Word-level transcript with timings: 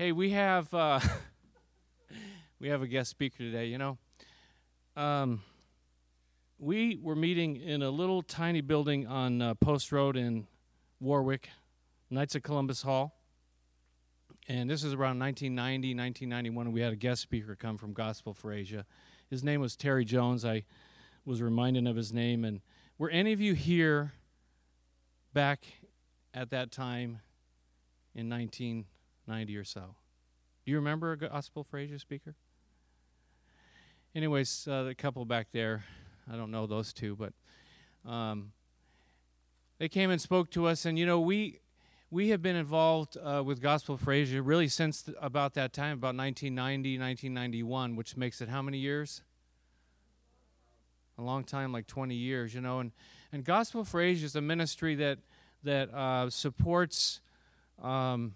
Hey, 0.00 0.12
we 0.12 0.30
have 0.30 0.72
uh, 0.72 1.00
we 2.60 2.68
have 2.68 2.82
a 2.82 2.86
guest 2.86 3.10
speaker 3.10 3.38
today. 3.38 3.66
You 3.66 3.78
know, 3.78 3.98
um, 4.94 5.42
we 6.56 7.00
were 7.02 7.16
meeting 7.16 7.56
in 7.56 7.82
a 7.82 7.90
little 7.90 8.22
tiny 8.22 8.60
building 8.60 9.08
on 9.08 9.42
uh, 9.42 9.54
Post 9.54 9.90
Road 9.90 10.16
in 10.16 10.46
Warwick, 11.00 11.48
Knights 12.10 12.36
of 12.36 12.44
Columbus 12.44 12.80
Hall, 12.80 13.12
and 14.46 14.70
this 14.70 14.84
is 14.84 14.94
around 14.94 15.18
1990, 15.18 15.96
1991. 15.96 16.70
We 16.70 16.80
had 16.80 16.92
a 16.92 16.96
guest 16.96 17.20
speaker 17.20 17.56
come 17.56 17.76
from 17.76 17.92
Gospel 17.92 18.32
for 18.32 18.52
Asia. 18.52 18.86
His 19.28 19.42
name 19.42 19.60
was 19.60 19.74
Terry 19.74 20.04
Jones. 20.04 20.44
I 20.44 20.62
was 21.24 21.42
reminded 21.42 21.88
of 21.88 21.96
his 21.96 22.12
name. 22.12 22.44
And 22.44 22.60
were 22.98 23.10
any 23.10 23.32
of 23.32 23.40
you 23.40 23.54
here 23.54 24.12
back 25.32 25.64
at 26.32 26.50
that 26.50 26.70
time 26.70 27.18
in 28.14 28.30
1990 28.30 28.86
or 29.30 29.64
so? 29.64 29.94
Do 30.64 30.70
you 30.72 30.76
remember 30.76 31.12
a 31.12 31.18
Gospel 31.18 31.64
for 31.64 31.78
Asia 31.78 31.98
speaker? 31.98 32.34
Anyways, 34.14 34.66
uh, 34.66 34.84
the 34.84 34.94
couple 34.94 35.24
back 35.26 35.48
there, 35.52 35.84
I 36.32 36.36
don't 36.36 36.50
know 36.50 36.66
those 36.66 36.92
two, 36.94 37.14
but 37.14 37.32
um, 38.10 38.52
they 39.78 39.88
came 39.88 40.10
and 40.10 40.20
spoke 40.20 40.50
to 40.52 40.66
us. 40.66 40.86
And, 40.86 40.98
you 40.98 41.04
know, 41.04 41.20
we 41.20 41.60
we 42.10 42.30
have 42.30 42.40
been 42.40 42.56
involved 42.56 43.18
uh, 43.18 43.42
with 43.44 43.60
Gospel 43.60 43.98
for 43.98 44.12
Asia 44.12 44.40
really 44.40 44.68
since 44.68 45.02
th- 45.02 45.16
about 45.20 45.52
that 45.54 45.74
time, 45.74 45.98
about 45.98 46.16
1990, 46.16 46.98
1991, 46.98 47.96
which 47.96 48.16
makes 48.16 48.40
it 48.40 48.48
how 48.48 48.62
many 48.62 48.78
years? 48.78 49.20
A 51.18 51.22
long 51.22 51.44
time, 51.44 51.70
like 51.70 51.86
20 51.86 52.14
years, 52.14 52.54
you 52.54 52.62
know. 52.62 52.80
And, 52.80 52.92
and 53.30 53.44
Gospel 53.44 53.84
for 53.84 54.00
Asia 54.00 54.24
is 54.24 54.36
a 54.36 54.40
ministry 54.40 54.94
that, 54.94 55.18
that 55.64 55.92
uh, 55.92 56.30
supports 56.30 57.20
um, 57.82 58.34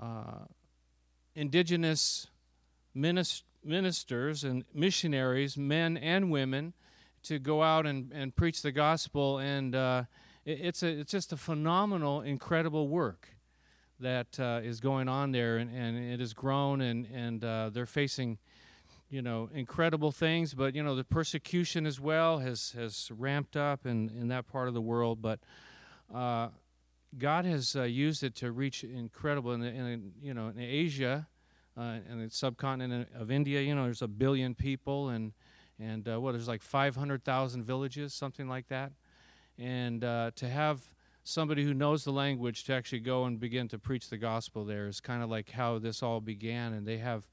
uh, 0.00 0.46
indigenous 1.34 2.28
minis- 2.96 3.42
ministers 3.64 4.44
and 4.44 4.64
missionaries, 4.74 5.56
men 5.56 5.96
and 5.96 6.30
women, 6.30 6.74
to 7.24 7.38
go 7.38 7.62
out 7.62 7.86
and, 7.86 8.12
and 8.12 8.34
preach 8.34 8.62
the 8.62 8.72
gospel 8.72 9.38
and 9.38 9.74
uh, 9.74 10.04
it's 10.44 10.82
a 10.82 10.88
it's 10.88 11.12
just 11.12 11.32
a 11.32 11.36
phenomenal, 11.36 12.20
incredible 12.20 12.88
work 12.88 13.28
that 14.00 14.38
uh, 14.40 14.60
is 14.62 14.80
going 14.80 15.08
on 15.08 15.30
there, 15.30 15.58
and, 15.58 15.70
and 15.74 15.96
it 15.96 16.20
has 16.20 16.34
grown, 16.34 16.80
and 16.80 17.06
and 17.06 17.44
uh, 17.44 17.70
they're 17.72 17.86
facing, 17.86 18.38
you 19.08 19.22
know, 19.22 19.48
incredible 19.54 20.10
things. 20.10 20.54
But 20.54 20.74
you 20.74 20.82
know, 20.82 20.96
the 20.96 21.04
persecution 21.04 21.86
as 21.86 22.00
well 22.00 22.38
has 22.38 22.72
has 22.72 23.10
ramped 23.16 23.56
up 23.56 23.86
in 23.86 24.10
in 24.10 24.28
that 24.28 24.48
part 24.48 24.68
of 24.68 24.74
the 24.74 24.80
world. 24.80 25.22
But 25.22 25.38
uh, 26.12 26.48
God 27.18 27.44
has 27.44 27.76
uh, 27.76 27.82
used 27.82 28.22
it 28.22 28.34
to 28.36 28.52
reach 28.52 28.84
incredible, 28.84 29.52
in, 29.52 29.62
in 29.62 30.12
you 30.22 30.34
know, 30.34 30.48
in 30.48 30.58
Asia, 30.58 31.28
uh, 31.76 31.98
in 32.10 32.20
the 32.20 32.30
subcontinent 32.30 33.08
of 33.14 33.30
India. 33.30 33.60
You 33.60 33.74
know, 33.74 33.84
there's 33.84 34.02
a 34.02 34.08
billion 34.08 34.54
people, 34.54 35.10
and 35.10 35.32
and 35.78 36.08
uh, 36.08 36.20
what 36.20 36.32
there's 36.32 36.48
like 36.48 36.62
500,000 36.62 37.64
villages, 37.64 38.14
something 38.14 38.48
like 38.48 38.68
that 38.68 38.92
and 39.58 40.02
uh, 40.04 40.30
to 40.36 40.48
have 40.48 40.80
somebody 41.24 41.64
who 41.64 41.74
knows 41.74 42.04
the 42.04 42.12
language 42.12 42.64
to 42.64 42.74
actually 42.74 43.00
go 43.00 43.24
and 43.24 43.38
begin 43.38 43.68
to 43.68 43.78
preach 43.78 44.08
the 44.08 44.16
gospel 44.16 44.64
there 44.64 44.88
is 44.88 45.00
kind 45.00 45.22
of 45.22 45.30
like 45.30 45.50
how 45.50 45.78
this 45.78 46.02
all 46.02 46.20
began 46.20 46.72
and 46.72 46.86
they 46.86 46.98
have 46.98 47.28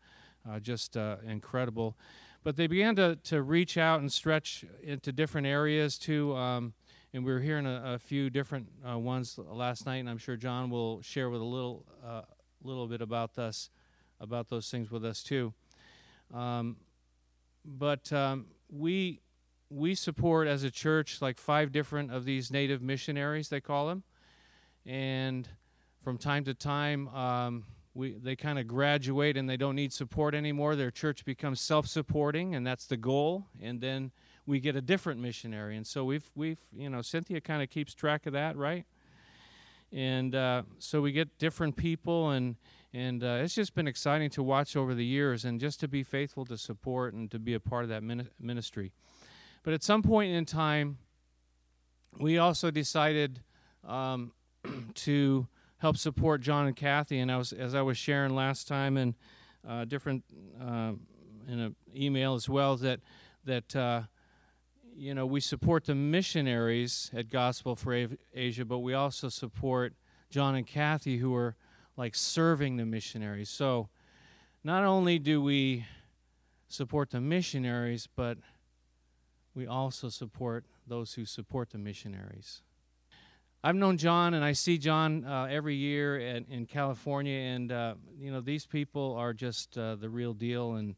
uh, 0.49 0.59
just 0.59 0.95
uh, 0.95 1.17
incredible 1.25 1.97
but 2.43 2.55
they 2.55 2.67
began 2.67 2.95
to, 2.95 3.17
to 3.17 3.41
reach 3.41 3.77
out 3.77 3.99
and 3.99 4.11
stretch 4.11 4.63
into 4.83 5.11
different 5.11 5.47
areas 5.47 5.97
too 5.97 6.35
um, 6.35 6.73
and 7.13 7.25
we 7.25 7.31
were 7.31 7.39
hearing 7.39 7.65
a, 7.65 7.93
a 7.93 7.99
few 7.99 8.29
different 8.29 8.67
uh, 8.89 8.97
ones 8.97 9.37
last 9.37 9.85
night 9.85 9.97
and 9.97 10.09
i'm 10.09 10.17
sure 10.17 10.35
john 10.35 10.69
will 10.69 11.01
share 11.01 11.29
with 11.29 11.41
a 11.41 11.45
little 11.45 11.85
uh, 12.05 12.21
little 12.63 12.87
bit 12.87 13.01
about 13.01 13.37
us 13.37 13.69
about 14.19 14.49
those 14.49 14.69
things 14.69 14.91
with 14.91 15.05
us 15.05 15.23
too. 15.23 15.53
Um, 16.33 16.77
but 17.65 18.11
um, 18.11 18.45
we 18.69 19.21
we 19.69 19.95
support 19.95 20.47
as 20.47 20.63
a 20.63 20.71
church 20.71 21.21
like 21.21 21.37
five 21.37 21.71
different 21.71 22.11
of 22.11 22.25
these 22.25 22.49
native 22.49 22.81
missionaries 22.81 23.49
they 23.49 23.61
call 23.61 23.87
them 23.87 24.01
and 24.83 25.47
from 26.03 26.17
time 26.17 26.43
to 26.43 26.55
time 26.55 27.07
um, 27.09 27.63
we, 27.93 28.13
they 28.13 28.35
kind 28.35 28.57
of 28.57 28.67
graduate 28.67 29.37
and 29.37 29.47
they 29.47 29.57
don't 29.57 29.75
need 29.75 29.93
support 29.93 30.33
anymore. 30.33 30.75
Their 30.75 30.89
church 30.89 31.23
becomes 31.23 31.61
self-supporting 31.61 32.55
and 32.55 32.65
that's 32.65 32.85
the 32.85 32.97
goal. 32.97 33.45
And 33.61 33.81
then 33.81 34.11
we 34.49 34.59
get 34.59 34.75
a 34.75 34.81
different 34.81 35.21
missionary. 35.21 35.77
And 35.77 35.85
so 35.85 36.03
we've 36.03 36.29
we've 36.35 36.59
you 36.75 36.89
know 36.89 37.01
cynthia 37.01 37.39
kind 37.39 37.61
of 37.61 37.69
keeps 37.69 37.93
track 37.93 38.25
of 38.25 38.33
that 38.33 38.57
right? 38.57 38.85
And 39.91 40.35
uh, 40.35 40.63
so 40.79 41.01
we 41.01 41.11
get 41.11 41.37
different 41.37 41.75
people 41.75 42.31
and 42.31 42.55
and 42.91 43.23
uh, 43.23 43.41
it's 43.43 43.53
just 43.53 43.75
been 43.75 43.87
exciting 43.87 44.31
to 44.31 44.41
watch 44.41 44.75
over 44.75 44.95
the 44.95 45.05
years 45.05 45.45
and 45.45 45.59
just 45.59 45.79
to 45.81 45.87
be 45.87 46.01
faithful 46.01 46.45
to 46.45 46.57
support 46.57 47.13
and 47.13 47.29
to 47.29 47.37
be 47.37 47.53
a 47.53 47.59
part 47.59 47.83
of 47.83 47.89
that 47.89 48.01
ministry. 48.39 48.91
But 49.61 49.73
at 49.73 49.83
some 49.83 50.01
point 50.01 50.33
in 50.33 50.45
time, 50.45 50.97
we 52.19 52.39
also 52.39 52.71
decided 52.71 53.43
um, 53.87 54.31
to 54.95 55.47
help 55.77 55.97
support 55.97 56.41
John 56.41 56.65
and 56.65 56.75
Kathy. 56.75 57.19
And 57.19 57.31
I 57.31 57.37
was, 57.37 57.53
as 57.53 57.75
I 57.75 57.83
was 57.83 57.95
sharing 57.95 58.33
last 58.33 58.67
time, 58.67 58.97
and 58.97 59.13
uh, 59.67 59.85
different 59.85 60.23
uh, 60.59 60.93
in 61.47 61.59
an 61.59 61.75
email 61.95 62.33
as 62.33 62.49
well, 62.49 62.75
that 62.77 63.01
that 63.45 63.75
uh, 63.75 64.01
you 64.99 65.13
know 65.13 65.25
we 65.25 65.39
support 65.39 65.85
the 65.85 65.95
missionaries 65.95 67.09
at 67.15 67.29
Gospel 67.29 67.75
for 67.75 68.09
Asia, 68.33 68.65
but 68.65 68.79
we 68.79 68.93
also 68.93 69.29
support 69.29 69.93
John 70.29 70.55
and 70.55 70.67
Kathy 70.67 71.17
who 71.17 71.33
are 71.33 71.55
like 71.95 72.15
serving 72.15 72.75
the 72.75 72.85
missionaries. 72.85 73.49
So 73.49 73.87
not 74.61 74.83
only 74.83 75.17
do 75.17 75.41
we 75.41 75.85
support 76.67 77.11
the 77.11 77.21
missionaries, 77.21 78.09
but 78.13 78.37
we 79.55 79.65
also 79.65 80.09
support 80.09 80.65
those 80.85 81.13
who 81.13 81.23
support 81.23 81.69
the 81.69 81.77
missionaries. 81.77 82.61
I've 83.63 83.75
known 83.75 83.97
John, 83.97 84.33
and 84.33 84.43
I 84.43 84.51
see 84.51 84.77
John 84.77 85.23
uh, 85.25 85.47
every 85.49 85.75
year 85.75 86.17
in, 86.19 86.45
in 86.49 86.65
California, 86.65 87.37
and 87.37 87.71
uh, 87.71 87.95
you 88.17 88.31
know 88.31 88.41
these 88.41 88.65
people 88.65 89.15
are 89.17 89.33
just 89.33 89.77
uh, 89.77 89.95
the 89.95 90.09
real 90.09 90.33
deal, 90.33 90.73
and 90.73 90.95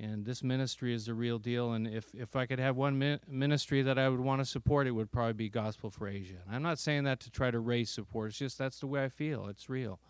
and 0.00 0.24
this 0.24 0.42
ministry 0.42 0.94
is 0.94 1.06
the 1.06 1.14
real 1.14 1.38
deal. 1.38 1.72
And 1.72 1.86
if 1.86 2.06
if 2.14 2.34
I 2.36 2.46
could 2.46 2.58
have 2.58 2.76
one 2.76 2.98
mi- 2.98 3.18
ministry 3.28 3.82
that 3.82 3.98
I 3.98 4.08
would 4.08 4.20
want 4.20 4.40
to 4.40 4.44
support, 4.44 4.86
it 4.86 4.92
would 4.92 5.10
probably 5.10 5.34
be 5.34 5.48
Gospel 5.48 5.90
for 5.90 6.08
Asia. 6.08 6.38
I'm 6.50 6.62
not 6.62 6.78
saying 6.78 7.04
that 7.04 7.20
to 7.20 7.30
try 7.30 7.50
to 7.50 7.58
raise 7.58 7.90
support. 7.90 8.30
It's 8.30 8.38
just 8.38 8.58
that's 8.58 8.80
the 8.80 8.86
way 8.86 9.04
I 9.04 9.08
feel. 9.08 9.46
It's 9.48 9.68
real, 9.68 10.00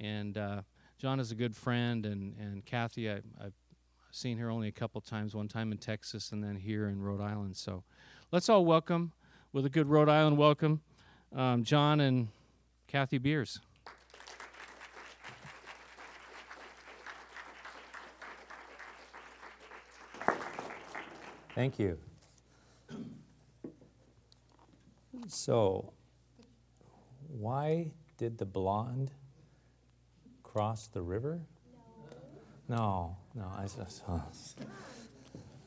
and 0.00 0.38
uh, 0.38 0.62
John 0.98 1.20
is 1.20 1.30
a 1.30 1.34
good 1.34 1.54
friend, 1.54 2.06
and 2.06 2.34
and 2.38 2.64
Kathy, 2.64 3.10
I, 3.10 3.20
I've 3.40 3.54
seen 4.12 4.38
her 4.38 4.50
only 4.50 4.68
a 4.68 4.72
couple 4.72 5.00
times, 5.00 5.34
one 5.34 5.48
time 5.48 5.72
in 5.72 5.78
Texas 5.78 6.32
and 6.32 6.44
then 6.44 6.56
here 6.56 6.88
in 6.88 7.00
Rhode 7.00 7.20
Island. 7.20 7.56
So 7.56 7.82
let's 8.30 8.48
all 8.48 8.64
welcome, 8.64 9.12
with 9.52 9.64
a 9.64 9.70
good 9.70 9.88
Rhode 9.88 10.08
Island 10.08 10.36
welcome, 10.36 10.82
um, 11.34 11.64
John 11.64 12.00
and 12.00 12.28
Kathy 12.86 13.18
Beers. 13.18 13.60
Thank 21.54 21.78
you. 21.78 21.98
So, 25.28 25.92
why 27.28 27.90
did 28.16 28.38
the 28.38 28.46
blonde 28.46 29.10
cross 30.42 30.88
the 30.88 31.02
river? 31.02 31.40
No, 32.68 33.16
no, 33.34 33.52
I 33.56 33.62
just. 33.64 34.02
Oh. 34.08 34.22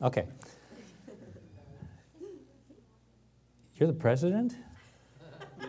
Okay. 0.02 0.26
You're 3.76 3.86
the 3.86 3.92
president? 3.92 4.56
Yes, 5.60 5.68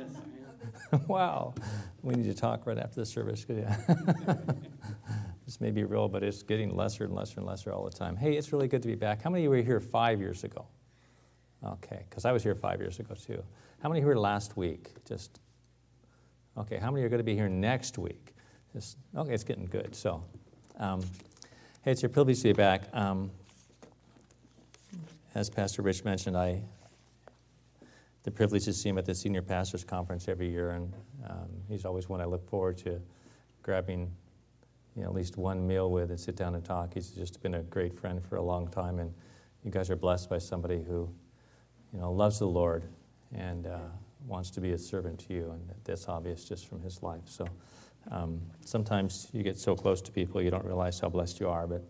I 0.91 0.95
am. 0.95 1.01
wow. 1.07 1.53
We 2.01 2.15
need 2.15 2.25
to 2.25 2.33
talk 2.33 2.65
right 2.65 2.77
after 2.77 3.01
the 3.01 3.05
service. 3.05 3.45
This 5.47 5.61
may 5.61 5.71
be 5.71 5.85
real, 5.85 6.09
but 6.09 6.23
it's 6.23 6.43
getting 6.43 6.75
lesser 6.75 7.05
and 7.05 7.15
lesser 7.15 7.39
and 7.39 7.47
lesser 7.47 7.71
all 7.71 7.85
the 7.85 7.89
time. 7.89 8.17
Hey, 8.17 8.33
it's 8.33 8.51
really 8.51 8.67
good 8.67 8.81
to 8.81 8.87
be 8.89 8.95
back. 8.95 9.21
How 9.21 9.29
many 9.29 9.47
were 9.47 9.61
here 9.61 9.79
five 9.79 10.19
years 10.19 10.43
ago? 10.43 10.65
Okay, 11.65 12.03
because 12.09 12.25
I 12.25 12.33
was 12.33 12.43
here 12.43 12.53
five 12.53 12.81
years 12.81 12.99
ago 12.99 13.15
too. 13.15 13.41
How 13.81 13.87
many 13.87 14.01
were 14.01 14.11
here 14.11 14.19
last 14.19 14.57
week? 14.57 14.89
Just 15.07 15.39
okay. 16.57 16.75
How 16.75 16.91
many 16.91 17.05
are 17.05 17.09
going 17.09 17.19
to 17.19 17.23
be 17.23 17.33
here 17.33 17.47
next 17.47 17.97
week? 17.97 18.35
Just 18.73 18.97
okay. 19.15 19.33
It's 19.33 19.45
getting 19.45 19.67
good. 19.67 19.95
So, 19.95 20.21
um, 20.79 21.01
hey, 21.83 21.91
it's 21.91 22.01
your 22.01 22.09
privilege 22.09 22.39
to 22.41 22.49
be 22.49 22.53
back. 22.53 22.83
Um, 22.91 23.31
as 25.33 25.49
Pastor 25.49 25.81
Rich 25.81 26.03
mentioned, 26.03 26.35
I 26.35 26.61
the 28.23 28.31
privilege 28.31 28.65
to 28.65 28.73
see 28.73 28.89
him 28.89 28.97
at 28.97 29.05
the 29.05 29.15
senior 29.15 29.41
pastors 29.41 29.85
conference 29.85 30.27
every 30.27 30.49
year, 30.49 30.71
and 30.71 30.93
um, 31.29 31.47
he's 31.69 31.85
always 31.85 32.09
one 32.09 32.19
I 32.19 32.25
look 32.25 32.45
forward 32.49 32.77
to 32.79 32.99
grabbing, 33.63 34.11
you 34.97 35.03
know, 35.03 35.09
at 35.09 35.15
least 35.15 35.37
one 35.37 35.65
meal 35.65 35.89
with 35.91 36.09
and 36.09 36.19
sit 36.19 36.35
down 36.35 36.55
and 36.55 36.65
talk. 36.65 36.93
He's 36.93 37.11
just 37.11 37.41
been 37.41 37.53
a 37.53 37.61
great 37.61 37.93
friend 37.93 38.21
for 38.21 38.35
a 38.35 38.41
long 38.41 38.67
time, 38.67 38.99
and 38.99 39.13
you 39.63 39.71
guys 39.71 39.89
are 39.89 39.95
blessed 39.95 40.29
by 40.29 40.39
somebody 40.39 40.83
who, 40.83 41.09
you 41.93 41.99
know, 41.99 42.11
loves 42.11 42.39
the 42.39 42.47
Lord 42.47 42.83
and 43.33 43.67
uh, 43.67 43.77
wants 44.25 44.49
to 44.51 44.61
be 44.61 44.71
a 44.71 44.77
servant 44.77 45.19
to 45.27 45.33
you, 45.33 45.51
and 45.51 45.61
that's 45.85 46.09
obvious 46.09 46.43
just 46.43 46.67
from 46.67 46.81
his 46.81 47.01
life. 47.01 47.23
So. 47.25 47.47
Um, 48.11 48.41
sometimes 48.63 49.27
you 49.33 49.43
get 49.43 49.57
so 49.57 49.75
close 49.75 50.01
to 50.01 50.11
people 50.11 50.41
you 50.41 50.49
don't 50.49 50.65
realize 50.65 50.99
how 50.99 51.09
blessed 51.09 51.39
you 51.39 51.49
are. 51.49 51.67
But 51.67 51.83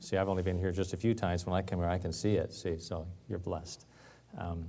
see, 0.00 0.16
I've 0.16 0.28
only 0.28 0.42
been 0.42 0.58
here 0.58 0.72
just 0.72 0.92
a 0.92 0.96
few 0.96 1.14
times. 1.14 1.46
When 1.46 1.54
I 1.54 1.62
come 1.62 1.78
here, 1.78 1.88
I 1.88 1.98
can 1.98 2.12
see 2.12 2.36
it. 2.36 2.52
See, 2.52 2.78
so 2.78 3.06
you're 3.28 3.38
blessed. 3.38 3.86
Um, 4.38 4.66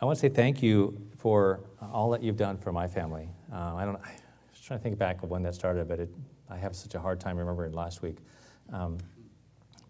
I 0.00 0.04
want 0.04 0.18
to 0.18 0.20
say 0.20 0.28
thank 0.28 0.62
you 0.62 1.00
for 1.18 1.60
all 1.80 2.10
that 2.10 2.22
you've 2.22 2.36
done 2.36 2.56
for 2.56 2.72
my 2.72 2.88
family. 2.88 3.28
Uh, 3.52 3.74
I 3.74 3.84
don't. 3.84 3.96
I 3.96 4.12
was 4.50 4.60
trying 4.60 4.78
to 4.78 4.82
think 4.82 4.98
back 4.98 5.22
of 5.22 5.30
when 5.30 5.42
that 5.42 5.54
started, 5.54 5.88
but 5.88 6.00
it, 6.00 6.10
I 6.50 6.56
have 6.56 6.76
such 6.76 6.94
a 6.94 7.00
hard 7.00 7.20
time 7.20 7.36
remembering 7.36 7.72
last 7.72 8.02
week. 8.02 8.18
Um, 8.72 8.98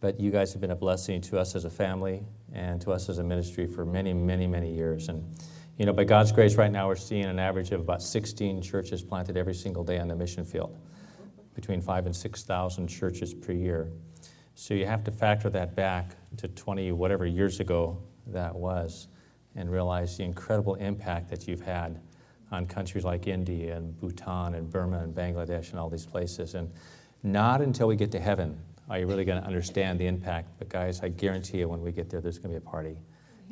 but 0.01 0.21
you 0.21 0.31
guys 0.31 0.53
have 0.53 0.61
been 0.61 0.73
a 0.73 0.77
blessing 0.77 1.21
to 1.23 1.39
us 1.39 1.55
as 1.55 1.65
a 1.65 1.71
family 1.71 2.23
and 2.53 2.81
to 2.83 2.93
us 2.93 3.09
as 3.09 3.19
a 3.19 3.25
ministry 3.25 3.67
for 3.67 3.85
many, 3.85 4.13
many, 4.13 4.47
many 4.47 4.73
years. 4.73 5.09
And 5.09 5.25
you 5.79 5.87
know, 5.87 5.93
by 5.93 6.05
God's 6.05 6.31
grace, 6.31 6.57
right 6.57 6.71
now 6.71 6.87
we're 6.89 6.95
seeing 6.95 7.25
an 7.25 7.39
average 7.39 7.73
of 7.73 7.81
about 7.81 8.03
16 8.03 8.63
churches 8.63 9.03
planted 9.03 9.37
every 9.37 9.55
single 9.55 9.83
day 9.83 9.99
on 9.99 10.09
the 10.09 10.15
mission 10.15 10.45
field, 10.45 10.79
between 11.55 11.81
five 11.81 12.07
and 12.07 12.15
6,000 12.15 12.87
churches 12.87 13.35
per 13.35 13.53
year. 13.53 13.91
So 14.55 14.75
you 14.75 14.87
have 14.87 15.03
to 15.05 15.11
factor 15.11 15.51
that 15.51 15.75
back 15.75 16.17
to 16.37 16.49
20 16.49 16.93
whatever 16.93 17.27
years 17.27 17.61
ago 17.61 17.99
that 18.27 18.55
was 18.55 19.09
and 19.57 19.71
realize 19.71 20.17
the 20.17 20.25
incredible 20.25 20.75
impact 20.75 21.29
that 21.31 21.49
you've 21.49 21.63
had 21.63 22.01
on 22.55 22.67
countries 22.67 23.05
like 23.05 23.27
India 23.27 23.77
and 23.77 23.99
Bhutan 24.01 24.55
and 24.55 24.71
Burma 24.71 25.01
and 25.01 25.15
Bangladesh 25.15 25.71
and 25.71 25.79
all 25.79 25.91
these 25.91 26.07
places. 26.07 26.55
And 26.55 26.71
not 27.23 27.61
until 27.61 27.89
we 27.89 27.97
get 27.97 28.11
to 28.13 28.21
heaven 28.21 28.59
are 28.89 28.99
you 28.99 29.07
really 29.07 29.25
going 29.25 29.41
to 29.41 29.47
understand 29.47 29.99
the 29.99 30.07
impact. 30.07 30.49
But, 30.59 30.69
guys, 30.69 31.01
I 31.03 31.09
guarantee 31.09 31.59
you 31.59 31.69
when 31.69 31.81
we 31.81 31.91
get 31.91 32.11
there, 32.11 32.21
there's 32.21 32.39
going 32.39 32.55
to 32.55 32.61
be 32.61 32.67
a 32.67 32.71
party. 32.71 32.97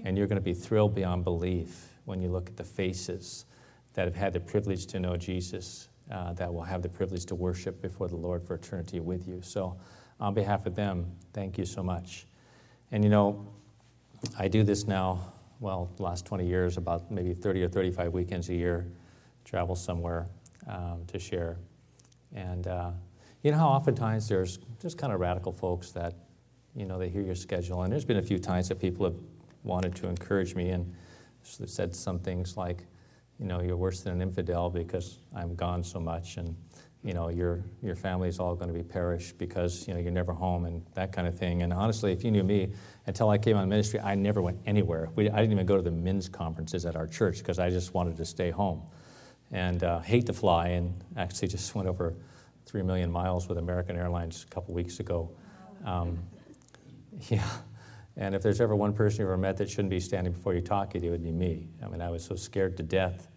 And 0.04 0.16
you're 0.16 0.26
going 0.26 0.36
to 0.36 0.42
be 0.42 0.54
thrilled 0.54 0.94
beyond 0.94 1.24
belief 1.24 1.88
when 2.04 2.20
you 2.20 2.28
look 2.28 2.48
at 2.48 2.56
the 2.56 2.64
faces 2.64 3.46
that 3.94 4.06
have 4.06 4.16
had 4.16 4.32
the 4.32 4.40
privilege 4.40 4.86
to 4.86 5.00
know 5.00 5.16
Jesus, 5.16 5.88
uh, 6.10 6.32
that 6.34 6.52
will 6.52 6.62
have 6.62 6.82
the 6.82 6.88
privilege 6.88 7.24
to 7.26 7.34
worship 7.34 7.80
before 7.80 8.08
the 8.08 8.16
Lord 8.16 8.46
for 8.46 8.54
eternity 8.54 9.00
with 9.00 9.26
you. 9.26 9.40
So, 9.42 9.78
on 10.20 10.34
behalf 10.34 10.66
of 10.66 10.74
them, 10.74 11.10
thank 11.32 11.58
you 11.58 11.64
so 11.64 11.82
much. 11.82 12.26
And 12.90 13.02
you 13.02 13.10
know, 13.10 13.46
I 14.38 14.48
do 14.48 14.62
this 14.62 14.86
now 14.86 15.32
well, 15.62 15.92
the 15.96 16.02
last 16.02 16.26
20 16.26 16.44
years, 16.44 16.76
about 16.76 17.08
maybe 17.10 17.32
30 17.32 17.62
or 17.62 17.68
35 17.68 18.12
weekends 18.12 18.48
a 18.48 18.54
year, 18.54 18.84
travel 19.44 19.76
somewhere 19.76 20.26
um, 20.66 21.04
to 21.06 21.20
share. 21.20 21.56
And 22.34 22.66
uh, 22.66 22.90
you 23.42 23.52
know 23.52 23.58
how 23.58 23.68
oftentimes 23.68 24.28
there's 24.28 24.58
just 24.80 24.98
kind 24.98 25.12
of 25.12 25.20
radical 25.20 25.52
folks 25.52 25.92
that, 25.92 26.14
you 26.74 26.84
know, 26.84 26.98
they 26.98 27.08
hear 27.08 27.22
your 27.22 27.36
schedule. 27.36 27.82
And 27.82 27.92
there's 27.92 28.04
been 28.04 28.16
a 28.16 28.22
few 28.22 28.40
times 28.40 28.68
that 28.70 28.80
people 28.80 29.06
have 29.06 29.14
wanted 29.62 29.94
to 29.96 30.08
encourage 30.08 30.56
me 30.56 30.70
and 30.70 30.92
said 31.44 31.94
some 31.94 32.18
things 32.18 32.56
like, 32.56 32.84
you 33.38 33.46
know, 33.46 33.60
you're 33.60 33.76
worse 33.76 34.00
than 34.00 34.14
an 34.14 34.20
infidel 34.20 34.68
because 34.68 35.18
I'm 35.34 35.54
gone 35.54 35.84
so 35.84 36.00
much. 36.00 36.38
And 36.38 36.56
you 37.04 37.14
know, 37.14 37.28
your, 37.28 37.64
your 37.82 37.96
family's 37.96 38.38
all 38.38 38.54
going 38.54 38.68
to 38.68 38.74
be 38.74 38.82
perished 38.82 39.36
because, 39.36 39.88
you 39.88 39.94
know, 39.94 40.00
you're 40.00 40.12
never 40.12 40.32
home 40.32 40.66
and 40.66 40.84
that 40.94 41.12
kind 41.12 41.26
of 41.26 41.36
thing. 41.36 41.62
And 41.62 41.72
honestly, 41.72 42.12
if 42.12 42.22
you 42.22 42.30
knew 42.30 42.44
me, 42.44 42.72
until 43.06 43.28
I 43.28 43.38
came 43.38 43.56
on 43.56 43.68
ministry, 43.68 43.98
I 43.98 44.14
never 44.14 44.40
went 44.40 44.60
anywhere. 44.66 45.08
We, 45.16 45.28
I 45.28 45.36
didn't 45.40 45.52
even 45.52 45.66
go 45.66 45.76
to 45.76 45.82
the 45.82 45.90
men's 45.90 46.28
conferences 46.28 46.86
at 46.86 46.94
our 46.94 47.08
church 47.08 47.38
because 47.38 47.58
I 47.58 47.70
just 47.70 47.92
wanted 47.92 48.16
to 48.18 48.24
stay 48.24 48.50
home 48.50 48.82
and 49.50 49.82
uh, 49.82 49.98
hate 50.00 50.26
to 50.26 50.32
fly 50.32 50.68
and 50.68 50.94
actually 51.16 51.48
just 51.48 51.74
went 51.74 51.88
over 51.88 52.14
three 52.66 52.82
million 52.82 53.10
miles 53.10 53.48
with 53.48 53.58
American 53.58 53.96
Airlines 53.96 54.46
a 54.48 54.54
couple 54.54 54.72
weeks 54.72 55.00
ago. 55.00 55.30
Um, 55.84 56.20
yeah. 57.28 57.48
And 58.16 58.34
if 58.34 58.42
there's 58.42 58.60
ever 58.60 58.76
one 58.76 58.92
person 58.92 59.20
you 59.20 59.26
ever 59.26 59.36
met 59.36 59.56
that 59.56 59.68
shouldn't 59.68 59.90
be 59.90 59.98
standing 59.98 60.34
before 60.34 60.54
you 60.54 60.60
talking, 60.60 61.02
it 61.02 61.10
would 61.10 61.22
be 61.22 61.32
me. 61.32 61.68
I 61.82 61.88
mean, 61.88 62.00
I 62.00 62.10
was 62.10 62.24
so 62.24 62.36
scared 62.36 62.76
to 62.76 62.82
death 62.82 63.28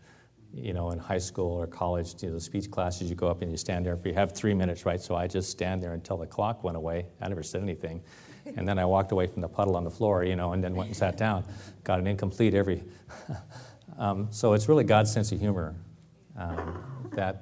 you 0.56 0.74
know, 0.74 0.92
in 0.92 1.00
high 1.00 1.18
school 1.18 1.52
or 1.52 1.68
college, 1.68 2.24
you 2.24 2.30
know, 2.30 2.36
the 2.36 2.42
speech 2.42 2.72
classes, 2.72 3.10
you 3.10 3.16
go 3.16 3.28
up 3.28 3.42
and 3.42 3.52
you 3.52 3.58
stand 3.58 3.86
there 3.86 3.98
for, 3.98 4.08
you 4.08 4.14
have 4.14 4.32
three 4.32 4.54
minutes, 4.54 4.86
right? 4.86 5.02
So 5.02 5.16
I 5.16 5.28
just 5.28 5.50
stand 5.50 5.84
there 5.84 5.94
until 5.94 6.16
the 6.16 6.26
clock 6.26 6.64
went 6.64 6.78
away. 6.78 7.08
I 7.20 7.28
never 7.28 7.44
said 7.44 7.62
anything. 7.62 8.02
And 8.58 8.68
then 8.68 8.78
I 8.78 8.86
walked 8.86 9.12
away 9.12 9.26
from 9.26 9.42
the 9.42 9.48
puddle 9.48 9.76
on 9.76 9.84
the 9.84 9.90
floor, 9.90 10.24
you 10.24 10.36
know, 10.36 10.54
and 10.54 10.64
then 10.64 10.76
went 10.76 10.90
and 10.90 10.96
sat 10.96 11.18
down. 11.18 11.44
Got 11.84 11.98
an 11.98 12.06
incomplete 12.06 12.54
every. 12.54 12.84
um, 13.98 14.28
so 14.30 14.54
it's 14.54 14.70
really 14.70 14.84
God's 14.84 15.12
sense 15.12 15.32
of 15.32 15.40
humor 15.40 15.74
um, 16.38 17.10
that, 17.14 17.42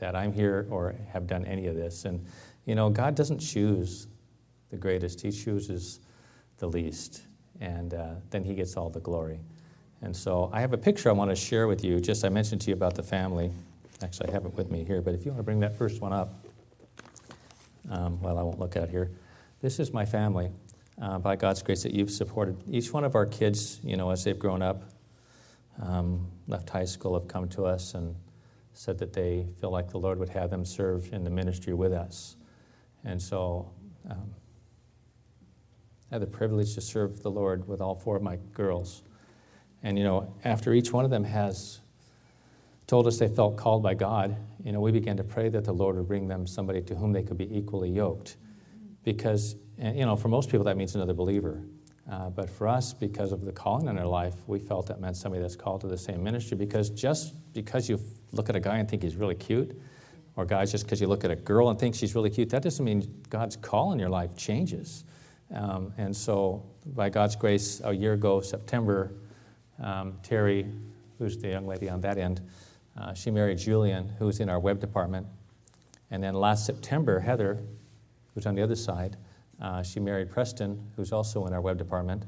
that 0.00 0.14
I'm 0.14 0.34
here 0.34 0.66
or 0.68 0.94
have 1.14 1.26
done 1.26 1.46
any 1.46 1.66
of 1.66 1.76
this. 1.76 2.04
And, 2.04 2.26
you 2.66 2.74
know, 2.74 2.90
God 2.90 3.14
doesn't 3.14 3.38
choose 3.38 4.06
the 4.68 4.76
greatest, 4.76 5.22
He 5.22 5.32
chooses 5.32 6.00
the 6.58 6.68
least. 6.68 7.22
And 7.62 7.94
uh, 7.94 8.16
then 8.28 8.44
He 8.44 8.54
gets 8.54 8.76
all 8.76 8.90
the 8.90 9.00
glory. 9.00 9.40
And 10.04 10.14
so 10.14 10.50
I 10.52 10.60
have 10.60 10.74
a 10.74 10.78
picture 10.78 11.08
I 11.08 11.12
want 11.12 11.30
to 11.30 11.36
share 11.36 11.66
with 11.66 11.82
you. 11.82 11.98
Just 11.98 12.26
I 12.26 12.28
mentioned 12.28 12.60
to 12.62 12.68
you 12.68 12.74
about 12.74 12.94
the 12.94 13.02
family. 13.02 13.50
Actually, 14.02 14.28
I 14.28 14.32
have 14.32 14.44
it 14.44 14.52
with 14.52 14.70
me 14.70 14.84
here, 14.84 15.00
but 15.00 15.14
if 15.14 15.24
you 15.24 15.30
want 15.30 15.38
to 15.38 15.44
bring 15.44 15.60
that 15.60 15.78
first 15.78 16.02
one 16.02 16.12
up, 16.12 16.44
um, 17.90 18.20
well, 18.20 18.38
I 18.38 18.42
won't 18.42 18.58
look 18.58 18.76
at 18.76 18.90
here. 18.90 19.10
This 19.62 19.80
is 19.80 19.94
my 19.94 20.04
family. 20.04 20.50
Uh, 21.00 21.18
by 21.18 21.36
God's 21.36 21.62
grace, 21.62 21.82
that 21.84 21.94
you've 21.94 22.10
supported 22.10 22.62
each 22.70 22.92
one 22.92 23.02
of 23.02 23.14
our 23.14 23.24
kids. 23.24 23.80
You 23.82 23.96
know, 23.96 24.10
as 24.10 24.22
they've 24.24 24.38
grown 24.38 24.60
up, 24.60 24.82
um, 25.80 26.30
left 26.48 26.68
high 26.68 26.84
school, 26.84 27.18
have 27.18 27.26
come 27.26 27.48
to 27.48 27.64
us 27.64 27.94
and 27.94 28.14
said 28.74 28.98
that 28.98 29.14
they 29.14 29.46
feel 29.58 29.70
like 29.70 29.88
the 29.90 29.98
Lord 29.98 30.18
would 30.18 30.28
have 30.28 30.50
them 30.50 30.66
serve 30.66 31.12
in 31.14 31.24
the 31.24 31.30
ministry 31.30 31.72
with 31.72 31.94
us. 31.94 32.36
And 33.04 33.20
so, 33.20 33.72
um, 34.10 34.34
I 36.10 36.16
had 36.16 36.22
the 36.22 36.26
privilege 36.26 36.74
to 36.74 36.82
serve 36.82 37.22
the 37.22 37.30
Lord 37.30 37.66
with 37.66 37.80
all 37.80 37.94
four 37.94 38.16
of 38.16 38.22
my 38.22 38.36
girls. 38.52 39.02
And, 39.84 39.98
you 39.98 40.04
know, 40.04 40.34
after 40.44 40.72
each 40.72 40.92
one 40.92 41.04
of 41.04 41.10
them 41.10 41.24
has 41.24 41.80
told 42.86 43.06
us 43.06 43.18
they 43.18 43.28
felt 43.28 43.56
called 43.56 43.82
by 43.82 43.94
God, 43.94 44.34
you 44.64 44.72
know, 44.72 44.80
we 44.80 44.90
began 44.90 45.16
to 45.18 45.24
pray 45.24 45.50
that 45.50 45.64
the 45.64 45.72
Lord 45.72 45.96
would 45.96 46.08
bring 46.08 46.26
them 46.26 46.46
somebody 46.46 46.80
to 46.82 46.94
whom 46.94 47.12
they 47.12 47.22
could 47.22 47.36
be 47.36 47.54
equally 47.56 47.90
yoked. 47.90 48.36
Because, 49.04 49.56
you 49.78 50.06
know, 50.06 50.16
for 50.16 50.28
most 50.28 50.50
people 50.50 50.64
that 50.64 50.78
means 50.78 50.94
another 50.94 51.12
believer. 51.12 51.62
Uh, 52.10 52.30
but 52.30 52.48
for 52.48 52.66
us, 52.66 52.94
because 52.94 53.30
of 53.30 53.44
the 53.44 53.52
calling 53.52 53.88
in 53.88 53.98
our 53.98 54.06
life, 54.06 54.34
we 54.46 54.58
felt 54.58 54.86
that 54.86 55.00
meant 55.00 55.16
somebody 55.16 55.42
that's 55.42 55.56
called 55.56 55.82
to 55.82 55.86
the 55.86 55.98
same 55.98 56.22
ministry. 56.22 56.56
Because 56.56 56.88
just 56.88 57.34
because 57.52 57.88
you 57.88 58.00
look 58.32 58.48
at 58.48 58.56
a 58.56 58.60
guy 58.60 58.78
and 58.78 58.88
think 58.88 59.02
he's 59.02 59.16
really 59.16 59.34
cute, 59.34 59.78
or 60.36 60.46
guys, 60.46 60.72
just 60.72 60.84
because 60.84 61.00
you 61.00 61.06
look 61.06 61.24
at 61.24 61.30
a 61.30 61.36
girl 61.36 61.68
and 61.68 61.78
think 61.78 61.94
she's 61.94 62.14
really 62.14 62.30
cute, 62.30 62.48
that 62.50 62.62
doesn't 62.62 62.84
mean 62.84 63.22
God's 63.28 63.56
call 63.56 63.92
in 63.92 63.98
your 63.98 64.08
life 64.08 64.34
changes. 64.36 65.04
Um, 65.54 65.92
and 65.98 66.16
so, 66.16 66.64
by 66.86 67.10
God's 67.10 67.36
grace, 67.36 67.80
a 67.84 67.92
year 67.92 68.14
ago, 68.14 68.40
September, 68.40 69.12
um, 69.80 70.18
Terry, 70.22 70.66
who's 71.18 71.38
the 71.38 71.48
young 71.48 71.66
lady 71.66 71.88
on 71.88 72.00
that 72.02 72.18
end, 72.18 72.40
uh, 72.96 73.12
she 73.14 73.30
married 73.30 73.58
Julian, 73.58 74.08
who's 74.18 74.40
in 74.40 74.48
our 74.48 74.60
web 74.60 74.80
department. 74.80 75.26
And 76.10 76.22
then 76.22 76.34
last 76.34 76.64
September, 76.64 77.20
Heather, 77.20 77.58
who's 78.34 78.46
on 78.46 78.54
the 78.54 78.62
other 78.62 78.76
side, 78.76 79.16
uh, 79.60 79.82
she 79.82 80.00
married 80.00 80.30
Preston, 80.30 80.90
who's 80.96 81.12
also 81.12 81.46
in 81.46 81.52
our 81.52 81.60
web 81.60 81.78
department. 81.78 82.24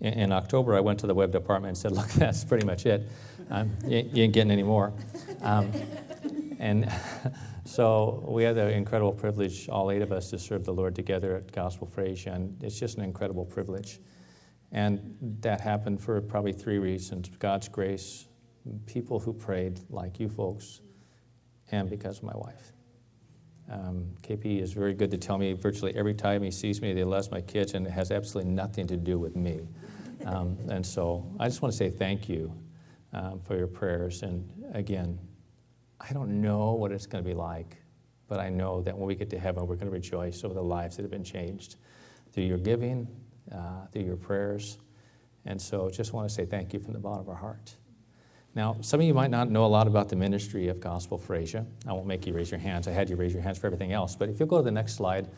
In, 0.00 0.14
in, 0.14 0.32
October, 0.32 0.74
I 0.74 0.80
went 0.80 0.98
to 1.00 1.06
the 1.06 1.14
web 1.14 1.32
department 1.32 1.70
and 1.70 1.78
said, 1.78 1.92
Look, 1.96 2.08
that's 2.12 2.44
pretty 2.44 2.64
much 2.64 2.86
it. 2.86 3.08
Um, 3.50 3.70
you, 3.86 4.08
you, 4.12 4.22
ain't 4.24 4.32
getting 4.32 4.50
any 4.50 4.62
more. 4.62 4.92
Um, 5.42 5.70
and 6.58 6.90
so 7.64 8.24
we 8.26 8.44
had 8.44 8.56
the 8.56 8.70
incredible 8.70 9.12
privilege, 9.12 9.68
all 9.68 9.90
eight 9.90 10.02
of 10.02 10.12
us, 10.12 10.30
to 10.30 10.38
serve 10.38 10.64
the 10.64 10.72
Lord 10.72 10.94
together 10.94 11.36
at 11.36 11.52
Gospel 11.52 11.86
for 11.86 12.02
And 12.02 12.56
it's 12.62 12.78
just 12.78 12.98
an 12.98 13.04
incredible 13.04 13.44
privilege. 13.44 13.98
And 14.72 15.16
that 15.40 15.60
happened 15.60 16.00
for 16.00 16.20
probably 16.20 16.52
three 16.52 16.78
reasons 16.78 17.30
God's 17.38 17.68
grace, 17.68 18.26
people 18.86 19.20
who 19.20 19.32
prayed 19.32 19.80
like 19.90 20.18
you 20.18 20.28
folks, 20.28 20.80
and 21.70 21.88
because 21.88 22.18
of 22.18 22.24
my 22.24 22.34
wife. 22.34 22.72
Um, 23.70 24.14
KP 24.22 24.60
is 24.60 24.72
very 24.72 24.94
good 24.94 25.10
to 25.12 25.18
tell 25.18 25.38
me 25.38 25.52
virtually 25.52 25.94
every 25.94 26.14
time 26.14 26.42
he 26.42 26.50
sees 26.50 26.82
me 26.82 26.92
they 26.92 27.00
he 27.00 27.04
loves 27.04 27.30
my 27.30 27.40
kids, 27.40 27.74
and 27.74 27.86
it 27.86 27.90
has 27.90 28.10
absolutely 28.10 28.52
nothing 28.52 28.86
to 28.88 28.96
do 28.96 29.18
with 29.18 29.36
me. 29.36 29.60
Um, 30.24 30.56
and 30.70 30.86
so 30.86 31.28
I 31.40 31.48
just 31.48 31.62
want 31.62 31.72
to 31.72 31.76
say 31.76 31.90
thank 31.90 32.28
you 32.28 32.56
um, 33.12 33.40
for 33.40 33.56
your 33.56 33.66
prayers. 33.66 34.22
And 34.22 34.48
again, 34.72 35.18
I 36.00 36.12
don't 36.12 36.40
know 36.40 36.74
what 36.74 36.92
it's 36.92 37.06
going 37.06 37.24
to 37.24 37.28
be 37.28 37.34
like, 37.34 37.76
but 38.28 38.38
I 38.38 38.48
know 38.48 38.82
that 38.82 38.96
when 38.96 39.08
we 39.08 39.16
get 39.16 39.30
to 39.30 39.38
heaven, 39.40 39.66
we're 39.66 39.74
going 39.74 39.88
to 39.88 39.92
rejoice 39.92 40.44
over 40.44 40.54
the 40.54 40.62
lives 40.62 40.94
that 40.94 41.02
have 41.02 41.10
been 41.10 41.24
changed 41.24 41.74
through 42.30 42.44
your 42.44 42.58
giving, 42.58 43.08
uh, 43.50 43.86
through 43.92 44.02
your 44.02 44.16
prayers. 44.16 44.78
And 45.44 45.60
so 45.60 45.90
just 45.90 46.12
want 46.12 46.28
to 46.28 46.34
say 46.34 46.44
thank 46.44 46.72
you 46.72 46.78
from 46.78 46.92
the 46.92 46.98
bottom 46.98 47.20
of 47.20 47.28
our 47.28 47.34
heart. 47.34 47.74
Now, 48.54 48.76
some 48.82 49.00
of 49.00 49.06
you 49.06 49.14
might 49.14 49.30
not 49.30 49.50
know 49.50 49.64
a 49.64 49.66
lot 49.66 49.86
about 49.86 50.08
the 50.10 50.16
ministry 50.16 50.68
of 50.68 50.78
Gospel 50.78 51.16
for 51.16 51.34
Asia. 51.34 51.64
I 51.86 51.92
won't 51.92 52.06
make 52.06 52.26
you 52.26 52.34
raise 52.34 52.50
your 52.50 52.60
hands. 52.60 52.86
I 52.86 52.92
had 52.92 53.08
you 53.08 53.16
raise 53.16 53.32
your 53.32 53.42
hands 53.42 53.58
for 53.58 53.66
everything 53.66 53.92
else. 53.92 54.14
But 54.14 54.28
if 54.28 54.38
you'll 54.38 54.48
go 54.48 54.58
to 54.58 54.62
the 54.62 54.70
next 54.70 54.94
slide, 54.94 55.28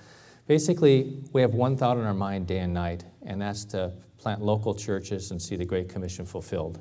basically, 0.49 1.23
we 1.33 1.41
have 1.41 1.55
one 1.55 1.77
thought 1.77 1.97
in 1.97 2.03
our 2.03 2.15
mind 2.15 2.49
day 2.49 2.59
and 2.59 2.75
night, 2.75 3.05
and 3.23 3.41
that's 3.41 3.65
to 3.67 3.93
plant 4.19 4.43
local 4.43 4.75
churches 4.75 5.31
and 5.31 5.41
see 5.41 5.55
the 5.55 5.65
Great 5.65 5.89
Commission 5.89 6.27
fulfilled. 6.27 6.81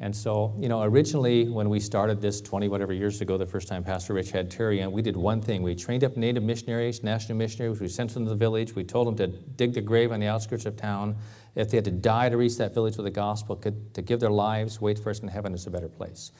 And 0.00 0.14
so, 0.14 0.54
you 0.58 0.68
know, 0.68 0.82
originally 0.82 1.48
when 1.48 1.68
we 1.68 1.78
started 1.78 2.20
this 2.20 2.40
20 2.40 2.68
whatever 2.68 2.92
years 2.92 3.20
ago, 3.20 3.38
the 3.38 3.46
first 3.46 3.68
time 3.68 3.84
Pastor 3.84 4.12
Rich 4.12 4.32
had 4.32 4.50
Terry 4.50 4.80
and 4.80 4.92
we 4.92 5.02
did 5.02 5.16
one 5.16 5.40
thing. 5.40 5.62
We 5.62 5.74
trained 5.74 6.02
up 6.02 6.16
native 6.16 6.42
missionaries, 6.42 7.04
national 7.04 7.38
missionaries. 7.38 7.80
We 7.80 7.88
sent 7.88 8.12
them 8.12 8.24
to 8.24 8.30
the 8.30 8.36
village. 8.36 8.74
We 8.74 8.82
told 8.82 9.06
them 9.06 9.16
to 9.16 9.28
dig 9.28 9.72
the 9.72 9.80
grave 9.80 10.10
on 10.10 10.18
the 10.18 10.26
outskirts 10.26 10.66
of 10.66 10.76
town. 10.76 11.16
If 11.54 11.70
they 11.70 11.76
had 11.76 11.84
to 11.84 11.92
die 11.92 12.28
to 12.28 12.36
reach 12.36 12.56
that 12.58 12.74
village 12.74 12.96
with 12.96 13.04
the 13.04 13.12
gospel, 13.12 13.54
to 13.56 14.02
give 14.02 14.18
their 14.18 14.30
lives, 14.30 14.80
wait 14.80 14.98
for 14.98 15.10
us 15.10 15.20
in 15.20 15.28
heaven 15.28 15.54
is 15.54 15.66
a 15.66 15.70
better 15.70 15.88
place. 15.88 16.32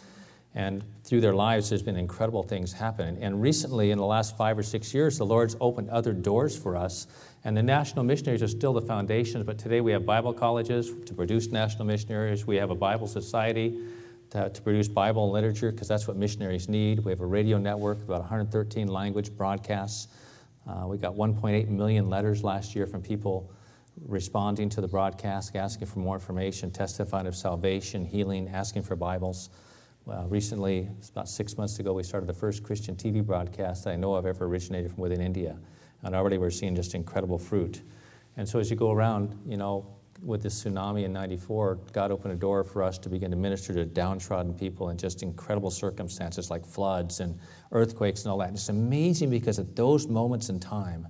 And 0.57 0.85
through 1.03 1.21
their 1.21 1.35
lives, 1.35 1.69
there's 1.69 1.83
been 1.83 1.97
incredible 1.97 2.43
things 2.43 2.73
happening. 2.73 3.23
And 3.23 3.43
recently, 3.43 3.91
in 3.91 3.99
the 3.99 4.05
last 4.05 4.37
five 4.37 4.57
or 4.57 4.63
six 4.63 4.95
years, 4.95 5.19
the 5.19 5.27
Lord's 5.27 5.57
opened 5.61 5.91
other 5.91 6.13
doors 6.13 6.57
for 6.57 6.77
us. 6.77 7.09
And 7.45 7.55
the 7.55 7.63
national 7.63 8.05
missionaries 8.05 8.43
are 8.43 8.49
still 8.49 8.73
the 8.73 8.81
foundations, 8.81 9.45
but 9.45 9.59
today 9.59 9.83
we 9.83 9.93
have 9.93 10.07
Bible 10.07 10.33
colleges 10.33 10.91
to 11.05 11.13
produce 11.13 11.49
national 11.49 11.85
missionaries. 11.85 12.47
We 12.47 12.57
have 12.57 12.71
a 12.71 12.75
Bible 12.75 13.07
society 13.07 13.79
to, 14.31 14.49
to 14.49 14.63
produce 14.63 14.89
Bible 14.89 15.25
and 15.25 15.33
literature, 15.33 15.71
because 15.71 15.87
that's 15.87 16.09
what 16.09 16.17
missionaries 16.17 16.71
need. 16.71 17.01
We 17.01 17.13
have 17.13 17.21
a 17.21 17.27
radio 17.27 17.59
network, 17.59 18.03
about 18.03 18.21
113 18.21 18.89
language 18.89 19.31
broadcasts. 19.37 20.09
Uh, 20.67 20.87
we 20.87 20.97
got 20.97 21.15
1.8 21.15 21.69
million 21.69 22.09
letters 22.09 22.43
last 22.43 22.75
year 22.75 22.87
from 22.87 23.03
people 23.03 23.51
responding 24.09 24.71
to 24.71 24.81
the 24.81 24.89
broadcast, 24.89 25.55
asking 25.55 25.87
for 25.87 25.99
more 25.99 26.17
information, 26.17 26.71
testifying 26.71 27.27
of 27.27 27.37
salvation, 27.37 28.07
healing, 28.07 28.49
asking 28.49 28.83
for 28.83 28.97
Bibles. 28.97 29.51
Uh, 30.11 30.25
recently, 30.29 30.89
about 31.11 31.29
six 31.29 31.59
months 31.59 31.79
ago, 31.79 31.93
we 31.93 32.03
started 32.03 32.27
the 32.27 32.33
first 32.33 32.63
Christian 32.63 32.97
TV 32.97 33.25
broadcast 33.25 33.85
that 33.85 33.91
I 33.91 33.97
know 33.97 34.15
of 34.15 34.25
ever 34.25 34.47
originated 34.47 34.91
from 34.91 35.03
within 35.03 35.21
India. 35.21 35.59
And 36.05 36.15
already 36.15 36.39
we're 36.39 36.51
seeing 36.51 36.77
just 36.77 36.95
incredible 36.95 37.39
fruit. 37.39 37.83
And 38.37 38.49
so 38.49 38.59
as 38.59 38.71
you 38.71 38.77
go 38.77 38.91
around, 38.91 39.39
you 39.47 39.57
know, 39.57 39.87
with 40.23 40.43
this 40.43 40.65
tsunami 40.65 41.05
in 41.05 41.13
94, 41.13 41.79
God 41.93 42.11
opened 42.11 42.33
a 42.33 42.37
door 42.37 42.65
for 42.65 42.83
us 42.83 42.99
to 42.99 43.09
begin 43.09 43.31
to 43.31 43.37
minister 43.37 43.75
to 43.75 43.85
downtrodden 43.85 44.55
people 44.55 44.91
in 44.91 44.97
just 44.97 45.23
incredible 45.23 45.71
circumstances 45.71 46.51
like 46.51 46.65
floods 46.65 47.21
and 47.21 47.39
earthquakes 47.73 48.25
and 48.25 48.33
all 48.33 48.39
that. 48.39 48.49
And 48.49 48.57
it's 48.57 48.69
amazing 48.69 49.31
because 49.31 49.59
at 49.59 49.77
those 49.77 50.07
moments 50.07 50.49
in 50.49 50.61
time, 50.61 51.07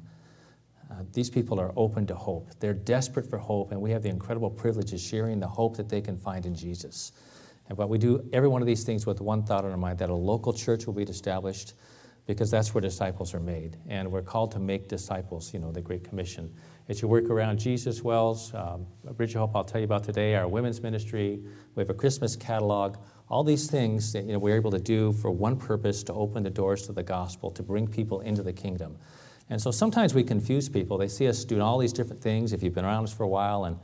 uh, 0.90 1.02
these 1.12 1.30
people 1.30 1.60
are 1.60 1.72
open 1.76 2.06
to 2.06 2.14
hope. 2.14 2.50
They're 2.60 2.74
desperate 2.74 3.28
for 3.28 3.38
hope, 3.38 3.72
and 3.72 3.80
we 3.80 3.90
have 3.90 4.02
the 4.02 4.10
incredible 4.10 4.50
privilege 4.50 4.92
of 4.92 5.00
sharing 5.00 5.40
the 5.40 5.48
hope 5.48 5.76
that 5.76 5.88
they 5.88 6.00
can 6.00 6.16
find 6.16 6.46
in 6.46 6.54
Jesus. 6.54 7.12
And, 7.68 7.76
but 7.76 7.88
we 7.88 7.98
do 7.98 8.28
every 8.32 8.48
one 8.48 8.62
of 8.62 8.66
these 8.66 8.84
things 8.84 9.06
with 9.06 9.20
one 9.20 9.44
thought 9.44 9.64
in 9.64 9.70
our 9.70 9.76
mind 9.76 9.98
that 9.98 10.10
a 10.10 10.14
local 10.14 10.52
church 10.52 10.86
will 10.86 10.94
be 10.94 11.02
established 11.02 11.74
because 12.26 12.50
that's 12.50 12.74
where 12.74 12.80
disciples 12.80 13.34
are 13.34 13.40
made. 13.40 13.76
And 13.88 14.10
we're 14.10 14.22
called 14.22 14.50
to 14.52 14.58
make 14.58 14.88
disciples, 14.88 15.52
you 15.52 15.60
know, 15.60 15.70
the 15.70 15.82
Great 15.82 16.04
Commission. 16.04 16.52
As 16.88 17.02
you 17.02 17.08
work 17.08 17.28
around 17.30 17.58
Jesus 17.58 18.02
Wells, 18.02 18.52
um, 18.54 18.86
Bridge 19.12 19.34
Hope, 19.34 19.54
I'll 19.54 19.64
tell 19.64 19.80
you 19.80 19.84
about 19.84 20.04
today, 20.04 20.34
our 20.34 20.48
women's 20.48 20.80
ministry, 20.80 21.40
we 21.74 21.82
have 21.82 21.90
a 21.90 21.94
Christmas 21.94 22.34
catalog, 22.36 22.96
all 23.28 23.44
these 23.44 23.70
things 23.70 24.12
that 24.12 24.24
you 24.24 24.32
know, 24.32 24.38
we're 24.38 24.56
able 24.56 24.70
to 24.70 24.78
do 24.78 25.12
for 25.12 25.30
one 25.30 25.56
purpose 25.56 26.02
to 26.04 26.12
open 26.14 26.42
the 26.42 26.50
doors 26.50 26.86
to 26.86 26.92
the 26.92 27.02
gospel, 27.02 27.50
to 27.50 27.62
bring 27.62 27.86
people 27.86 28.20
into 28.20 28.42
the 28.42 28.52
kingdom. 28.52 28.96
And 29.50 29.60
so 29.60 29.70
sometimes 29.70 30.14
we 30.14 30.22
confuse 30.22 30.68
people. 30.68 30.96
They 30.96 31.08
see 31.08 31.28
us 31.28 31.44
doing 31.44 31.60
all 31.60 31.78
these 31.78 31.92
different 31.92 32.22
things. 32.22 32.52
If 32.52 32.62
you've 32.62 32.74
been 32.74 32.84
around 32.84 33.04
us 33.04 33.12
for 33.12 33.24
a 33.24 33.28
while, 33.28 33.64
and 33.64 33.78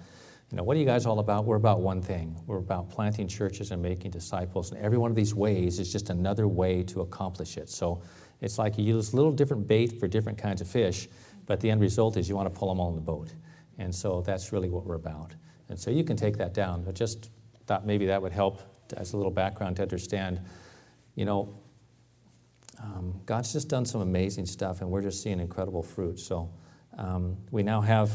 you 0.51 0.57
know, 0.57 0.65
what 0.65 0.77
are 0.77 0.81
you 0.81 0.87
guys 0.87 1.07
all 1.07 1.21
about? 1.21 1.45
We're 1.45 1.57
about 1.57 1.81
one 1.81 2.03
thing. 2.03 2.37
We're 2.47 2.59
about 2.59 2.91
planting 2.91 3.29
churches 3.29 3.71
and 3.71 3.81
making 3.81 4.11
disciples. 4.11 4.73
And 4.73 4.81
every 4.81 4.99
one 4.99 5.11
of 5.11 5.17
these 5.17 5.35
ways 5.35 5.79
is 5.79 5.93
just 5.93 6.11
another 6.11 6.49
way 6.49 6.83
to 6.85 7.03
accomplish 7.03 7.57
it. 7.57 7.69
So 7.69 8.03
it's 8.41 8.59
like 8.59 8.79
you 8.79 8.85
use 8.85 9.13
little 9.13 9.33
different 9.33 9.67
bait 9.67 9.99
for 9.99 10.09
different 10.09 10.39
kinds 10.39 10.61
of 10.61 10.69
fish, 10.69 11.09
but 11.47 11.61
the 11.61 11.71
end 11.71 11.81
result 11.81 12.17
is 12.17 12.29
you 12.29 12.37
want 12.37 12.53
to 12.53 12.59
pull 12.59 12.69
them 12.69 12.81
all 12.81 12.89
in 12.91 12.95
the 12.95 13.01
boat. 13.01 13.33
And 13.79 13.95
so 13.95 14.23
that's 14.23 14.53
really 14.53 14.69
what 14.69 14.85
we're 14.85 14.95
about. 14.95 15.35
And 15.69 15.79
so 15.79 15.91
you 15.91 16.05
can 16.05 16.17
take 16.17 16.37
that 16.39 16.55
down, 16.55 16.85
but 16.85 16.95
just 16.95 17.31
thought 17.67 17.87
maybe 17.87 18.07
that 18.07 18.21
would 18.21 18.33
help 18.33 18.63
as 18.97 19.13
a 19.13 19.17
little 19.17 19.33
background 19.33 19.77
to 19.77 19.83
understand, 19.83 20.41
you 21.15 21.25
know, 21.25 21.55
um, 22.83 23.21
God's 23.27 23.53
just 23.53 23.69
done 23.69 23.85
some 23.85 24.01
amazing 24.01 24.47
stuff, 24.47 24.81
and 24.81 24.91
we're 24.91 25.03
just 25.03 25.23
seeing 25.23 25.39
incredible 25.39 25.83
fruit. 25.83 26.19
So 26.19 26.51
um, 26.97 27.37
we 27.51 27.63
now 27.63 27.81
have, 27.81 28.11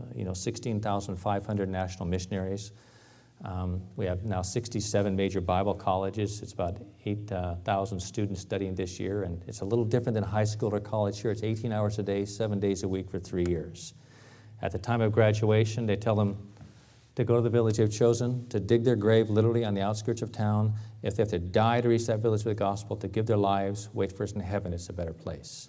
uh, 0.00 0.06
you 0.14 0.24
know, 0.24 0.34
16,500 0.34 1.68
national 1.68 2.06
missionaries. 2.06 2.72
Um, 3.42 3.82
we 3.96 4.06
have 4.06 4.24
now 4.24 4.42
67 4.42 5.14
major 5.14 5.40
Bible 5.40 5.74
colleges. 5.74 6.40
It's 6.42 6.52
about 6.52 6.78
8,000 7.04 7.96
uh, 7.96 8.00
students 8.00 8.40
studying 8.40 8.74
this 8.74 8.98
year, 8.98 9.24
and 9.24 9.42
it's 9.46 9.60
a 9.60 9.64
little 9.64 9.84
different 9.84 10.14
than 10.14 10.24
high 10.24 10.44
school 10.44 10.74
or 10.74 10.80
college 10.80 11.20
here. 11.20 11.30
It's 11.30 11.42
18 11.42 11.72
hours 11.72 11.98
a 11.98 12.02
day, 12.02 12.24
seven 12.24 12.58
days 12.58 12.84
a 12.84 12.88
week 12.88 13.10
for 13.10 13.18
three 13.18 13.44
years. 13.48 13.94
At 14.62 14.72
the 14.72 14.78
time 14.78 15.00
of 15.00 15.12
graduation, 15.12 15.84
they 15.84 15.96
tell 15.96 16.14
them 16.14 16.54
to 17.16 17.24
go 17.24 17.36
to 17.36 17.42
the 17.42 17.50
village 17.50 17.76
they've 17.76 17.92
chosen, 17.92 18.48
to 18.48 18.58
dig 18.58 18.82
their 18.82 18.96
grave 18.96 19.30
literally 19.30 19.64
on 19.64 19.74
the 19.74 19.82
outskirts 19.82 20.22
of 20.22 20.32
town. 20.32 20.74
If 21.02 21.14
they 21.16 21.22
have 21.22 21.30
to 21.30 21.38
die 21.38 21.80
to 21.80 21.88
reach 21.88 22.06
that 22.06 22.20
village 22.20 22.44
with 22.44 22.56
the 22.56 22.58
gospel, 22.58 22.96
to 22.96 23.08
give 23.08 23.26
their 23.26 23.36
lives, 23.36 23.88
wait 23.92 24.16
for 24.16 24.24
us 24.24 24.32
in 24.32 24.40
heaven, 24.40 24.72
it's 24.72 24.88
a 24.88 24.92
better 24.92 25.12
place. 25.12 25.68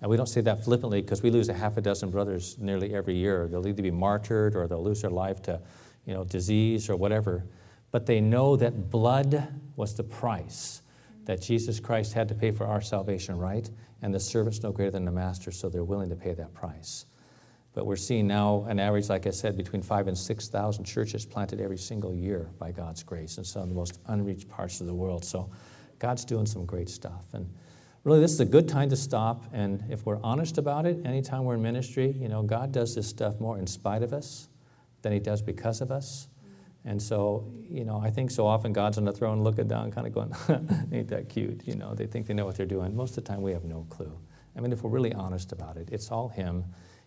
And 0.00 0.10
we 0.10 0.16
don't 0.16 0.28
say 0.28 0.42
that 0.42 0.64
flippantly 0.64 1.02
because 1.02 1.22
we 1.22 1.30
lose 1.30 1.48
a 1.48 1.54
half 1.54 1.76
a 1.76 1.80
dozen 1.80 2.10
brothers 2.10 2.56
nearly 2.58 2.94
every 2.94 3.14
year. 3.16 3.48
They'll 3.48 3.66
either 3.66 3.82
be 3.82 3.90
martyred 3.90 4.54
or 4.54 4.68
they'll 4.68 4.82
lose 4.82 5.02
their 5.02 5.10
life 5.10 5.42
to 5.42 5.60
you 6.06 6.14
know, 6.14 6.24
disease 6.24 6.88
or 6.88 6.96
whatever. 6.96 7.44
But 7.90 8.06
they 8.06 8.20
know 8.20 8.56
that 8.56 8.90
blood 8.90 9.48
was 9.76 9.94
the 9.94 10.04
price 10.04 10.82
that 11.24 11.42
Jesus 11.42 11.80
Christ 11.80 12.12
had 12.12 12.28
to 12.28 12.34
pay 12.34 12.52
for 12.52 12.66
our 12.66 12.80
salvation, 12.80 13.36
right? 13.36 13.68
And 14.02 14.14
the 14.14 14.20
servant's 14.20 14.62
no 14.62 14.72
greater 14.72 14.92
than 14.92 15.04
the 15.04 15.12
master, 15.12 15.50
so 15.50 15.68
they're 15.68 15.84
willing 15.84 16.08
to 16.08 16.16
pay 16.16 16.32
that 16.34 16.54
price. 16.54 17.06
But 17.74 17.84
we're 17.84 17.96
seeing 17.96 18.26
now 18.26 18.64
an 18.68 18.78
average, 18.78 19.08
like 19.08 19.26
I 19.26 19.30
said, 19.30 19.56
between 19.56 19.82
five 19.82 20.08
and 20.08 20.16
6,000 20.16 20.84
churches 20.84 21.26
planted 21.26 21.60
every 21.60 21.76
single 21.76 22.14
year 22.14 22.48
by 22.58 22.70
God's 22.70 23.02
grace 23.02 23.36
in 23.36 23.44
some 23.44 23.62
of 23.62 23.68
the 23.68 23.74
most 23.74 23.98
unreached 24.06 24.48
parts 24.48 24.80
of 24.80 24.86
the 24.86 24.94
world. 24.94 25.24
So 25.24 25.50
God's 25.98 26.24
doing 26.24 26.46
some 26.46 26.64
great 26.64 26.88
stuff. 26.88 27.26
And 27.34 27.52
really, 28.04 28.20
this 28.20 28.32
is 28.32 28.40
a 28.40 28.46
good 28.46 28.68
time 28.68 28.88
to 28.90 28.96
stop. 28.96 29.44
And 29.52 29.84
if 29.90 30.06
we're 30.06 30.20
honest 30.22 30.56
about 30.56 30.86
it, 30.86 31.04
anytime 31.04 31.44
we're 31.44 31.56
in 31.56 31.62
ministry, 31.62 32.14
you 32.18 32.28
know, 32.28 32.42
God 32.42 32.72
does 32.72 32.94
this 32.94 33.08
stuff 33.08 33.40
more 33.40 33.58
in 33.58 33.66
spite 33.66 34.02
of 34.02 34.12
us 34.12 34.48
than 35.06 35.12
He 35.12 35.20
does 35.20 35.40
because 35.40 35.80
of 35.80 35.92
us. 35.92 36.26
And 36.84 37.00
so, 37.00 37.48
you 37.68 37.84
know, 37.84 38.00
I 38.00 38.10
think 38.10 38.32
so 38.32 38.44
often 38.44 38.72
God's 38.72 38.98
on 38.98 39.04
the 39.04 39.12
throne 39.12 39.42
looking 39.42 39.68
down, 39.68 39.92
kind 39.92 40.04
of 40.06 40.12
going, 40.12 40.32
ain't 40.92 41.08
that 41.08 41.28
cute? 41.28 41.62
You 41.64 41.76
know, 41.76 41.94
they 41.94 42.06
think 42.06 42.26
they 42.26 42.34
know 42.34 42.44
what 42.44 42.56
they're 42.56 42.66
doing. 42.66 42.94
Most 42.96 43.16
of 43.16 43.24
the 43.24 43.28
time, 43.32 43.40
we 43.40 43.52
have 43.52 43.64
no 43.64 43.86
clue. 43.88 44.18
I 44.56 44.60
mean, 44.60 44.72
if 44.72 44.82
we're 44.82 44.90
really 44.90 45.12
honest 45.12 45.52
about 45.52 45.76
it, 45.76 45.90
it's 45.92 46.10
all 46.10 46.28
Him. 46.28 46.64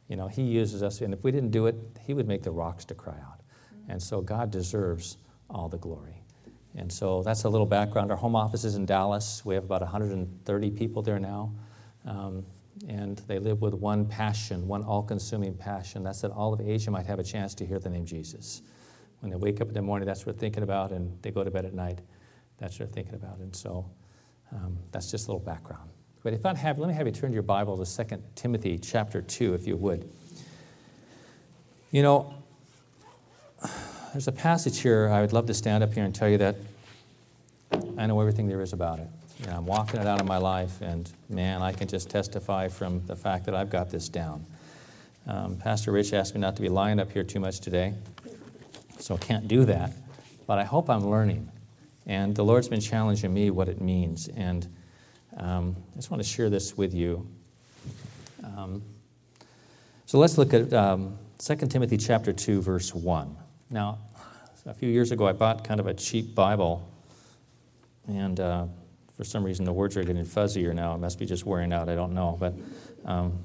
You 0.08 0.16
know, 0.16 0.28
He 0.28 0.44
uses 0.44 0.82
us, 0.82 1.02
and 1.02 1.14
if 1.14 1.26
we 1.26 1.32
didn't 1.32 1.52
do 1.52 1.66
it, 1.66 1.76
He 2.06 2.14
would 2.14 2.28
make 2.28 2.44
the 2.44 2.52
rocks 2.52 2.86
to 2.86 2.96
cry 2.96 3.18
out. 3.22 3.42
And 3.90 4.02
so 4.02 4.22
God 4.22 4.50
deserves 4.50 5.18
all 5.50 5.68
the 5.68 5.78
glory. 5.78 6.24
And 6.76 6.92
so 6.92 7.22
that's 7.24 7.44
a 7.44 7.50
little 7.50 7.66
background. 7.66 8.12
Our 8.12 8.18
home 8.18 8.36
office 8.36 8.64
is 8.64 8.76
in 8.76 8.86
Dallas. 8.86 9.44
We 9.44 9.56
have 9.56 9.66
about 9.66 9.82
130 9.82 10.72
people 10.72 11.02
there 11.02 11.20
now. 11.20 11.52
Um, 12.06 12.46
and 12.88 13.18
they 13.28 13.40
live 13.40 13.62
with 13.62 13.74
one 13.74 14.06
passion, 14.06 14.68
one 14.68 14.84
all 14.84 15.04
consuming 15.04 15.54
passion. 15.54 16.04
That's 16.04 16.22
that 16.22 16.32
all 16.32 16.54
of 16.54 16.62
Asia 16.62 16.92
might 16.92 17.06
have 17.06 17.20
a 17.20 17.24
chance 17.24 17.54
to 17.56 17.66
hear 17.66 17.80
the 17.80 17.90
name 17.90 18.06
Jesus. 18.06 18.62
When 19.20 19.32
they 19.32 19.38
wake 19.38 19.60
up 19.60 19.68
in 19.68 19.74
the 19.74 19.82
morning, 19.82 20.06
that's 20.06 20.26
what 20.26 20.36
they're 20.36 20.40
thinking 20.40 20.64
about, 20.64 20.92
and 20.92 21.18
they 21.22 21.32
go 21.32 21.44
to 21.44 21.52
bed 21.52 21.66
at 21.66 21.74
night, 21.74 22.00
that's 22.58 22.80
what 22.80 22.92
they're 22.92 23.04
thinking 23.04 23.16
about. 23.16 23.40
And 23.40 23.54
so 23.56 23.86
um, 24.52 24.78
that's 24.92 25.12
just 25.12 25.28
a 25.28 25.32
little 25.32 25.46
background. 25.46 25.90
But 26.24 26.34
if 26.34 26.46
I 26.46 26.56
have, 26.56 26.80
let 26.80 26.88
me 26.88 26.94
have 26.94 27.08
you 27.08 27.14
turn 27.14 27.32
to 27.32 27.34
your 27.34 27.44
Bible 27.44 27.84
to 27.84 28.06
2 28.06 28.24
Timothy 28.36 28.78
chapter 28.78 29.22
2, 29.22 29.54
if 29.54 29.68
you 29.68 29.78
would. 29.78 30.10
You 31.92 32.04
know, 32.04 32.34
there's 34.14 34.28
a 34.28 34.32
passage 34.32 34.80
here, 34.80 35.10
I 35.10 35.22
would 35.22 35.34
love 35.34 35.46
to 35.48 35.54
stand 35.54 35.84
up 35.84 35.94
here 35.94 36.04
and 36.04 36.14
tell 36.14 36.30
you 36.30 36.38
that 36.38 36.56
I 37.98 38.06
know 38.06 38.20
everything 38.20 38.48
there 38.48 38.62
is 38.62 38.74
about 38.74 39.00
it. 39.00 39.08
I'm 39.48 39.66
walking 39.66 40.00
it 40.00 40.08
out 40.08 40.20
in 40.20 40.28
my 40.28 40.38
life, 40.38 40.82
and 40.82 41.10
man, 41.30 41.62
I 41.62 41.72
can 41.72 41.88
just 41.88 42.10
testify 42.10 42.68
from 42.68 43.06
the 43.06 43.16
fact 43.16 43.46
that 43.46 43.56
I've 43.56 43.70
got 43.70 43.90
this 43.90 44.10
down. 44.10 44.46
Um, 45.28 45.56
Pastor 45.58 45.92
Rich 45.92 46.14
asked 46.14 46.36
me 46.36 46.42
not 46.42 46.56
to 46.58 46.62
be 46.62 46.70
lying 46.70 47.00
up 47.00 47.12
here 47.12 47.24
too 47.24 47.40
much 47.40 47.60
today, 47.60 47.94
so 49.00 49.16
I 49.16 49.18
can't 49.18 49.48
do 49.48 49.64
that. 49.66 49.94
But 50.46 50.60
I 50.60 50.64
hope 50.64 50.90
I'm 50.90 51.10
learning. 51.10 51.50
And 52.06 52.36
the 52.36 52.44
Lord's 52.44 52.68
been 52.68 52.82
challenging 52.82 53.34
me 53.34 53.52
what 53.52 53.70
it 53.70 53.80
means. 53.80 54.28
And 54.30 54.68
um, 55.38 55.76
I 55.94 55.96
just 55.98 56.10
want 56.10 56.24
to 56.24 56.28
share 56.28 56.50
this 56.50 56.76
with 56.76 56.94
you. 56.94 57.28
Um, 58.44 58.82
so 60.06 60.18
let's 60.18 60.38
look 60.38 60.54
at 60.54 60.74
um, 60.74 61.18
2 61.38 61.56
Timothy 61.68 61.98
chapter 61.98 62.34
2, 62.34 62.62
verse 62.62 62.96
1. 62.96 63.38
Now, 63.70 64.00
a 64.66 64.74
few 64.74 64.90
years 64.90 65.12
ago, 65.12 65.28
I 65.28 65.34
bought 65.34 65.64
kind 65.64 65.80
of 65.80 65.88
a 65.88 65.94
cheap 65.94 66.34
Bible, 66.34 66.90
and 68.08 68.40
uh, 68.40 68.66
for 69.20 69.26
some 69.26 69.44
reason, 69.44 69.66
the 69.66 69.74
words 69.74 69.98
are 69.98 70.04
getting 70.06 70.24
fuzzier 70.24 70.74
now. 70.74 70.96
It 70.96 71.00
must 71.00 71.20
be 71.20 71.26
just 71.26 71.46
wearing 71.46 71.74
out. 71.74 71.90
I 71.90 71.96
don't 71.96 72.14
know. 72.14 72.38
But 72.40 72.54
um, 73.04 73.44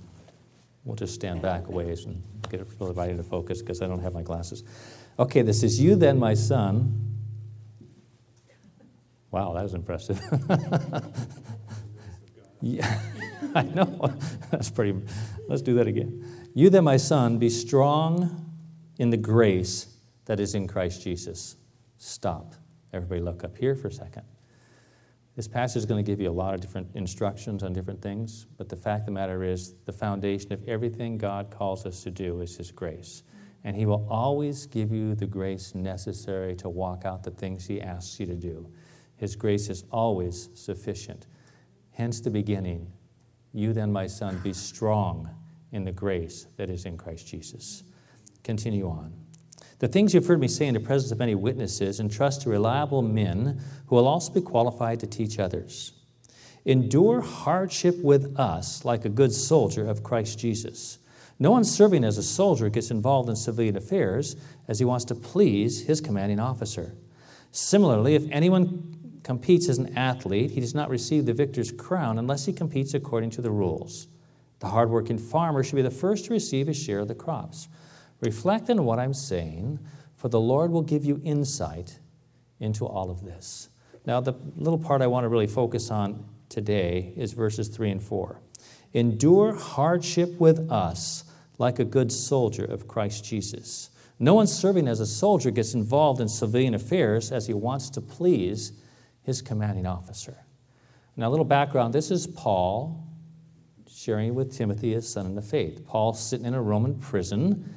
we'll 0.85 0.95
just 0.95 1.15
stand 1.15 1.43
back 1.43 1.67
a 1.67 1.73
ways 1.73 2.05
and 2.05 2.23
get 2.49 2.61
everybody 2.61 3.17
to 3.17 3.25
focus 3.25 3.61
because 3.61 3.83
I 3.83 3.89
don't 3.89 3.99
have 3.99 4.15
my 4.15 4.23
glasses. 4.23 4.63
Okay, 5.19 5.43
this 5.43 5.65
is 5.65 5.81
you 5.81 5.97
then, 5.97 6.17
my 6.17 6.35
son. 6.35 7.17
Wow, 9.33 9.53
that 9.55 9.65
was 9.65 9.75
impressive. 9.75 10.21
Yeah, 12.65 12.99
I 13.55 13.63
know. 13.63 14.15
That's 14.51 14.71
pretty. 14.71 14.99
Let's 15.49 15.61
do 15.61 15.75
that 15.75 15.87
again. 15.87 16.25
You 16.55 16.71
then, 16.71 16.85
my 16.85 16.97
son, 16.97 17.39
be 17.39 17.51
strong 17.51 18.55
in 18.99 19.11
the 19.11 19.19
grace 19.19 19.87
that 20.25 20.41
is 20.41 20.55
in 20.55 20.67
Christ 20.67 21.03
Jesus. 21.03 21.57
Stop. 21.99 22.55
Everybody, 22.95 23.21
look 23.21 23.45
up 23.45 23.59
here 23.59 23.75
for 23.75 23.89
a 23.89 23.93
second. 23.93 24.23
This 25.37 25.49
passage 25.49 25.79
is 25.79 25.87
going 25.87 26.05
to 26.05 26.09
give 26.09 26.21
you 26.21 26.31
a 26.31 26.33
lot 26.33 26.55
of 26.55 26.61
different 26.61 26.89
instructions 26.95 27.65
on 27.65 27.73
different 27.73 28.01
things, 28.01 28.47
but 28.57 28.69
the 28.69 28.77
fact 28.77 29.01
of 29.01 29.07
the 29.07 29.13
matter 29.13 29.43
is, 29.43 29.75
the 29.85 29.93
foundation 29.93 30.53
of 30.53 30.67
everything 30.69 31.19
God 31.19 31.51
calls 31.51 31.87
us 31.87 32.05
to 32.05 32.11
do 32.11 32.41
is 32.41 32.57
His 32.57 32.71
grace. 32.71 33.25
And 33.65 33.77
He 33.77 33.85
will 33.85 34.07
always 34.09 34.67
give 34.67 34.93
you 34.93 35.17
the 35.17 35.27
grace 35.27 35.75
necessary 35.75 36.55
to 36.57 36.69
walk 36.69 37.05
out 37.05 37.25
the 37.25 37.33
things 37.33 37.67
He 37.67 37.81
asks 37.81 38.21
you 38.21 38.27
to 38.27 38.37
do. 38.37 38.71
His 39.17 39.35
grace 39.35 39.69
is 39.69 39.85
always 39.91 40.51
sufficient. 40.55 41.27
Hence 41.91 42.21
the 42.21 42.31
beginning. 42.31 42.93
You 43.53 43.73
then, 43.73 43.93
my 43.93 44.07
son, 44.07 44.39
be 44.43 44.53
strong 44.53 45.31
in 45.73 45.85
the 45.85 45.93
grace 45.93 46.47
that 46.57 46.71
is 46.71 46.85
in 46.85 46.97
Christ 46.97 47.27
Jesus. 47.27 47.83
Continue 48.45 48.89
on. 48.89 49.24
The 49.79 49.89
things 49.89 50.15
you've 50.15 50.27
heard 50.27 50.41
me 50.41 50.49
say 50.49 50.67
in 50.67 50.75
the 50.75 50.81
presence 50.81 51.11
of 51.11 51.19
many 51.19 51.35
witnesses, 51.35 52.01
entrust 52.01 52.43
to 52.43 52.51
reliable 52.51 53.03
men 53.03 53.61
who 53.87 53.97
will 53.97 54.07
also 54.07 54.33
be 54.33 54.41
qualified 54.41 55.01
to 55.01 55.07
teach 55.07 55.39
others. 55.39 55.93
Endure 56.65 57.21
hardship 57.21 57.97
with 58.03 58.39
us 58.39 58.85
like 58.85 59.05
a 59.05 59.11
good 59.11 59.33
soldier 59.33 59.87
of 59.87 60.03
Christ 60.03 60.39
Jesus. 60.39 60.99
No 61.39 61.51
one 61.51 61.65
serving 61.65 62.05
as 62.05 62.17
a 62.17 62.23
soldier 62.23 62.69
gets 62.69 62.91
involved 62.91 63.29
in 63.29 63.37
civilian 63.37 63.77
affairs 63.77 64.37
as 64.69 64.79
he 64.79 64.85
wants 64.85 65.05
to 65.07 65.15
please 65.15 65.85
his 65.85 66.01
commanding 66.01 66.39
officer. 66.39 66.95
Similarly, 67.51 68.15
if 68.15 68.25
anyone 68.31 69.21
competes 69.25 69.69
as 69.69 69.79
an 69.79 69.97
athlete, 69.99 70.53
he 70.53 70.61
does 70.61 70.75
not 70.75 70.91
receive 70.91 71.27
the 71.27 71.35
victor's 71.35 71.73
crown 71.73 72.19
unless 72.19 72.47
he 72.47 72.53
competes 72.53 72.95
according 72.95 73.31
to 73.31 73.43
the 73.43 73.51
rules. 73.51 74.07
The 74.61 74.69
hardworking 74.69 75.19
farmer 75.19 75.63
should 75.63 75.77
be 75.77 75.83
the 75.83 75.91
first 75.91 76.27
to 76.27 76.33
receive 76.33 76.69
his 76.69 76.81
share 76.81 77.01
of 77.01 77.09
the 77.09 77.15
crops. 77.15 77.69
Reflect 78.25 78.71
on 78.71 78.85
what 78.85 78.99
I'm 78.99 79.13
saying, 79.13 79.79
for 80.17 80.29
the 80.29 80.41
Lord 80.41 80.71
will 80.71 80.83
give 80.83 81.05
you 81.05 81.21
insight 81.25 81.99
into 82.59 82.87
all 82.87 83.11
of 83.11 83.23
this. 83.23 83.69
Now, 84.07 84.21
the 84.21 84.35
little 84.57 84.79
part 84.79 85.03
I 85.03 85.07
want 85.07 85.25
to 85.25 85.29
really 85.29 85.47
focus 85.47 85.91
on 85.91 86.25
today 86.49 87.13
is 87.17 87.33
verses 87.33 87.69
3 87.69 87.91
and 87.91 88.03
4. 88.03 88.41
Endure 88.95 89.55
hardship 89.55 90.41
with 90.41 90.71
us 90.71 91.25
like 91.59 91.79
a 91.79 91.85
good 91.85 92.11
soldier 92.11 92.65
of 92.65 92.89
Christ 92.89 93.25
Jesus. 93.25 93.91
No 94.19 94.35
one 94.35 94.47
serving 94.47 94.89
as 94.89 95.01
a 95.01 95.07
soldier 95.07 95.51
gets 95.51 95.75
involved 95.75 96.21
in 96.21 96.29
civilian 96.29 96.75
affairs 96.75 97.31
as 97.31 97.47
he 97.47 97.53
wants 97.53 97.91
to 97.91 98.01
please 98.01 98.73
his 99.23 99.43
commanding 99.43 99.87
officer. 99.87 100.37
Now, 101.17 101.29
a 101.29 101.31
little 101.31 101.45
background 101.45 101.93
this 101.93 102.11
is 102.11 102.27
Paul 102.27 103.07
sharing 103.89 104.35
with 104.35 104.57
Timothy, 104.57 104.93
his 104.93 105.11
son 105.11 105.27
in 105.27 105.35
the 105.35 105.43
faith. 105.43 105.87
Paul's 105.87 106.21
sitting 106.21 106.47
in 106.47 106.55
a 106.55 106.63
Roman 106.63 106.95
prison. 106.99 107.75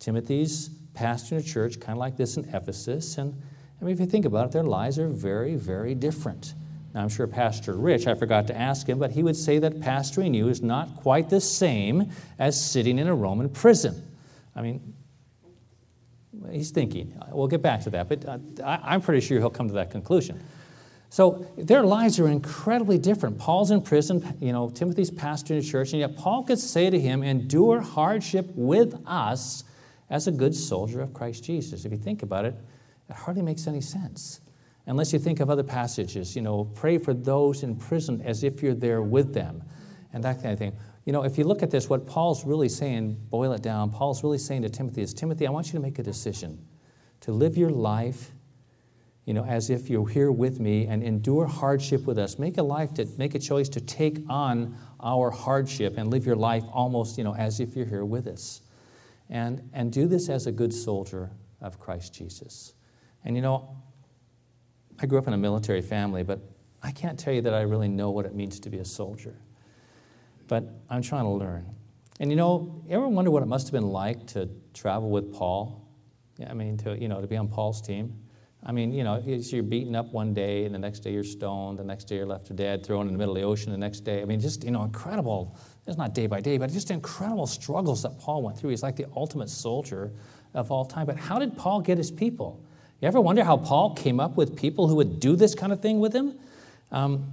Timothy's 0.00 0.70
pastoring 0.94 1.38
a 1.38 1.42
church 1.42 1.78
kind 1.78 1.92
of 1.92 1.98
like 1.98 2.16
this 2.16 2.36
in 2.36 2.44
Ephesus. 2.52 3.18
And 3.18 3.40
I 3.80 3.84
mean, 3.84 3.94
if 3.94 4.00
you 4.00 4.06
think 4.06 4.24
about 4.24 4.46
it, 4.46 4.52
their 4.52 4.64
lives 4.64 4.98
are 4.98 5.08
very, 5.08 5.54
very 5.54 5.94
different. 5.94 6.54
Now, 6.92 7.02
I'm 7.02 7.08
sure 7.08 7.28
Pastor 7.28 7.74
Rich, 7.74 8.08
I 8.08 8.14
forgot 8.14 8.48
to 8.48 8.58
ask 8.58 8.88
him, 8.88 8.98
but 8.98 9.12
he 9.12 9.22
would 9.22 9.36
say 9.36 9.58
that 9.60 9.78
pastoring 9.80 10.34
you 10.34 10.48
is 10.48 10.60
not 10.60 10.96
quite 10.96 11.30
the 11.30 11.40
same 11.40 12.10
as 12.38 12.60
sitting 12.60 12.98
in 12.98 13.06
a 13.06 13.14
Roman 13.14 13.48
prison. 13.48 14.02
I 14.56 14.62
mean, 14.62 14.94
he's 16.50 16.70
thinking. 16.70 17.14
We'll 17.30 17.46
get 17.46 17.62
back 17.62 17.82
to 17.82 17.90
that, 17.90 18.08
but 18.08 18.26
uh, 18.26 18.38
I'm 18.82 19.00
pretty 19.00 19.20
sure 19.20 19.38
he'll 19.38 19.50
come 19.50 19.68
to 19.68 19.74
that 19.74 19.92
conclusion. 19.92 20.42
So 21.10 21.46
their 21.56 21.82
lives 21.82 22.18
are 22.18 22.28
incredibly 22.28 22.98
different. 22.98 23.38
Paul's 23.38 23.70
in 23.70 23.82
prison, 23.82 24.36
you 24.40 24.52
know, 24.52 24.70
Timothy's 24.70 25.10
pastoring 25.10 25.58
a 25.58 25.62
church, 25.62 25.92
and 25.92 26.00
yet 26.00 26.16
Paul 26.16 26.44
could 26.44 26.58
say 26.58 26.90
to 26.90 26.98
him, 26.98 27.22
Endure 27.22 27.80
hardship 27.80 28.50
with 28.54 29.00
us 29.06 29.64
as 30.10 30.26
a 30.26 30.32
good 30.32 30.54
soldier 30.54 31.00
of 31.00 31.14
Christ 31.14 31.44
Jesus. 31.44 31.84
If 31.84 31.92
you 31.92 31.98
think 31.98 32.22
about 32.22 32.44
it, 32.44 32.54
it 33.08 33.16
hardly 33.16 33.42
makes 33.42 33.66
any 33.66 33.80
sense 33.80 34.40
unless 34.86 35.12
you 35.12 35.18
think 35.18 35.40
of 35.40 35.48
other 35.48 35.62
passages. 35.62 36.34
You 36.36 36.42
know, 36.42 36.64
pray 36.64 36.98
for 36.98 37.14
those 37.14 37.62
in 37.62 37.76
prison 37.76 38.20
as 38.22 38.44
if 38.44 38.62
you're 38.62 38.74
there 38.74 39.02
with 39.02 39.32
them, 39.32 39.62
and 40.12 40.22
that 40.24 40.42
kind 40.42 40.52
of 40.52 40.58
thing. 40.58 40.72
You 41.04 41.12
know, 41.12 41.24
if 41.24 41.38
you 41.38 41.44
look 41.44 41.62
at 41.62 41.70
this, 41.70 41.88
what 41.88 42.06
Paul's 42.06 42.44
really 42.44 42.68
saying, 42.68 43.16
boil 43.30 43.52
it 43.52 43.62
down, 43.62 43.90
Paul's 43.90 44.22
really 44.22 44.38
saying 44.38 44.62
to 44.62 44.68
Timothy 44.68 45.02
is 45.02 45.14
Timothy, 45.14 45.46
I 45.46 45.50
want 45.50 45.68
you 45.68 45.72
to 45.72 45.80
make 45.80 45.98
a 45.98 46.02
decision 46.02 46.66
to 47.20 47.32
live 47.32 47.56
your 47.56 47.70
life, 47.70 48.32
you 49.24 49.34
know, 49.34 49.44
as 49.44 49.70
if 49.70 49.88
you're 49.88 50.08
here 50.08 50.32
with 50.32 50.60
me 50.60 50.86
and 50.86 51.02
endure 51.02 51.46
hardship 51.46 52.06
with 52.06 52.18
us. 52.18 52.38
Make 52.38 52.58
a 52.58 52.62
life 52.62 52.94
to 52.94 53.06
make 53.18 53.34
a 53.34 53.38
choice 53.38 53.68
to 53.70 53.80
take 53.80 54.18
on 54.28 54.76
our 55.00 55.30
hardship 55.30 55.98
and 55.98 56.10
live 56.10 56.26
your 56.26 56.36
life 56.36 56.64
almost, 56.72 57.18
you 57.18 57.24
know, 57.24 57.34
as 57.34 57.60
if 57.60 57.76
you're 57.76 57.86
here 57.86 58.04
with 58.04 58.26
us. 58.26 58.59
And, 59.30 59.70
and 59.72 59.92
do 59.92 60.06
this 60.06 60.28
as 60.28 60.46
a 60.46 60.52
good 60.52 60.74
soldier 60.74 61.30
of 61.60 61.78
Christ 61.78 62.12
Jesus. 62.12 62.74
And 63.24 63.36
you 63.36 63.42
know, 63.42 63.76
I 65.00 65.06
grew 65.06 65.18
up 65.18 65.26
in 65.26 65.32
a 65.32 65.38
military 65.38 65.82
family, 65.82 66.22
but 66.22 66.40
I 66.82 66.90
can't 66.90 67.18
tell 67.18 67.32
you 67.32 67.42
that 67.42 67.54
I 67.54 67.62
really 67.62 67.88
know 67.88 68.10
what 68.10 68.26
it 68.26 68.34
means 68.34 68.60
to 68.60 68.70
be 68.70 68.78
a 68.78 68.84
soldier. 68.84 69.36
But 70.48 70.64
I'm 70.88 71.02
trying 71.02 71.24
to 71.24 71.30
learn. 71.30 71.66
And 72.18 72.30
you 72.30 72.36
know, 72.36 72.82
ever 72.90 73.08
wonder 73.08 73.30
what 73.30 73.42
it 73.42 73.46
must 73.46 73.68
have 73.68 73.72
been 73.72 73.88
like 73.88 74.26
to 74.28 74.48
travel 74.74 75.10
with 75.10 75.32
Paul? 75.32 75.88
I 76.46 76.54
mean, 76.54 76.76
to, 76.78 76.98
you 76.98 77.08
know, 77.08 77.20
to 77.20 77.26
be 77.26 77.36
on 77.36 77.48
Paul's 77.48 77.80
team. 77.80 78.18
I 78.62 78.72
mean, 78.72 78.92
you 78.92 79.04
know, 79.04 79.22
you're 79.24 79.62
beaten 79.62 79.96
up 79.96 80.12
one 80.12 80.34
day, 80.34 80.66
and 80.66 80.74
the 80.74 80.78
next 80.78 81.00
day 81.00 81.12
you're 81.12 81.24
stoned, 81.24 81.78
the 81.78 81.84
next 81.84 82.04
day 82.04 82.16
you're 82.16 82.26
left 82.26 82.46
for 82.46 82.54
dead, 82.54 82.84
thrown 82.84 83.06
in 83.06 83.12
the 83.12 83.18
middle 83.18 83.34
of 83.34 83.40
the 83.40 83.46
ocean 83.46 83.72
the 83.72 83.78
next 83.78 84.00
day. 84.00 84.20
I 84.20 84.26
mean, 84.26 84.38
just, 84.38 84.64
you 84.64 84.70
know, 84.70 84.82
incredible. 84.82 85.56
It's 85.90 85.98
not 85.98 86.14
day 86.14 86.28
by 86.28 86.40
day, 86.40 86.56
but 86.56 86.70
just 86.70 86.90
incredible 86.90 87.46
struggles 87.46 88.02
that 88.02 88.18
Paul 88.18 88.42
went 88.42 88.56
through. 88.56 88.70
He's 88.70 88.82
like 88.82 88.96
the 88.96 89.06
ultimate 89.16 89.50
soldier 89.50 90.12
of 90.54 90.70
all 90.70 90.84
time. 90.84 91.04
But 91.04 91.16
how 91.16 91.38
did 91.38 91.56
Paul 91.56 91.80
get 91.80 91.98
his 91.98 92.12
people? 92.12 92.62
You 93.00 93.08
ever 93.08 93.20
wonder 93.20 93.42
how 93.42 93.56
Paul 93.56 93.94
came 93.94 94.20
up 94.20 94.36
with 94.36 94.56
people 94.56 94.86
who 94.86 94.94
would 94.96 95.18
do 95.18 95.34
this 95.34 95.54
kind 95.54 95.72
of 95.72 95.80
thing 95.80 95.98
with 95.98 96.14
him? 96.14 96.38
Um, 96.92 97.32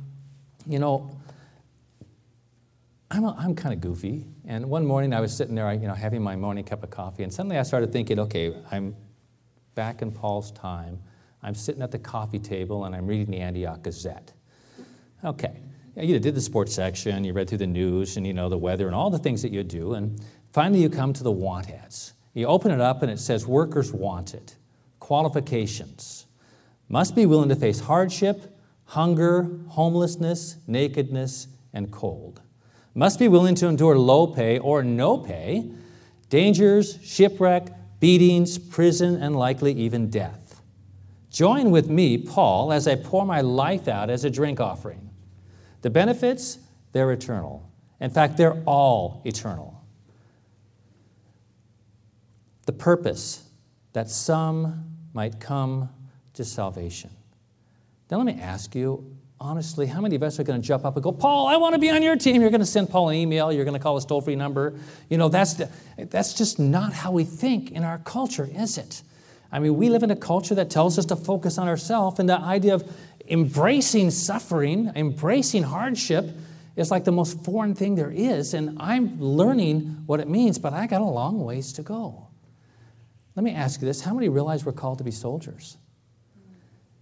you 0.65 0.80
know, 0.80 1.10
I'm, 3.12 3.24
a, 3.26 3.36
I'm 3.38 3.54
kind 3.54 3.74
of 3.74 3.82
goofy. 3.82 4.26
And 4.46 4.70
one 4.70 4.86
morning 4.86 5.13
I 5.13 5.22
was 5.22 5.36
sitting 5.36 5.54
there, 5.54 5.72
you 5.74 5.88
know, 5.88 5.93
having 5.93 6.24
my 6.24 6.36
morning 6.36 6.63
cup 6.63 6.84
of 6.84 6.89
coffee, 6.89 7.24
and 7.24 7.32
suddenly 7.32 7.58
I 7.58 7.63
started 7.63 7.93
thinking, 7.93 8.20
okay, 8.20 8.56
I'm 8.72 8.96
back 9.76 10.02
in 10.02 10.12
Paul's 10.12 10.52
time. 10.52 11.00
I'm 11.43 11.54
sitting 11.54 11.84
at 11.84 11.91
the 11.91 12.00
coffee 12.00 12.39
table 12.39 12.86
and 12.86 12.96
I'm 12.96 13.06
reading 13.06 13.30
the 13.30 13.39
Antioch 13.39 13.84
Gazette. 13.84 14.34
Okay, 15.24 15.60
you 16.06 16.20
did 16.20 16.36
the 16.36 16.42
sports 16.42 16.74
section, 16.74 17.24
you 17.24 17.34
read 17.34 17.50
through 17.50 17.60
the 17.60 17.68
news 17.68 18.18
and 18.18 18.26
you 18.28 18.34
know 18.34 18.50
the 18.50 18.58
weather 18.58 18.86
and 18.88 18.96
all 18.96 19.10
the 19.10 19.20
things 19.20 19.42
that 19.42 19.52
you 19.52 19.64
do, 19.64 19.94
and 19.94 20.22
finally 20.54 20.82
you 20.82 20.90
come 20.90 21.14
to 21.14 21.24
the 21.24 21.32
want 21.32 21.70
ads. 21.70 22.14
You 22.34 22.46
open 22.48 22.72
it 22.72 22.82
up 22.82 23.02
and 23.02 23.12
it 23.12 23.20
says 23.20 23.48
workers 23.48 23.92
wanted 23.92 24.54
qualifications 25.00 26.28
must 26.90 27.16
be 27.16 27.26
willing 27.26 27.50
to 27.50 27.56
face 27.56 27.80
hardship, 27.82 28.58
hunger, 28.86 29.50
homelessness, 29.70 30.58
nakedness, 30.68 31.48
and 31.74 31.92
cold. 31.92 32.42
Must 32.94 33.20
be 33.20 33.28
willing 33.28 33.56
to 33.56 33.68
endure 33.68 33.98
low 33.98 34.28
pay 34.28 34.58
or 34.58 34.84
no 34.84 35.18
pay, 35.18 35.70
dangers, 36.30 36.98
shipwreck, 37.04 37.68
beatings, 38.00 38.58
prison, 38.58 39.22
and 39.22 39.36
likely 39.36 39.74
even 39.74 40.10
death. 40.10 40.62
Join 41.30 41.72
with 41.72 41.90
me, 41.90 42.18
Paul, 42.18 42.72
as 42.72 42.88
I 42.88 42.96
pour 42.96 43.26
my 43.26 43.42
life 43.42 43.88
out 43.88 44.10
as 44.10 44.24
a 44.24 44.30
drink 44.30 44.60
offering. 44.60 45.07
The 45.82 45.90
benefits, 45.90 46.60
they're 46.92 47.12
eternal. 47.12 47.70
In 48.00 48.10
fact, 48.10 48.38
they're 48.38 48.62
all 48.66 49.22
eternal. 49.26 49.84
The 52.66 52.74
purpose 52.74 53.44
that 53.94 54.10
some 54.10 54.98
might 55.13 55.40
come 55.40 55.90
to 56.34 56.44
salvation. 56.44 57.10
Now, 58.12 58.18
let 58.18 58.26
me 58.26 58.42
ask 58.42 58.76
you 58.76 59.18
honestly, 59.40 59.86
how 59.86 60.02
many 60.02 60.16
of 60.16 60.24
us 60.24 60.40
are 60.40 60.44
going 60.44 60.60
to 60.60 60.68
jump 60.68 60.86
up 60.86 60.96
and 60.96 61.04
go, 61.04 61.12
Paul, 61.12 61.48
I 61.48 61.58
want 61.58 61.74
to 61.74 61.80
be 61.80 61.90
on 61.90 62.02
your 62.02 62.16
team? 62.16 62.42
You're 62.42 62.50
going 62.50 62.60
to 62.62 62.66
send 62.66 62.90
Paul 62.90 63.10
an 63.10 63.16
email, 63.16 63.52
you're 63.52 63.66
going 63.66 63.78
to 63.78 63.80
call 63.80 63.96
his 63.96 64.06
toll 64.06 64.22
free 64.22 64.36
number. 64.36 64.76
You 65.10 65.18
know, 65.18 65.30
that's, 65.30 65.56
the, 65.56 65.70
that's 65.98 66.34
just 66.34 66.60
not 66.60 66.94
how 66.94 67.12
we 67.12 67.24
think 67.24 67.72
in 67.72 67.84
our 67.84 68.00
culture, 68.00 68.50
is 68.52 68.78
it? 68.78 69.04
I 69.52 69.60
mean, 69.60 69.78
we 69.78 69.90
live 69.90 70.04
in 70.04 70.12
a 70.12 70.16
culture 70.16 70.56
that 70.56 70.70
tells 70.70 71.00
us 71.00 71.06
to 71.06 71.16
focus 71.16 71.58
on 71.58 71.68
ourselves, 71.68 72.20
and 72.20 72.28
the 72.28 72.40
idea 72.40 72.76
of 72.76 72.92
embracing 73.28 74.12
suffering, 74.12 74.92
embracing 74.96 75.63
hardship, 75.63 76.26
is 76.76 76.92
like 76.92 77.04
the 77.04 77.12
most 77.12 77.44
foreign 77.44 77.74
thing 77.74 77.96
there 77.96 78.12
is. 78.12 78.54
And 78.54 78.78
I'm 78.80 79.20
learning 79.20 80.04
what 80.06 80.20
it 80.20 80.30
means, 80.30 80.60
but 80.60 80.74
I 80.74 80.88
got 80.88 81.02
a 81.02 81.06
long 81.06 81.44
ways 81.44 81.74
to 81.74 81.82
go. 81.82 82.28
Let 83.36 83.44
me 83.44 83.52
ask 83.52 83.82
you 83.82 83.88
this 83.88 84.02
how 84.02 84.13
many 84.13 84.30
realize 84.30 84.66
we're 84.66 84.72
called 84.72 85.00
to 85.00 85.04
be 85.04 85.12
soldiers? 85.12 85.78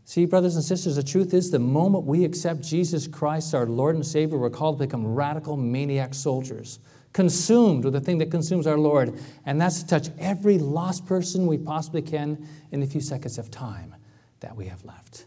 See, 0.08 0.26
brothers 0.26 0.56
and 0.56 0.64
sisters, 0.64 0.98
the 0.98 1.04
truth 1.04 1.34
is 1.34 1.50
the 1.50 1.60
moment 1.60 2.06
we 2.06 2.26
accept 2.26 2.62
Jesus 2.62 3.08
Christ, 3.08 3.56
our 3.56 3.66
Lord 3.66 3.96
and 3.96 4.06
Savior, 4.06 4.38
we're 4.38 4.52
called 4.52 4.78
to 4.78 4.86
become 4.86 5.06
radical 5.16 5.58
maniac 5.58 6.14
soldiers, 6.14 6.78
consumed 7.12 7.86
with 7.86 7.94
the 7.94 8.02
thing 8.02 8.20
that 8.20 8.30
consumes 8.30 8.68
our 8.68 8.78
Lord, 8.78 9.20
and 9.48 9.60
that's 9.60 9.82
to 9.82 9.88
touch 9.88 10.10
every 10.20 10.60
lost 10.60 11.08
person 11.08 11.48
we 11.48 11.58
possibly 11.58 12.04
can 12.04 12.48
in 12.72 12.82
the 12.82 12.86
few 12.86 13.02
seconds 13.02 13.40
of 13.40 13.50
time 13.50 13.96
that 14.42 14.56
we 14.56 14.68
have 14.68 14.86
left. 14.86 15.26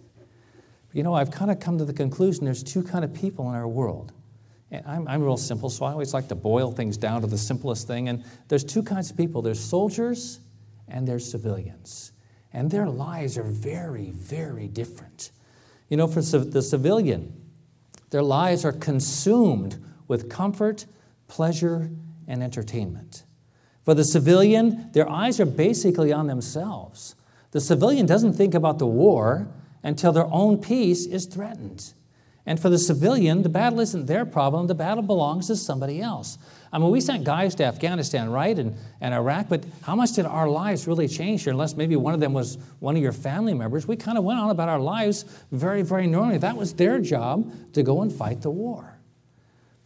You 0.92 1.02
know, 1.02 1.14
I've 1.14 1.30
kind 1.30 1.50
of 1.50 1.60
come 1.60 1.78
to 1.78 1.84
the 1.84 1.92
conclusion 1.92 2.44
there's 2.44 2.62
two 2.62 2.82
kind 2.82 3.04
of 3.04 3.12
people 3.12 3.48
in 3.48 3.54
our 3.54 3.68
world. 3.68 4.12
And 4.70 4.84
I'm, 4.86 5.08
I'm 5.08 5.22
real 5.22 5.36
simple, 5.36 5.70
so 5.70 5.86
I 5.86 5.92
always 5.92 6.12
like 6.12 6.28
to 6.28 6.34
boil 6.34 6.72
things 6.72 6.96
down 6.96 7.22
to 7.22 7.26
the 7.26 7.38
simplest 7.38 7.86
thing. 7.86 8.08
And 8.08 8.24
there's 8.48 8.64
two 8.64 8.82
kinds 8.82 9.10
of 9.10 9.16
people 9.16 9.42
there's 9.42 9.60
soldiers 9.60 10.40
and 10.88 11.06
they're 11.06 11.18
civilians. 11.18 12.12
And 12.52 12.70
their 12.70 12.88
lives 12.88 13.36
are 13.36 13.44
very, 13.44 14.10
very 14.10 14.68
different. 14.68 15.32
You 15.88 15.96
know, 15.96 16.06
for 16.06 16.20
the 16.20 16.62
civilian, 16.62 17.32
their 18.10 18.22
lives 18.22 18.64
are 18.64 18.72
consumed 18.72 19.82
with 20.06 20.30
comfort, 20.30 20.86
pleasure, 21.28 21.90
and 22.26 22.42
entertainment. 22.42 23.24
For 23.84 23.94
the 23.94 24.04
civilian, 24.04 24.90
their 24.92 25.08
eyes 25.08 25.40
are 25.40 25.46
basically 25.46 26.12
on 26.12 26.26
themselves. 26.26 27.14
The 27.52 27.60
civilian 27.60 28.06
doesn't 28.06 28.34
think 28.34 28.54
about 28.54 28.78
the 28.78 28.86
war 28.86 29.48
until 29.82 30.12
their 30.12 30.26
own 30.26 30.58
peace 30.58 31.06
is 31.06 31.26
threatened. 31.26 31.92
And 32.48 32.58
for 32.58 32.70
the 32.70 32.78
civilian, 32.78 33.42
the 33.42 33.50
battle 33.50 33.78
isn't 33.80 34.06
their 34.06 34.24
problem, 34.24 34.68
the 34.68 34.74
battle 34.74 35.02
belongs 35.02 35.48
to 35.48 35.56
somebody 35.56 36.00
else. 36.00 36.38
I 36.72 36.78
mean, 36.78 36.90
we 36.90 37.00
sent 37.00 37.24
guys 37.24 37.54
to 37.56 37.64
Afghanistan, 37.64 38.30
right, 38.30 38.58
and, 38.58 38.74
and 39.02 39.12
Iraq, 39.12 39.50
but 39.50 39.64
how 39.82 39.94
much 39.94 40.12
did 40.12 40.24
our 40.24 40.48
lives 40.48 40.86
really 40.86 41.08
change 41.08 41.44
here? 41.44 41.52
Unless 41.52 41.76
maybe 41.76 41.94
one 41.96 42.14
of 42.14 42.20
them 42.20 42.32
was 42.32 42.56
one 42.78 42.96
of 42.96 43.02
your 43.02 43.12
family 43.12 43.52
members. 43.52 43.86
We 43.86 43.96
kind 43.96 44.16
of 44.16 44.24
went 44.24 44.40
on 44.40 44.48
about 44.48 44.70
our 44.70 44.80
lives 44.80 45.26
very, 45.52 45.82
very 45.82 46.06
normally. 46.06 46.38
That 46.38 46.56
was 46.56 46.72
their 46.72 47.00
job 47.00 47.52
to 47.74 47.82
go 47.82 48.00
and 48.00 48.10
fight 48.10 48.40
the 48.40 48.50
war. 48.50 48.98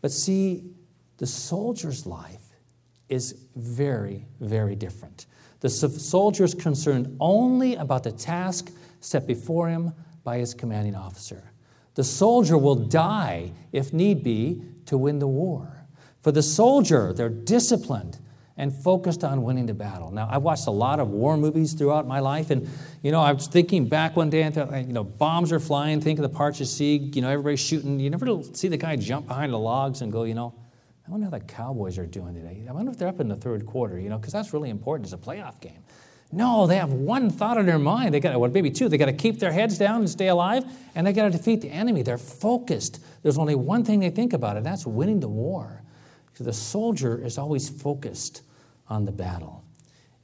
But 0.00 0.12
see, 0.12 0.64
the 1.18 1.26
soldier's 1.26 2.06
life 2.06 2.42
is 3.08 3.32
very, 3.54 4.26
very 4.40 4.74
different. 4.74 5.26
The 5.60 5.68
soldier 5.68 6.44
is 6.44 6.54
concerned 6.54 7.16
only 7.20 7.76
about 7.76 8.02
the 8.02 8.10
task 8.10 8.72
set 9.04 9.26
before 9.26 9.68
him 9.68 9.92
by 10.24 10.38
his 10.38 10.54
commanding 10.54 10.94
officer. 10.94 11.52
The 11.94 12.04
soldier 12.04 12.56
will 12.56 12.76
die, 12.76 13.52
if 13.72 13.92
need 13.92 14.22
be, 14.22 14.62
to 14.86 14.96
win 14.96 15.18
the 15.18 15.28
war. 15.28 15.86
For 16.20 16.32
the 16.32 16.42
soldier, 16.42 17.12
they're 17.12 17.28
disciplined 17.28 18.18
and 18.56 18.72
focused 18.72 19.24
on 19.24 19.42
winning 19.42 19.66
the 19.66 19.74
battle. 19.74 20.10
Now, 20.10 20.28
I've 20.30 20.42
watched 20.42 20.66
a 20.66 20.70
lot 20.70 21.00
of 21.00 21.08
war 21.08 21.36
movies 21.36 21.72
throughout 21.72 22.06
my 22.06 22.20
life, 22.20 22.50
and 22.50 22.68
you 23.02 23.10
know, 23.10 23.20
I 23.20 23.32
was 23.32 23.46
thinking 23.46 23.88
back 23.88 24.14
one 24.14 24.30
day, 24.30 24.42
and 24.42 24.54
thought, 24.54 24.72
you 24.86 24.92
know, 24.92 25.04
bombs 25.04 25.52
are 25.52 25.60
flying. 25.60 26.00
Think 26.00 26.18
of 26.18 26.22
the 26.22 26.36
Parts 26.36 26.60
of 26.60 26.68
Sieg. 26.68 27.16
You 27.16 27.22
know, 27.22 27.30
everybody's 27.30 27.60
shooting. 27.60 27.98
You 27.98 28.10
never 28.10 28.42
see 28.52 28.68
the 28.68 28.76
guy 28.76 28.96
jump 28.96 29.26
behind 29.26 29.52
the 29.52 29.58
logs 29.58 30.02
and 30.02 30.12
go, 30.12 30.24
you 30.24 30.34
know, 30.34 30.54
I 31.06 31.10
wonder 31.10 31.24
how 31.24 31.30
the 31.30 31.40
Cowboys 31.40 31.98
are 31.98 32.06
doing 32.06 32.34
today. 32.34 32.64
I 32.68 32.72
wonder 32.72 32.90
if 32.92 32.98
they're 32.98 33.08
up 33.08 33.20
in 33.20 33.28
the 33.28 33.36
third 33.36 33.66
quarter. 33.66 33.98
You 33.98 34.10
know, 34.10 34.18
because 34.18 34.32
that's 34.32 34.52
really 34.52 34.70
important 34.70 35.06
as 35.06 35.12
a 35.12 35.18
playoff 35.18 35.60
game. 35.60 35.82
No, 36.34 36.66
they 36.66 36.76
have 36.76 36.92
one 36.92 37.28
thought 37.28 37.58
in 37.58 37.66
their 37.66 37.78
mind. 37.78 38.14
They 38.14 38.20
got, 38.20 38.40
well, 38.40 38.50
maybe 38.50 38.70
two. 38.70 38.88
They 38.88 38.96
got 38.96 39.06
to 39.06 39.12
keep 39.12 39.38
their 39.38 39.52
heads 39.52 39.76
down 39.76 40.00
and 40.00 40.08
stay 40.08 40.28
alive, 40.28 40.64
and 40.94 41.06
they 41.06 41.12
got 41.12 41.24
to 41.24 41.30
defeat 41.30 41.60
the 41.60 41.68
enemy. 41.68 42.02
They're 42.02 42.16
focused. 42.16 43.00
There's 43.22 43.36
only 43.36 43.54
one 43.54 43.84
thing 43.84 44.00
they 44.00 44.08
think 44.08 44.32
about, 44.32 44.56
and 44.56 44.64
that's 44.64 44.86
winning 44.86 45.20
the 45.20 45.28
war. 45.28 45.82
So 46.32 46.44
the 46.44 46.52
soldier 46.54 47.22
is 47.22 47.36
always 47.36 47.68
focused 47.68 48.42
on 48.88 49.04
the 49.04 49.12
battle. 49.12 49.62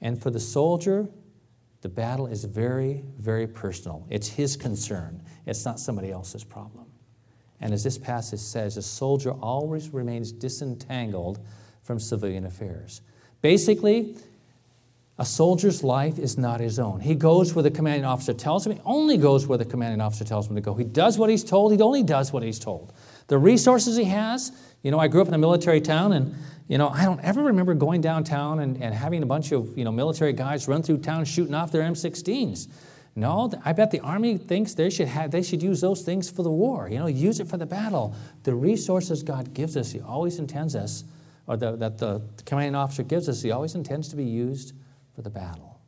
And 0.01 0.21
for 0.21 0.31
the 0.31 0.41
soldier, 0.41 1.09
the 1.83 1.89
battle 1.91 2.27
is 2.27 2.45
very, 2.45 3.05
very 3.19 3.47
personal. 3.47 4.07
It's 4.09 4.29
his 4.29 4.57
concern, 4.57 5.23
it's 5.47 5.65
not 5.65 5.79
somebody 5.79 6.11
else's 6.11 6.43
problem. 6.43 6.87
And 7.61 7.75
as 7.75 7.85
this 7.85 7.99
passage 7.99 8.41
says, 8.41 8.77
a 8.77 8.83
soldier 8.83 9.33
always 9.33 9.91
remains 9.91 10.33
disentangled 10.33 11.45
from 11.83 11.99
civilian 11.99 12.47
affairs. 12.47 13.01
Basically, 13.43 14.17
a 15.19 15.25
soldier's 15.25 15.83
life 15.83 16.19
is 16.19 16.39
not 16.39 16.61
his 16.61 16.79
own. 16.79 17.01
He 17.01 17.17
goes 17.17 17.53
where 17.53 17.65
the 17.65 17.73
commanding 17.73 18.05
officer 18.05 18.33
tells 18.33 18.65
him. 18.65 18.73
He 18.73 18.81
only 18.85 19.17
goes 19.17 19.49
where 19.49 19.59
the 19.59 19.65
commanding 19.65 20.01
officer 20.01 20.25
tells 20.25 20.49
him 20.49 20.55
to 20.55 20.61
go. 20.61 20.75
He 20.75 20.85
does 20.85 21.19
what 21.19 21.29
he's 21.29 21.43
told. 21.43 21.73
He 21.73 21.81
only 21.81 22.05
does 22.05 22.33
what 22.33 22.45
he's 22.45 22.61
told. 22.61 22.93
The 23.27 23.37
resources 23.37 23.97
he 23.97 24.05
has, 24.05 24.53
you 24.83 24.93
know, 24.93 24.99
I 25.01 25.09
grew 25.09 25.21
up 25.21 25.27
in 25.27 25.35
a 25.35 25.39
military 25.39 25.81
town, 25.81 26.13
and, 26.13 26.37
you 26.69 26.79
know, 26.79 26.89
I 26.89 27.05
don't 27.05 27.21
ever 27.21 27.43
remember 27.43 27.75
going 27.75 28.01
downtown 28.01 28.61
and, 28.61 28.81
and 28.81 28.95
having 28.95 29.25
a 29.25 29.27
bunch 29.27 29.51
of, 29.51 29.77
you 29.77 29.85
know, 29.85 29.91
military 29.91 30.33
guys 30.33 30.69
run 30.69 30.85
through 30.85 30.99
town 30.99 31.25
shooting 31.25 31.55
off 31.55 31.73
their 31.73 31.83
M16s. 31.83 32.69
No, 33.17 33.51
I 33.65 33.73
bet 33.73 33.91
the 33.91 33.99
Army 33.99 34.39
thinks 34.39 34.75
they 34.75 34.89
should, 34.89 35.09
have, 35.09 35.33
they 35.33 35.43
should 35.43 35.65
use 35.65 35.81
those 35.81 36.03
things 36.03 36.31
for 36.31 36.45
the 36.45 36.51
war, 36.51 36.89
you 36.89 37.01
know, 37.01 37.09
use 37.09 37.41
it 37.41 37.49
for 37.49 37.57
the 37.57 37.67
battle. 37.67 38.15
The 38.45 38.55
resources 38.55 39.25
God 39.25 39.53
gives 39.53 39.77
us, 39.77 39.91
He 39.91 40.01
always 40.01 40.39
intends 40.39 40.77
us, 40.77 41.03
or 41.49 41.57
the, 41.57 41.75
that 41.75 41.99
the 41.99 42.23
commanding 42.47 42.77
officer 42.77 43.03
gives 43.03 43.29
us, 43.29 43.43
He 43.43 43.51
always 43.51 43.75
intends 43.75 44.09
to 44.11 44.17
be 44.17 44.25
used 44.25 44.75
for 45.19 45.23
the 45.23 45.31
battle. 45.31 45.81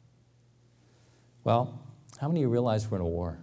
Well, 1.44 1.80
how 2.20 2.26
many 2.26 2.40
of 2.40 2.42
you 2.42 2.48
realize 2.48 2.90
we're 2.90 2.96
in 2.96 3.02
a 3.02 3.06
war? 3.06 3.38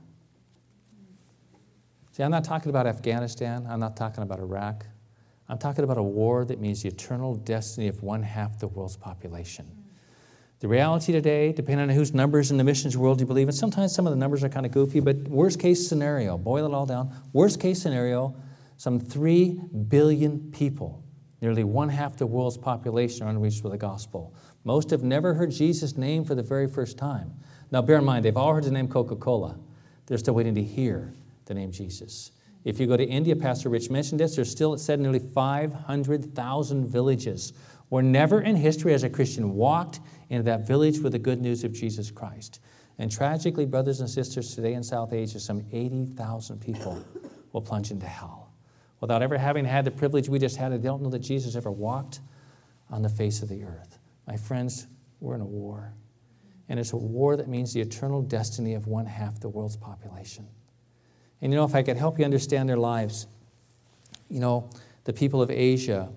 See, 2.11 2.23
I'm 2.23 2.31
not 2.31 2.43
talking 2.43 2.69
about 2.69 2.85
Afghanistan, 2.85 3.65
I'm 3.69 3.79
not 3.79 3.95
talking 3.95 4.21
about 4.21 4.39
Iraq. 4.39 4.85
I'm 5.47 5.57
talking 5.57 5.85
about 5.85 5.97
a 5.97 6.03
war 6.03 6.43
that 6.43 6.59
means 6.59 6.81
the 6.81 6.89
eternal 6.89 7.35
destiny 7.35 7.87
of 7.87 8.03
one 8.03 8.21
half 8.21 8.59
the 8.59 8.67
world's 8.67 8.97
population. 8.97 9.65
The 10.59 10.67
reality 10.67 11.13
today, 11.13 11.53
depending 11.53 11.89
on 11.89 11.95
whose 11.95 12.13
numbers 12.13 12.51
in 12.51 12.57
the 12.57 12.65
missions 12.65 12.97
world 12.97 13.21
you 13.21 13.25
believe 13.25 13.47
in, 13.47 13.53
sometimes 13.53 13.95
some 13.95 14.05
of 14.05 14.11
the 14.11 14.19
numbers 14.19 14.43
are 14.43 14.49
kind 14.49 14.65
of 14.65 14.73
goofy, 14.73 14.99
but 14.99 15.15
worst 15.29 15.57
case 15.57 15.87
scenario, 15.87 16.37
boil 16.37 16.65
it 16.65 16.73
all 16.73 16.85
down, 16.85 17.15
worst 17.31 17.61
case 17.61 17.81
scenario, 17.81 18.35
some 18.75 18.99
3 18.99 19.57
billion 19.87 20.51
people, 20.51 21.01
nearly 21.39 21.63
one 21.63 21.87
half 21.87 22.17
the 22.17 22.27
world's 22.27 22.57
population, 22.57 23.25
are 23.25 23.29
unreached 23.29 23.63
with 23.63 23.71
the 23.71 23.77
gospel. 23.77 24.35
Most 24.67 24.89
have 24.89 25.01
never 25.01 25.33
heard 25.33 25.51
Jesus' 25.51 25.95
name 25.95 26.25
for 26.25 26.35
the 26.35 26.43
very 26.43 26.67
first 26.67 26.97
time. 26.97 27.31
Now, 27.71 27.81
bear 27.81 27.99
in 27.99 28.03
mind, 28.03 28.25
they've 28.25 28.35
all 28.35 28.53
heard 28.53 28.65
the 28.65 28.71
name 28.71 28.89
Coca 28.89 29.15
Cola. 29.15 29.57
They're 30.05 30.17
still 30.17 30.33
waiting 30.33 30.55
to 30.55 30.61
hear 30.61 31.13
the 31.45 31.53
name 31.53 31.71
Jesus. 31.71 32.33
If 32.65 32.77
you 32.77 32.85
go 32.85 32.97
to 32.97 33.05
India, 33.05 33.33
Pastor 33.33 33.69
Rich 33.69 33.89
mentioned 33.89 34.19
this, 34.19 34.35
there's 34.35 34.51
still, 34.51 34.73
it 34.73 34.79
said, 34.79 34.99
nearly 34.99 35.19
500,000 35.19 36.85
villages 36.85 37.53
where 37.87 38.03
never 38.03 38.41
in 38.41 38.57
history 38.57 38.91
has 38.91 39.03
a 39.03 39.09
Christian 39.09 39.53
walked 39.53 40.01
into 40.27 40.43
that 40.43 40.67
village 40.67 40.99
with 40.99 41.13
the 41.13 41.19
good 41.19 41.39
news 41.41 41.63
of 41.63 41.71
Jesus 41.71 42.11
Christ. 42.11 42.59
And 42.97 43.09
tragically, 43.09 43.65
brothers 43.65 44.01
and 44.01 44.09
sisters, 44.09 44.53
today 44.53 44.73
in 44.73 44.83
South 44.83 45.13
Asia, 45.13 45.39
some 45.39 45.63
80,000 45.71 46.59
people 46.59 47.01
will 47.53 47.61
plunge 47.61 47.91
into 47.91 48.05
hell 48.05 48.51
without 48.99 49.21
ever 49.21 49.37
having 49.37 49.63
had 49.63 49.85
the 49.85 49.91
privilege 49.91 50.27
we 50.27 50.39
just 50.39 50.57
had. 50.57 50.73
They 50.73 50.77
don't 50.79 51.01
know 51.01 51.09
that 51.11 51.19
Jesus 51.19 51.55
ever 51.55 51.71
walked 51.71 52.19
on 52.89 53.01
the 53.01 53.07
face 53.07 53.41
of 53.41 53.47
the 53.47 53.63
earth. 53.63 53.96
My 54.27 54.35
friends, 54.35 54.87
we're 55.19 55.35
in 55.35 55.41
a 55.41 55.45
war. 55.45 55.93
And 56.69 56.79
it's 56.79 56.91
a 56.91 56.97
war 56.97 57.37
that 57.37 57.47
means 57.47 57.73
the 57.73 57.79
eternal 57.79 58.21
destiny 58.21 58.73
of 58.73 58.87
one 58.87 59.05
half 59.05 59.39
the 59.39 59.47
world's 59.47 59.77
population. 59.77 60.45
And 61.41 61.53
you 61.53 61.57
know, 61.57 61.65
if 61.65 61.73
I 61.73 61.81
could 61.81 61.97
help 61.97 62.19
you 62.19 62.25
understand 62.25 62.67
their 62.67 62.77
lives, 62.77 63.27
you 64.29 64.39
know, 64.39 64.69
the 65.05 65.13
people 65.13 65.41
of 65.41 65.49
Asia, 65.49 66.09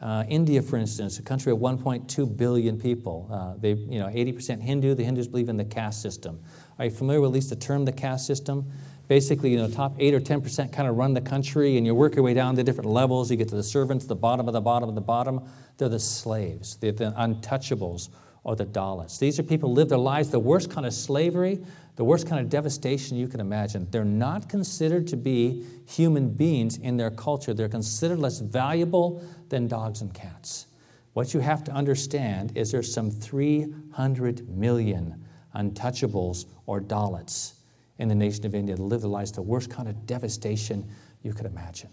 uh, 0.00 0.24
India, 0.28 0.60
for 0.60 0.76
instance, 0.76 1.18
a 1.18 1.22
country 1.22 1.52
of 1.52 1.58
1.2 1.58 2.36
billion 2.36 2.78
people, 2.78 3.28
uh, 3.30 3.54
they, 3.58 3.74
you 3.74 3.98
know, 3.98 4.08
80% 4.08 4.60
Hindu. 4.60 4.94
The 4.94 5.04
Hindus 5.04 5.28
believe 5.28 5.48
in 5.48 5.56
the 5.56 5.64
caste 5.64 6.02
system. 6.02 6.40
Are 6.78 6.86
you 6.86 6.90
familiar 6.90 7.20
with 7.20 7.28
at 7.28 7.34
least 7.34 7.50
the 7.50 7.56
term 7.56 7.84
the 7.84 7.92
caste 7.92 8.26
system? 8.26 8.70
Basically, 9.08 9.50
you 9.50 9.56
know, 9.56 9.68
top 9.68 9.94
8 9.98 10.14
or 10.14 10.20
10% 10.20 10.72
kind 10.72 10.88
of 10.88 10.96
run 10.96 11.14
the 11.14 11.20
country, 11.20 11.76
and 11.76 11.86
you 11.86 11.94
work 11.94 12.16
your 12.16 12.24
way 12.24 12.34
down 12.34 12.56
the 12.56 12.64
different 12.64 12.90
levels. 12.90 13.30
You 13.30 13.36
get 13.36 13.48
to 13.48 13.54
the 13.54 13.62
servants, 13.62 14.04
the 14.06 14.16
bottom 14.16 14.48
of 14.48 14.52
the 14.52 14.60
bottom 14.60 14.88
of 14.88 14.96
the 14.96 15.00
bottom. 15.00 15.48
They're 15.78 15.88
the 15.88 16.00
slaves, 16.00 16.76
they're 16.76 16.92
the 16.92 17.12
untouchables, 17.12 18.08
or 18.42 18.56
the 18.56 18.66
Dalits. 18.66 19.18
These 19.18 19.38
are 19.38 19.44
people 19.44 19.68
who 19.68 19.76
live 19.76 19.88
their 19.88 19.98
lives 19.98 20.30
the 20.30 20.40
worst 20.40 20.70
kind 20.70 20.86
of 20.86 20.92
slavery, 20.92 21.60
the 21.94 22.04
worst 22.04 22.28
kind 22.28 22.40
of 22.40 22.50
devastation 22.50 23.16
you 23.16 23.28
can 23.28 23.38
imagine. 23.38 23.86
They're 23.90 24.04
not 24.04 24.48
considered 24.48 25.06
to 25.08 25.16
be 25.16 25.64
human 25.86 26.30
beings 26.30 26.76
in 26.76 26.96
their 26.96 27.10
culture, 27.10 27.54
they're 27.54 27.68
considered 27.68 28.18
less 28.18 28.40
valuable 28.40 29.24
than 29.50 29.68
dogs 29.68 30.00
and 30.00 30.12
cats. 30.12 30.66
What 31.12 31.32
you 31.32 31.40
have 31.40 31.62
to 31.64 31.72
understand 31.72 32.56
is 32.56 32.72
there's 32.72 32.92
some 32.92 33.10
300 33.10 34.48
million 34.48 35.24
untouchables 35.54 36.46
or 36.66 36.80
Dalits 36.80 37.55
in 37.98 38.08
the 38.08 38.14
nation 38.14 38.44
of 38.46 38.54
India 38.54 38.76
to 38.76 38.82
live 38.82 39.00
their 39.00 39.10
lives 39.10 39.32
the 39.32 39.42
worst 39.42 39.70
kind 39.70 39.88
of 39.88 40.06
devastation 40.06 40.88
you 41.22 41.32
could 41.32 41.46
imagine. 41.46 41.90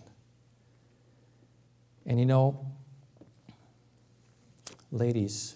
And 2.06 2.20
you 2.20 2.26
know, 2.26 2.74
Ladies, 4.94 5.56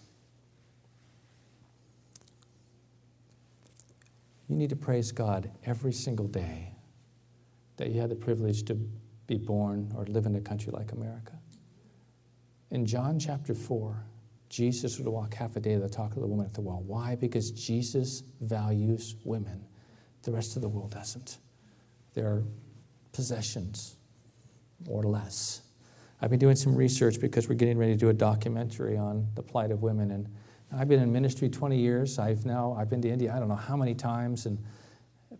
you 4.49 4.55
need 4.55 4.71
to 4.71 4.75
praise 4.75 5.11
God 5.11 5.51
every 5.63 5.93
single 5.93 6.25
day 6.25 6.73
that 7.75 7.91
you 7.91 8.01
had 8.01 8.09
the 8.09 8.15
privilege 8.15 8.63
to 8.63 8.73
be 9.27 9.37
born 9.37 9.93
or 9.95 10.05
live 10.05 10.25
in 10.25 10.35
a 10.35 10.41
country 10.41 10.71
like 10.71 10.91
America. 10.91 11.33
In 12.71 12.83
John 12.83 13.19
chapter 13.19 13.53
4, 13.53 14.03
Jesus 14.49 14.97
would 14.97 15.07
walk 15.07 15.35
half 15.35 15.55
a 15.55 15.59
day 15.59 15.77
to 15.77 15.87
talk 15.87 16.15
to 16.15 16.19
the 16.19 16.25
woman 16.25 16.47
at 16.47 16.55
the 16.55 16.61
well. 16.61 16.81
Why? 16.87 17.13
Because 17.15 17.51
Jesus 17.51 18.23
values 18.41 19.17
women. 19.23 19.63
The 20.27 20.33
rest 20.33 20.57
of 20.57 20.61
the 20.61 20.67
world 20.67 20.91
doesn't. 20.91 21.37
They're 22.13 22.43
possessions 23.13 23.95
or 24.85 25.03
less. 25.03 25.61
I've 26.21 26.29
been 26.29 26.37
doing 26.37 26.57
some 26.57 26.75
research 26.75 27.21
because 27.21 27.47
we're 27.47 27.55
getting 27.55 27.77
ready 27.77 27.93
to 27.93 27.97
do 27.97 28.09
a 28.09 28.13
documentary 28.13 28.97
on 28.97 29.25
the 29.35 29.41
plight 29.41 29.71
of 29.71 29.83
women. 29.83 30.11
And 30.11 30.27
I've 30.75 30.89
been 30.89 31.01
in 31.01 31.13
ministry 31.13 31.47
20 31.47 31.79
years. 31.79 32.19
I've 32.19 32.45
now, 32.45 32.75
I've 32.77 32.89
been 32.89 33.01
to 33.03 33.09
India, 33.09 33.33
I 33.33 33.39
don't 33.39 33.47
know 33.47 33.55
how 33.55 33.77
many 33.77 33.95
times. 33.95 34.47
And, 34.47 34.61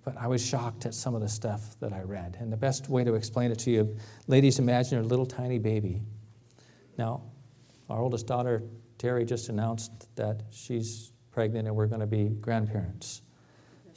but 0.05 0.15
I 0.15 0.27
was 0.27 0.41
shocked 0.41 0.85
at 0.85 0.93
some 0.93 1.15
of 1.15 1.21
the 1.21 1.27
stuff 1.27 1.77
that 1.81 1.91
I 1.91 2.03
read. 2.03 2.37
And 2.39 2.49
the 2.49 2.55
best 2.55 2.87
way 2.87 3.03
to 3.03 3.15
explain 3.15 3.51
it 3.51 3.59
to 3.59 3.71
you, 3.71 3.97
ladies, 4.27 4.57
imagine 4.57 4.99
a 4.99 5.03
little 5.03 5.25
tiny 5.25 5.59
baby. 5.59 6.01
Now, 6.97 7.23
our 7.89 7.99
oldest 7.99 8.25
daughter, 8.25 8.63
Terry, 8.97 9.25
just 9.25 9.49
announced 9.49 10.15
that 10.15 10.43
she's 10.49 11.11
pregnant 11.29 11.67
and 11.67 11.75
we're 11.75 11.87
going 11.87 11.99
to 11.99 12.07
be 12.07 12.29
grandparents. 12.29 13.21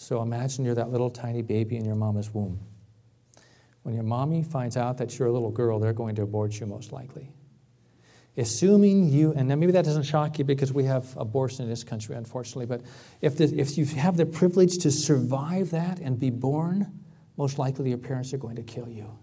So 0.01 0.23
imagine 0.23 0.65
you're 0.65 0.75
that 0.77 0.91
little 0.91 1.11
tiny 1.11 1.43
baby 1.43 1.77
in 1.77 1.85
your 1.85 1.95
mama's 1.95 2.33
womb. 2.33 2.59
When 3.83 3.95
your 3.95 4.03
mommy 4.03 4.43
finds 4.43 4.79
out 4.79 4.97
that 4.97 5.19
you're 5.19 5.29
a 5.29 5.31
little 5.31 5.51
girl, 5.51 5.79
they're 5.79 5.93
going 5.93 6.15
to 6.15 6.23
abort 6.23 6.59
you 6.59 6.65
most 6.65 6.91
likely. 6.91 7.29
assuming 8.39 9.11
you, 9.11 9.35
and 9.35 9.47
maybe 9.47 9.73
that 9.73 9.85
doesn't 9.85 10.05
shock 10.05 10.39
you 10.39 10.45
because 10.47 10.73
we 10.73 10.85
have 10.85 11.15
abortion 11.19 11.65
in 11.65 11.69
this 11.69 11.85
country, 11.85 12.17
unfortunately, 12.17 12.65
but 12.65 12.81
if, 13.21 13.37
the, 13.37 13.45
if 13.61 13.77
you 13.77 13.85
have 13.85 14.17
the 14.17 14.25
privilege 14.25 14.79
to 14.79 14.91
survive 14.91 15.69
that 15.69 15.99
and 15.99 16.19
be 16.19 16.31
born, 16.31 16.91
most 17.37 17.59
likely 17.59 17.91
your 17.91 17.99
parents 17.99 18.33
are 18.33 18.39
going 18.39 18.57
to 18.57 18.63
kill 18.63 18.89
you. 18.89 19.19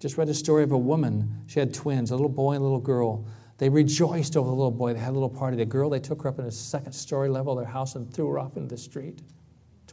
Just 0.00 0.18
read 0.18 0.28
a 0.28 0.34
story 0.34 0.64
of 0.64 0.72
a 0.72 0.78
woman. 0.78 1.44
She 1.46 1.60
had 1.60 1.72
twins, 1.72 2.10
a 2.10 2.14
little 2.14 2.28
boy 2.28 2.52
and 2.52 2.60
a 2.60 2.64
little 2.64 2.78
girl. 2.78 3.26
They 3.56 3.70
rejoiced 3.70 4.36
over 4.36 4.50
the 4.50 4.54
little 4.54 4.70
boy. 4.70 4.92
They 4.92 5.00
had 5.00 5.12
a 5.12 5.14
little 5.14 5.30
party. 5.30 5.56
The 5.56 5.64
girl, 5.64 5.88
they 5.88 6.00
took 6.00 6.24
her 6.24 6.28
up 6.28 6.38
in 6.38 6.44
a 6.44 6.52
second 6.52 6.92
story 6.92 7.30
level 7.30 7.54
of 7.54 7.64
their 7.64 7.72
house 7.72 7.94
and 7.94 8.12
threw 8.12 8.28
her 8.28 8.38
off 8.38 8.58
into 8.58 8.68
the 8.68 8.76
street 8.76 9.22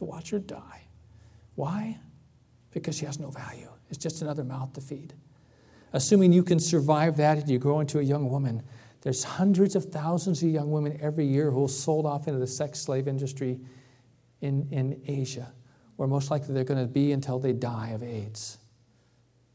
to 0.04 0.10
watch 0.10 0.30
her 0.30 0.38
die. 0.38 0.86
Why? 1.54 1.98
Because 2.70 2.96
she 2.96 3.06
has 3.06 3.18
no 3.18 3.30
value. 3.30 3.68
It's 3.88 3.98
just 3.98 4.22
another 4.22 4.44
mouth 4.44 4.72
to 4.74 4.80
feed 4.80 5.14
assuming 5.92 6.32
you 6.32 6.42
can 6.42 6.58
survive 6.58 7.16
that 7.16 7.38
and 7.38 7.48
you 7.48 7.58
grow 7.58 7.80
into 7.80 7.98
a 7.98 8.02
young 8.02 8.30
woman, 8.30 8.62
there's 9.02 9.24
hundreds 9.24 9.74
of 9.76 9.86
thousands 9.86 10.42
of 10.42 10.48
young 10.48 10.70
women 10.70 10.96
every 11.00 11.26
year 11.26 11.50
who 11.50 11.64
are 11.64 11.68
sold 11.68 12.06
off 12.06 12.28
into 12.28 12.38
the 12.38 12.46
sex 12.46 12.80
slave 12.80 13.08
industry 13.08 13.60
in, 14.40 14.66
in 14.70 15.00
Asia, 15.06 15.52
where 15.96 16.08
most 16.08 16.30
likely 16.30 16.54
they're 16.54 16.64
going 16.64 16.80
to 16.80 16.92
be 16.92 17.12
until 17.12 17.38
they 17.38 17.52
die 17.52 17.90
of 17.90 18.02
AIDS. 18.02 18.58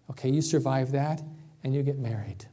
Okay, 0.10 0.29
you 0.29 0.41
survive 0.41 0.91
that 0.91 1.21
and 1.63 1.73
you 1.73 1.81
get 1.81 1.97
married. 1.97 2.45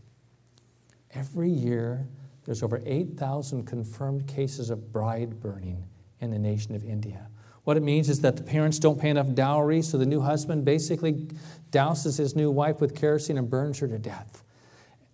Every 1.13 1.51
year, 1.51 2.07
there's 2.45 2.63
over 2.63 2.83
8,000 2.85 3.65
confirmed 3.65 4.27
cases 4.27 4.71
of 4.71 4.93
bride 4.93 5.41
burning 5.41 5.85
in 6.21 6.31
the 6.31 6.39
nation 6.39 6.75
of 6.75 6.85
India. 6.85 7.29
What 7.65 7.79
it 7.79 7.83
means 7.83 8.11
is 8.11 8.21
that 8.21 8.37
the 8.37 8.43
parents 8.43 8.79
don't 8.79 9.01
pay 9.01 9.09
enough 9.09 9.33
dowry, 9.35 9.81
so 9.83 9.97
the 9.97 10.07
new 10.07 10.21
husband 10.21 10.65
basically 10.65 11.29
douses 11.71 12.19
his 12.19 12.37
new 12.37 12.51
wife 12.51 12.81
with 12.81 12.95
kerosene 12.95 13.39
and 13.39 13.49
burns 13.49 13.79
her 13.79 13.89
to 13.89 13.99
death. 13.99 14.45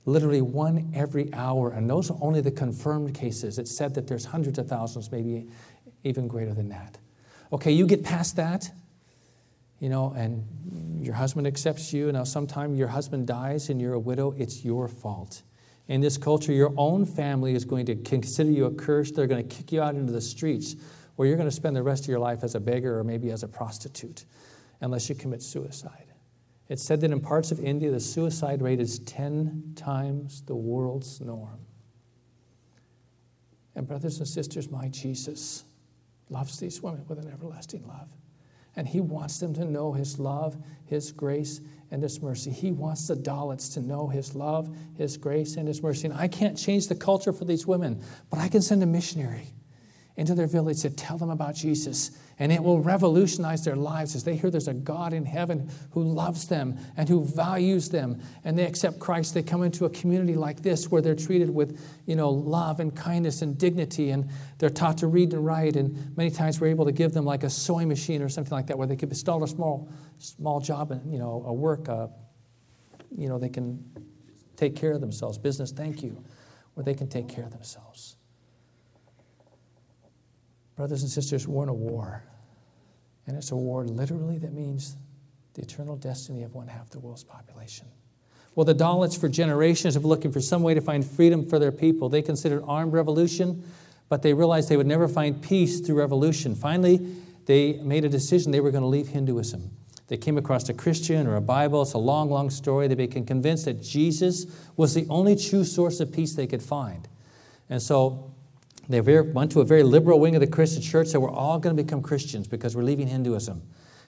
Literally 0.04 0.42
one 0.42 0.90
every 0.94 1.32
hour, 1.32 1.70
and 1.70 1.88
those 1.88 2.10
are 2.10 2.18
only 2.20 2.40
the 2.40 2.50
confirmed 2.50 3.14
cases. 3.14 3.58
It's 3.58 3.74
said 3.74 3.94
that 3.94 4.08
there's 4.08 4.24
hundreds 4.24 4.58
of 4.58 4.68
thousands, 4.68 5.12
maybe 5.12 5.46
even 6.02 6.26
greater 6.26 6.52
than 6.52 6.68
that. 6.70 6.98
Okay, 7.52 7.70
you 7.70 7.86
get 7.86 8.02
past 8.02 8.36
that, 8.36 8.70
you 9.78 9.88
know, 9.88 10.12
and 10.16 10.44
your 11.04 11.14
husband 11.14 11.46
accepts 11.46 11.92
you. 11.92 12.10
Now, 12.10 12.24
sometime 12.24 12.74
your 12.74 12.88
husband 12.88 13.26
dies 13.26 13.70
and 13.70 13.80
you're 13.80 13.94
a 13.94 13.98
widow, 13.98 14.34
it's 14.36 14.64
your 14.64 14.88
fault. 14.88 15.42
In 15.88 16.00
this 16.00 16.18
culture, 16.18 16.52
your 16.52 16.72
own 16.76 17.06
family 17.06 17.54
is 17.54 17.64
going 17.64 17.86
to 17.86 17.96
consider 17.96 18.50
you 18.50 18.66
a 18.66 18.70
curse. 18.70 19.10
They're 19.10 19.26
going 19.26 19.46
to 19.46 19.56
kick 19.56 19.72
you 19.72 19.82
out 19.82 19.94
into 19.94 20.12
the 20.12 20.20
streets 20.20 20.76
where 21.20 21.28
you're 21.28 21.36
going 21.36 21.46
to 21.46 21.54
spend 21.54 21.76
the 21.76 21.82
rest 21.82 22.04
of 22.04 22.08
your 22.08 22.18
life 22.18 22.42
as 22.42 22.54
a 22.54 22.60
beggar 22.60 22.98
or 22.98 23.04
maybe 23.04 23.30
as 23.30 23.42
a 23.42 23.46
prostitute 23.46 24.24
unless 24.80 25.10
you 25.10 25.14
commit 25.14 25.42
suicide. 25.42 26.06
It's 26.70 26.82
said 26.82 27.02
that 27.02 27.10
in 27.10 27.20
parts 27.20 27.52
of 27.52 27.60
India, 27.60 27.90
the 27.90 28.00
suicide 28.00 28.62
rate 28.62 28.80
is 28.80 29.00
10 29.00 29.74
times 29.76 30.40
the 30.40 30.54
world's 30.54 31.20
norm. 31.20 31.58
And, 33.74 33.86
brothers 33.86 34.16
and 34.18 34.26
sisters, 34.26 34.70
my 34.70 34.88
Jesus 34.88 35.64
loves 36.30 36.58
these 36.58 36.82
women 36.82 37.04
with 37.06 37.18
an 37.18 37.30
everlasting 37.30 37.86
love. 37.86 38.08
And 38.74 38.88
he 38.88 39.02
wants 39.02 39.40
them 39.40 39.52
to 39.56 39.66
know 39.66 39.92
his 39.92 40.18
love, 40.18 40.56
his 40.86 41.12
grace, 41.12 41.60
and 41.90 42.02
his 42.02 42.22
mercy. 42.22 42.50
He 42.50 42.72
wants 42.72 43.08
the 43.08 43.14
Dalits 43.14 43.74
to 43.74 43.82
know 43.82 44.08
his 44.08 44.34
love, 44.34 44.74
his 44.96 45.18
grace, 45.18 45.56
and 45.56 45.68
his 45.68 45.82
mercy. 45.82 46.08
And 46.08 46.16
I 46.16 46.28
can't 46.28 46.56
change 46.56 46.88
the 46.88 46.94
culture 46.94 47.34
for 47.34 47.44
these 47.44 47.66
women, 47.66 48.02
but 48.30 48.38
I 48.38 48.48
can 48.48 48.62
send 48.62 48.82
a 48.82 48.86
missionary 48.86 49.52
into 50.16 50.34
their 50.34 50.46
village 50.46 50.82
to 50.82 50.90
tell 50.90 51.16
them 51.16 51.30
about 51.30 51.54
Jesus. 51.54 52.10
And 52.38 52.50
it 52.50 52.62
will 52.62 52.80
revolutionize 52.80 53.64
their 53.64 53.76
lives 53.76 54.14
as 54.14 54.24
they 54.24 54.36
hear 54.36 54.50
there's 54.50 54.68
a 54.68 54.74
God 54.74 55.12
in 55.12 55.24
heaven 55.24 55.70
who 55.90 56.02
loves 56.02 56.48
them 56.48 56.78
and 56.96 57.08
who 57.08 57.24
values 57.24 57.90
them. 57.90 58.20
And 58.44 58.58
they 58.58 58.64
accept 58.64 58.98
Christ. 58.98 59.34
They 59.34 59.42
come 59.42 59.62
into 59.62 59.84
a 59.84 59.90
community 59.90 60.34
like 60.34 60.62
this 60.62 60.90
where 60.90 61.02
they're 61.02 61.14
treated 61.14 61.50
with, 61.50 61.80
you 62.06 62.16
know, 62.16 62.30
love 62.30 62.80
and 62.80 62.94
kindness 62.94 63.42
and 63.42 63.58
dignity. 63.58 64.10
And 64.10 64.30
they're 64.58 64.70
taught 64.70 64.98
to 64.98 65.06
read 65.06 65.32
and 65.32 65.44
write. 65.44 65.76
And 65.76 66.16
many 66.16 66.30
times 66.30 66.60
we're 66.60 66.68
able 66.68 66.86
to 66.86 66.92
give 66.92 67.12
them 67.12 67.24
like 67.24 67.42
a 67.42 67.50
sewing 67.50 67.88
machine 67.88 68.22
or 68.22 68.28
something 68.28 68.52
like 68.52 68.66
that 68.68 68.78
where 68.78 68.86
they 68.86 68.96
could 68.96 69.14
start 69.16 69.42
a 69.42 69.46
small, 69.46 69.90
small 70.18 70.60
job 70.60 70.90
and, 70.90 71.12
you 71.12 71.18
know, 71.18 71.44
a 71.46 71.52
work, 71.52 71.88
uh, 71.88 72.08
you 73.16 73.28
know, 73.28 73.38
they 73.38 73.48
can 73.48 73.84
take 74.56 74.76
care 74.76 74.92
of 74.92 75.00
themselves. 75.00 75.38
Business, 75.38 75.72
thank 75.72 76.02
you, 76.02 76.22
where 76.74 76.84
they 76.84 76.94
can 76.94 77.08
take 77.08 77.28
care 77.28 77.44
of 77.44 77.50
themselves. 77.50 78.16
Brothers 80.80 81.02
and 81.02 81.10
sisters, 81.10 81.46
we're 81.46 81.64
in 81.64 81.68
a 81.68 81.74
war. 81.74 82.24
And 83.26 83.36
it's 83.36 83.50
a 83.50 83.54
war 83.54 83.84
literally 83.84 84.38
that 84.38 84.54
means 84.54 84.96
the 85.52 85.60
eternal 85.60 85.94
destiny 85.94 86.42
of 86.42 86.54
one 86.54 86.68
half 86.68 86.88
the 86.88 86.98
world's 86.98 87.22
population. 87.22 87.86
Well, 88.54 88.64
the 88.64 88.74
Dalits 88.74 89.20
for 89.20 89.28
generations 89.28 89.92
have 89.92 90.04
been 90.04 90.08
looking 90.08 90.32
for 90.32 90.40
some 90.40 90.62
way 90.62 90.72
to 90.72 90.80
find 90.80 91.04
freedom 91.04 91.44
for 91.44 91.58
their 91.58 91.70
people. 91.70 92.08
They 92.08 92.22
considered 92.22 92.64
armed 92.66 92.94
revolution, 92.94 93.62
but 94.08 94.22
they 94.22 94.32
realized 94.32 94.70
they 94.70 94.78
would 94.78 94.86
never 94.86 95.06
find 95.06 95.42
peace 95.42 95.80
through 95.80 95.96
revolution. 95.96 96.54
Finally, 96.54 97.14
they 97.44 97.74
made 97.82 98.06
a 98.06 98.08
decision 98.08 98.50
they 98.50 98.60
were 98.60 98.70
going 98.70 98.80
to 98.80 98.88
leave 98.88 99.08
Hinduism. 99.08 99.70
They 100.06 100.16
came 100.16 100.38
across 100.38 100.66
a 100.70 100.72
Christian 100.72 101.26
or 101.26 101.36
a 101.36 101.42
Bible. 101.42 101.82
It's 101.82 101.92
a 101.92 101.98
long, 101.98 102.30
long 102.30 102.48
story. 102.48 102.88
They 102.88 102.94
became 102.94 103.26
convinced 103.26 103.66
that 103.66 103.82
Jesus 103.82 104.46
was 104.78 104.94
the 104.94 105.06
only 105.10 105.36
true 105.36 105.64
source 105.64 106.00
of 106.00 106.10
peace 106.10 106.32
they 106.32 106.46
could 106.46 106.62
find. 106.62 107.06
And 107.68 107.82
so 107.82 108.32
they 108.92 109.00
went 109.00 109.52
to 109.52 109.60
a 109.60 109.64
very 109.64 109.82
liberal 109.82 110.18
wing 110.18 110.34
of 110.34 110.40
the 110.40 110.46
Christian 110.46 110.82
church, 110.82 111.08
said 111.08 111.20
we're 111.20 111.30
all 111.30 111.58
going 111.58 111.76
to 111.76 111.82
become 111.82 112.02
Christians 112.02 112.48
because 112.48 112.76
we're 112.76 112.82
leaving 112.82 113.06
Hinduism. 113.06 113.62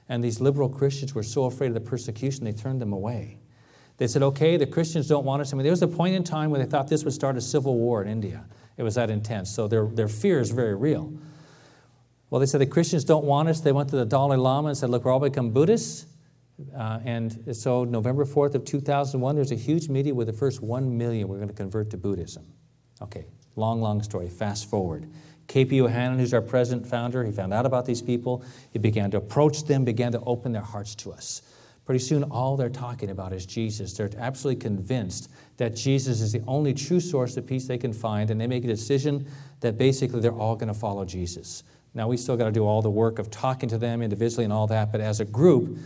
And 0.08 0.22
these 0.22 0.40
liberal 0.40 0.68
Christians 0.68 1.14
were 1.14 1.22
so 1.22 1.44
afraid 1.44 1.68
of 1.68 1.74
the 1.74 1.80
persecution, 1.80 2.44
they 2.44 2.52
turned 2.52 2.80
them 2.80 2.92
away. 2.92 3.38
They 3.98 4.06
said, 4.06 4.22
okay, 4.22 4.56
the 4.56 4.66
Christians 4.66 5.06
don't 5.06 5.24
want 5.24 5.42
us. 5.42 5.52
I 5.52 5.56
mean, 5.56 5.62
there 5.62 5.72
was 5.72 5.82
a 5.82 5.88
point 5.88 6.14
in 6.14 6.24
time 6.24 6.50
where 6.50 6.62
they 6.62 6.68
thought 6.68 6.88
this 6.88 7.04
would 7.04 7.12
start 7.12 7.36
a 7.36 7.40
civil 7.40 7.76
war 7.76 8.02
in 8.02 8.08
India. 8.08 8.44
It 8.76 8.82
was 8.82 8.96
that 8.96 9.10
intense. 9.10 9.50
So 9.50 9.68
their, 9.68 9.86
their 9.86 10.08
fear 10.08 10.40
is 10.40 10.50
very 10.50 10.74
real. 10.74 11.12
Well, 12.30 12.40
they 12.40 12.46
said 12.46 12.60
the 12.60 12.66
Christians 12.66 13.04
don't 13.04 13.24
want 13.24 13.48
us. 13.48 13.60
They 13.60 13.72
went 13.72 13.90
to 13.90 13.96
the 13.96 14.06
Dalai 14.06 14.38
Lama 14.38 14.68
and 14.68 14.76
said, 14.76 14.90
look, 14.90 15.04
we're 15.04 15.12
all 15.12 15.20
become 15.20 15.50
Buddhists. 15.50 16.06
Uh, 16.76 17.00
and 17.04 17.54
so 17.54 17.84
November 17.84 18.24
4th 18.24 18.54
of 18.54 18.64
2001, 18.64 19.34
there's 19.34 19.52
a 19.52 19.56
huge 19.56 19.88
meeting 19.88 20.16
with 20.16 20.26
the 20.26 20.32
first 20.32 20.62
1 20.62 20.96
million 20.96 21.28
we're 21.28 21.36
going 21.36 21.48
to 21.48 21.54
convert 21.54 21.90
to 21.90 21.96
Buddhism. 21.96 22.46
Okay, 23.00 23.26
Long, 23.56 23.80
long 23.80 24.02
story. 24.02 24.28
Fast 24.28 24.68
forward. 24.68 25.08
KP 25.48 25.72
Yohannan, 25.72 26.18
who's 26.18 26.32
our 26.32 26.40
president 26.40 26.86
founder, 26.86 27.24
he 27.24 27.32
found 27.32 27.52
out 27.52 27.66
about 27.66 27.84
these 27.84 28.00
people. 28.00 28.44
He 28.70 28.78
began 28.78 29.10
to 29.10 29.18
approach 29.18 29.64
them, 29.64 29.84
began 29.84 30.12
to 30.12 30.20
open 30.20 30.52
their 30.52 30.62
hearts 30.62 30.94
to 30.96 31.12
us. 31.12 31.42
Pretty 31.84 31.98
soon, 31.98 32.22
all 32.24 32.56
they're 32.56 32.70
talking 32.70 33.10
about 33.10 33.32
is 33.32 33.44
Jesus. 33.44 33.92
They're 33.92 34.10
absolutely 34.16 34.60
convinced 34.60 35.30
that 35.56 35.74
Jesus 35.74 36.20
is 36.20 36.32
the 36.32 36.42
only 36.46 36.72
true 36.72 37.00
source 37.00 37.36
of 37.36 37.46
peace 37.46 37.66
they 37.66 37.76
can 37.76 37.92
find, 37.92 38.30
and 38.30 38.40
they 38.40 38.46
make 38.46 38.64
a 38.64 38.68
decision 38.68 39.26
that 39.60 39.76
basically 39.76 40.20
they're 40.20 40.32
all 40.32 40.54
going 40.54 40.72
to 40.72 40.78
follow 40.78 41.04
Jesus. 41.04 41.64
Now, 41.92 42.08
we 42.08 42.16
still 42.16 42.36
got 42.36 42.46
to 42.46 42.52
do 42.52 42.64
all 42.64 42.82
the 42.82 42.90
work 42.90 43.18
of 43.18 43.30
talking 43.30 43.68
to 43.68 43.78
them 43.78 44.00
individually 44.00 44.44
and 44.44 44.52
all 44.52 44.68
that, 44.68 44.92
but 44.92 45.00
as 45.00 45.20
a 45.20 45.24
group, 45.24 45.76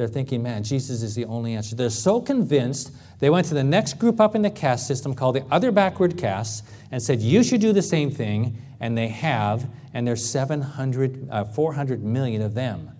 they're 0.00 0.08
thinking, 0.08 0.42
man, 0.42 0.62
Jesus 0.62 1.02
is 1.02 1.14
the 1.14 1.26
only 1.26 1.52
answer. 1.52 1.76
They're 1.76 1.90
so 1.90 2.22
convinced, 2.22 2.90
they 3.18 3.28
went 3.28 3.46
to 3.48 3.54
the 3.54 3.62
next 3.62 3.98
group 3.98 4.18
up 4.18 4.34
in 4.34 4.40
the 4.40 4.48
caste 4.48 4.86
system 4.86 5.14
called 5.14 5.36
the 5.36 5.44
other 5.50 5.70
backward 5.70 6.16
castes 6.16 6.66
and 6.90 7.02
said, 7.02 7.20
you 7.20 7.42
should 7.42 7.60
do 7.60 7.74
the 7.74 7.82
same 7.82 8.10
thing, 8.10 8.56
and 8.80 8.96
they 8.96 9.08
have, 9.08 9.68
and 9.92 10.08
there's 10.08 10.26
700, 10.26 11.28
uh, 11.30 11.44
400 11.44 12.02
million 12.02 12.40
of 12.40 12.54
them. 12.54 12.90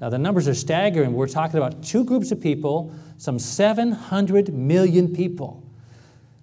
Now, 0.00 0.10
the 0.10 0.18
numbers 0.18 0.46
are 0.46 0.54
staggering. 0.54 1.12
We're 1.12 1.26
talking 1.26 1.56
about 1.56 1.82
two 1.82 2.04
groups 2.04 2.30
of 2.30 2.40
people, 2.40 2.94
some 3.16 3.40
700 3.40 4.54
million 4.54 5.12
people. 5.12 5.60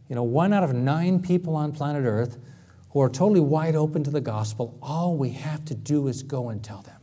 You 0.10 0.16
know, 0.16 0.24
one 0.24 0.52
out 0.52 0.66
of 0.66 0.74
nine 0.74 1.22
people 1.22 1.56
on 1.56 1.72
planet 1.72 2.04
Earth 2.04 2.38
who 2.90 3.00
are 3.00 3.08
totally 3.08 3.40
wide 3.40 3.78
open 3.78 4.04
to 4.04 4.12
the 4.12 4.20
gospel. 4.20 4.78
All 4.82 5.16
we 5.16 5.30
have 5.30 5.64
to 5.66 5.74
do 5.74 6.10
is 6.10 6.22
go 6.22 6.50
and 6.50 6.62
tell 6.62 6.82
them. 6.82 6.95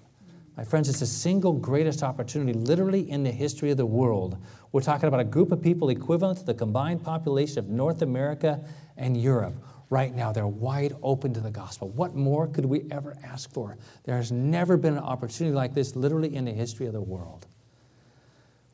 My 0.57 0.65
friends, 0.65 0.89
it's 0.89 1.01
the 1.01 1.07
single 1.07 1.55
greatest 1.55 2.03
opportunity, 2.03 2.53
literally, 2.53 3.11
in 3.11 3.23
the 3.23 3.31
history 3.31 3.71
of 3.71 3.79
the 3.79 3.87
world. 3.87 4.37
We're 4.71 4.83
talking 4.83 5.09
about 5.09 5.21
a 5.21 5.25
group 5.25 5.51
of 5.51 5.63
people 5.63 5.89
equivalent 5.89 6.39
to 6.41 6.45
the 6.45 6.55
combined 6.55 7.03
population 7.03 7.59
of 7.59 7.69
North 7.69 8.03
America 8.03 8.63
and 8.99 9.17
Europe. 9.17 9.55
Right 9.89 10.15
now, 10.15 10.33
they're 10.33 10.47
wide 10.47 10.95
open 11.03 11.33
to 11.35 11.41
the 11.41 11.51
gospel. 11.51 11.89
What 11.91 12.15
more 12.15 12.47
could 12.47 12.67
we 12.67 12.85
ever 12.91 13.17
ask 13.23 13.51
for? 13.53 13.77
There 14.05 14.17
has 14.17 14.31
never 14.31 14.77
been 14.77 14.95
an 14.95 15.03
opportunity 15.03 15.55
like 15.55 15.75
this, 15.75 15.97
literally, 15.97 16.35
in 16.35 16.45
the 16.45 16.53
history 16.53 16.87
of 16.87 16.93
the 16.93 17.01
world. 17.01 17.47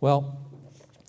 Well, 0.00 0.38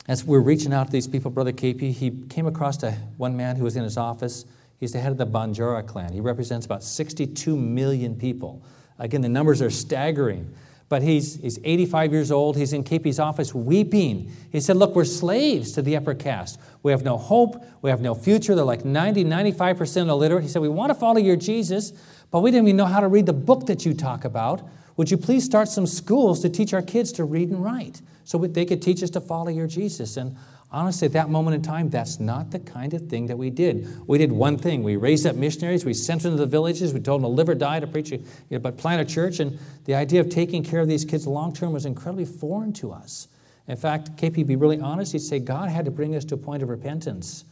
as 0.08 0.24
we're 0.24 0.40
reaching 0.40 0.74
out 0.74 0.88
to 0.88 0.92
these 0.92 1.08
people, 1.08 1.30
Brother 1.30 1.52
KP, 1.52 1.94
he 1.94 2.12
came 2.30 2.48
across 2.48 2.82
a, 2.84 2.92
one 3.18 3.38
man 3.38 3.56
who 3.56 3.64
was 3.64 3.76
in 3.76 3.84
his 3.84 3.98
office. 3.98 4.46
He's 4.80 4.92
the 4.92 5.00
head 5.00 5.12
of 5.12 5.18
the 5.18 5.28
Banjara 5.28 5.86
clan. 5.86 6.12
He 6.12 6.22
represents 6.22 6.66
about 6.66 6.84
62 6.84 7.56
million 7.56 8.16
people. 8.16 8.64
Again, 9.00 9.22
the 9.22 9.30
numbers 9.30 9.62
are 9.62 9.70
staggering. 9.70 10.54
But 10.90 11.04
he's, 11.04 11.36
he's 11.36 11.60
85 11.64 12.12
years 12.12 12.32
old. 12.32 12.58
He's 12.58 12.74
in 12.74 12.84
KP's 12.84 13.20
office 13.20 13.54
weeping. 13.54 14.32
He 14.52 14.60
said, 14.60 14.76
Look, 14.76 14.96
we're 14.96 15.06
slaves 15.06 15.72
to 15.74 15.84
the 15.84 15.96
upper 15.96 16.16
caste. 16.16 16.60
We 16.82 16.92
have 16.92 17.04
no 17.04 17.16
hope. 17.16 17.64
We 17.84 17.92
have 17.92 18.02
no 18.02 18.16
future. 18.16 18.56
They're 18.56 18.66
like 18.66 18.84
90, 18.84 19.24
95% 19.24 20.10
illiterate. 20.10 20.44
He 20.44 20.50
said, 20.50 20.64
We 20.64 20.70
want 20.70 20.90
to 20.90 20.96
follow 20.96 21.20
your 21.20 21.36
Jesus, 21.36 21.94
but 22.32 22.42
we 22.42 22.50
didn't 22.50 22.68
even 22.68 22.78
know 22.78 22.88
how 22.88 23.02
to 23.02 23.08
read 23.08 23.28
the 23.28 23.34
book 23.34 23.68
that 23.68 23.86
you 23.86 23.94
talk 23.94 24.26
about. 24.26 24.68
Would 24.98 25.12
you 25.12 25.18
please 25.18 25.46
start 25.46 25.70
some 25.70 25.86
schools 25.86 26.42
to 26.42 26.50
teach 26.50 26.74
our 26.74 26.82
kids 26.82 27.12
to 27.14 27.24
read 27.24 27.50
and 27.50 27.64
write 27.64 28.02
so 28.26 28.40
they 28.40 28.66
could 28.66 28.82
teach 28.82 29.04
us 29.04 29.12
to 29.12 29.22
follow 29.22 29.50
your 29.50 29.68
Jesus? 29.68 30.18
And 30.18 30.36
Honestly, 30.72 31.08
at 31.08 31.14
that 31.14 31.30
moment 31.30 31.56
in 31.56 31.62
time, 31.64 31.90
that's 31.90 32.20
not 32.20 32.52
the 32.52 32.60
kind 32.60 32.94
of 32.94 33.08
thing 33.08 33.26
that 33.26 33.38
we 33.38 33.50
did. 33.50 33.88
We 34.08 34.20
did 34.20 34.32
one 34.32 34.58
thing. 34.58 34.84
We 34.84 34.98
raised 34.98 35.26
up 35.26 35.36
missionaries. 35.36 35.84
We 35.84 35.96
sent 35.96 36.22
them 36.22 36.34
to 36.34 36.38
the 36.38 36.46
villages. 36.46 36.94
We 36.94 37.00
told 37.00 37.22
them 37.22 37.30
to 37.30 37.36
live 37.36 37.50
or 37.50 37.56
die 37.56 37.80
to 37.80 37.88
preach, 37.88 38.12
you 38.12 38.24
know, 38.52 38.60
but 38.60 38.78
plant 38.78 39.02
a 39.02 39.06
church. 39.06 39.40
And 39.40 39.58
the 39.86 39.96
idea 39.96 40.22
of 40.22 40.30
taking 40.30 40.64
care 40.64 40.80
of 40.80 40.88
these 40.88 41.06
kids 41.06 41.26
long 41.26 41.54
term 41.54 41.74
was 41.74 41.88
incredibly 41.88 42.26
foreign 42.26 42.72
to 42.74 42.92
us. 42.92 43.28
In 43.68 43.78
fact, 43.78 44.16
KP, 44.16 44.46
be 44.46 44.56
really 44.56 44.80
honest, 44.80 45.12
he'd 45.14 45.20
say 45.20 45.40
God 45.40 45.70
had 45.70 45.86
to 45.86 45.92
bring 45.92 46.16
us 46.16 46.26
to 46.26 46.36
a 46.36 46.38
point 46.38 46.62
of 46.62 46.70
repentance 46.70 47.46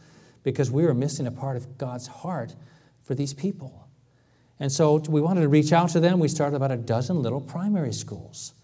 because 0.44 0.70
we 0.70 0.84
were 0.84 0.94
missing 0.94 1.26
a 1.26 1.32
part 1.32 1.56
of 1.56 1.76
God's 1.76 2.06
heart 2.06 2.54
for 3.02 3.16
these 3.16 3.34
people. 3.34 3.88
And 4.60 4.70
so 4.70 4.96
we 5.08 5.20
wanted 5.20 5.42
to 5.42 5.48
reach 5.48 5.72
out 5.72 5.90
to 5.90 6.00
them. 6.00 6.20
We 6.20 6.28
started 6.28 6.56
about 6.56 6.72
a 6.72 6.76
dozen 6.76 7.22
little 7.22 7.40
primary 7.40 7.92
schools. 7.92 8.54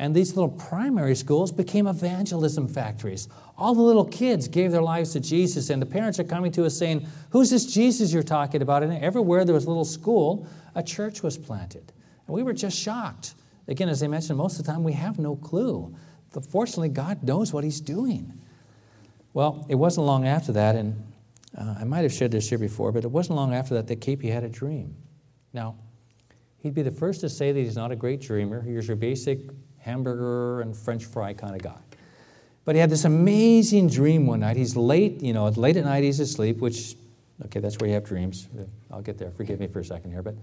And 0.00 0.14
these 0.14 0.36
little 0.36 0.50
primary 0.50 1.16
schools 1.16 1.50
became 1.50 1.88
evangelism 1.88 2.68
factories. 2.68 3.28
All 3.56 3.74
the 3.74 3.82
little 3.82 4.04
kids 4.04 4.46
gave 4.46 4.70
their 4.70 4.82
lives 4.82 5.12
to 5.14 5.20
Jesus, 5.20 5.70
and 5.70 5.82
the 5.82 5.86
parents 5.86 6.20
are 6.20 6.24
coming 6.24 6.52
to 6.52 6.64
us 6.64 6.76
saying, 6.76 7.06
Who's 7.30 7.50
this 7.50 7.66
Jesus 7.66 8.12
you're 8.12 8.22
talking 8.22 8.62
about? 8.62 8.84
And 8.84 8.92
everywhere 9.02 9.44
there 9.44 9.54
was 9.54 9.64
a 9.64 9.68
little 9.68 9.84
school, 9.84 10.46
a 10.76 10.84
church 10.84 11.24
was 11.24 11.36
planted. 11.36 11.92
And 12.26 12.34
we 12.34 12.44
were 12.44 12.52
just 12.52 12.78
shocked. 12.78 13.34
Again, 13.66 13.88
as 13.88 14.02
I 14.02 14.06
mentioned, 14.06 14.38
most 14.38 14.60
of 14.60 14.64
the 14.64 14.72
time 14.72 14.84
we 14.84 14.92
have 14.92 15.18
no 15.18 15.34
clue. 15.34 15.94
But 16.32 16.46
fortunately, 16.46 16.90
God 16.90 17.24
knows 17.24 17.52
what 17.52 17.64
He's 17.64 17.80
doing. 17.80 18.40
Well, 19.34 19.66
it 19.68 19.74
wasn't 19.74 20.06
long 20.06 20.28
after 20.28 20.52
that, 20.52 20.76
and 20.76 20.94
uh, 21.56 21.74
I 21.80 21.84
might 21.84 22.02
have 22.02 22.12
shared 22.12 22.30
this 22.30 22.48
here 22.48 22.58
before, 22.58 22.92
but 22.92 23.04
it 23.04 23.10
wasn't 23.10 23.36
long 23.36 23.52
after 23.52 23.74
that 23.74 23.88
that 23.88 24.00
KP 24.00 24.30
had 24.32 24.44
a 24.44 24.48
dream. 24.48 24.94
Now, 25.52 25.74
he'd 26.58 26.74
be 26.74 26.82
the 26.82 26.90
first 26.90 27.20
to 27.22 27.28
say 27.28 27.50
that 27.50 27.58
he's 27.58 27.76
not 27.76 27.90
a 27.90 27.96
great 27.96 28.20
dreamer. 28.20 28.62
He's 28.62 28.86
your 28.86 28.96
basic 28.96 29.40
hamburger 29.80 30.60
and 30.60 30.76
french 30.76 31.04
fry 31.04 31.32
kind 31.32 31.54
of 31.54 31.62
guy. 31.62 31.78
But 32.64 32.74
he 32.74 32.80
had 32.80 32.90
this 32.90 33.06
amazing 33.06 33.88
dream 33.88 34.26
one 34.26 34.40
night. 34.40 34.56
He's 34.56 34.76
late, 34.76 35.22
you 35.22 35.32
know, 35.32 35.48
late 35.48 35.78
at 35.78 35.84
night 35.84 36.04
he's 36.04 36.20
asleep, 36.20 36.58
which, 36.58 36.96
okay, 37.46 37.60
that's 37.60 37.78
where 37.78 37.88
you 37.88 37.94
have 37.94 38.04
dreams. 38.04 38.46
I'll 38.90 39.00
get 39.00 39.16
there. 39.16 39.30
Forgive 39.30 39.58
me 39.58 39.68
for 39.68 39.80
a 39.80 39.84
second 39.84 40.10
here. 40.10 40.22
But, 40.22 40.34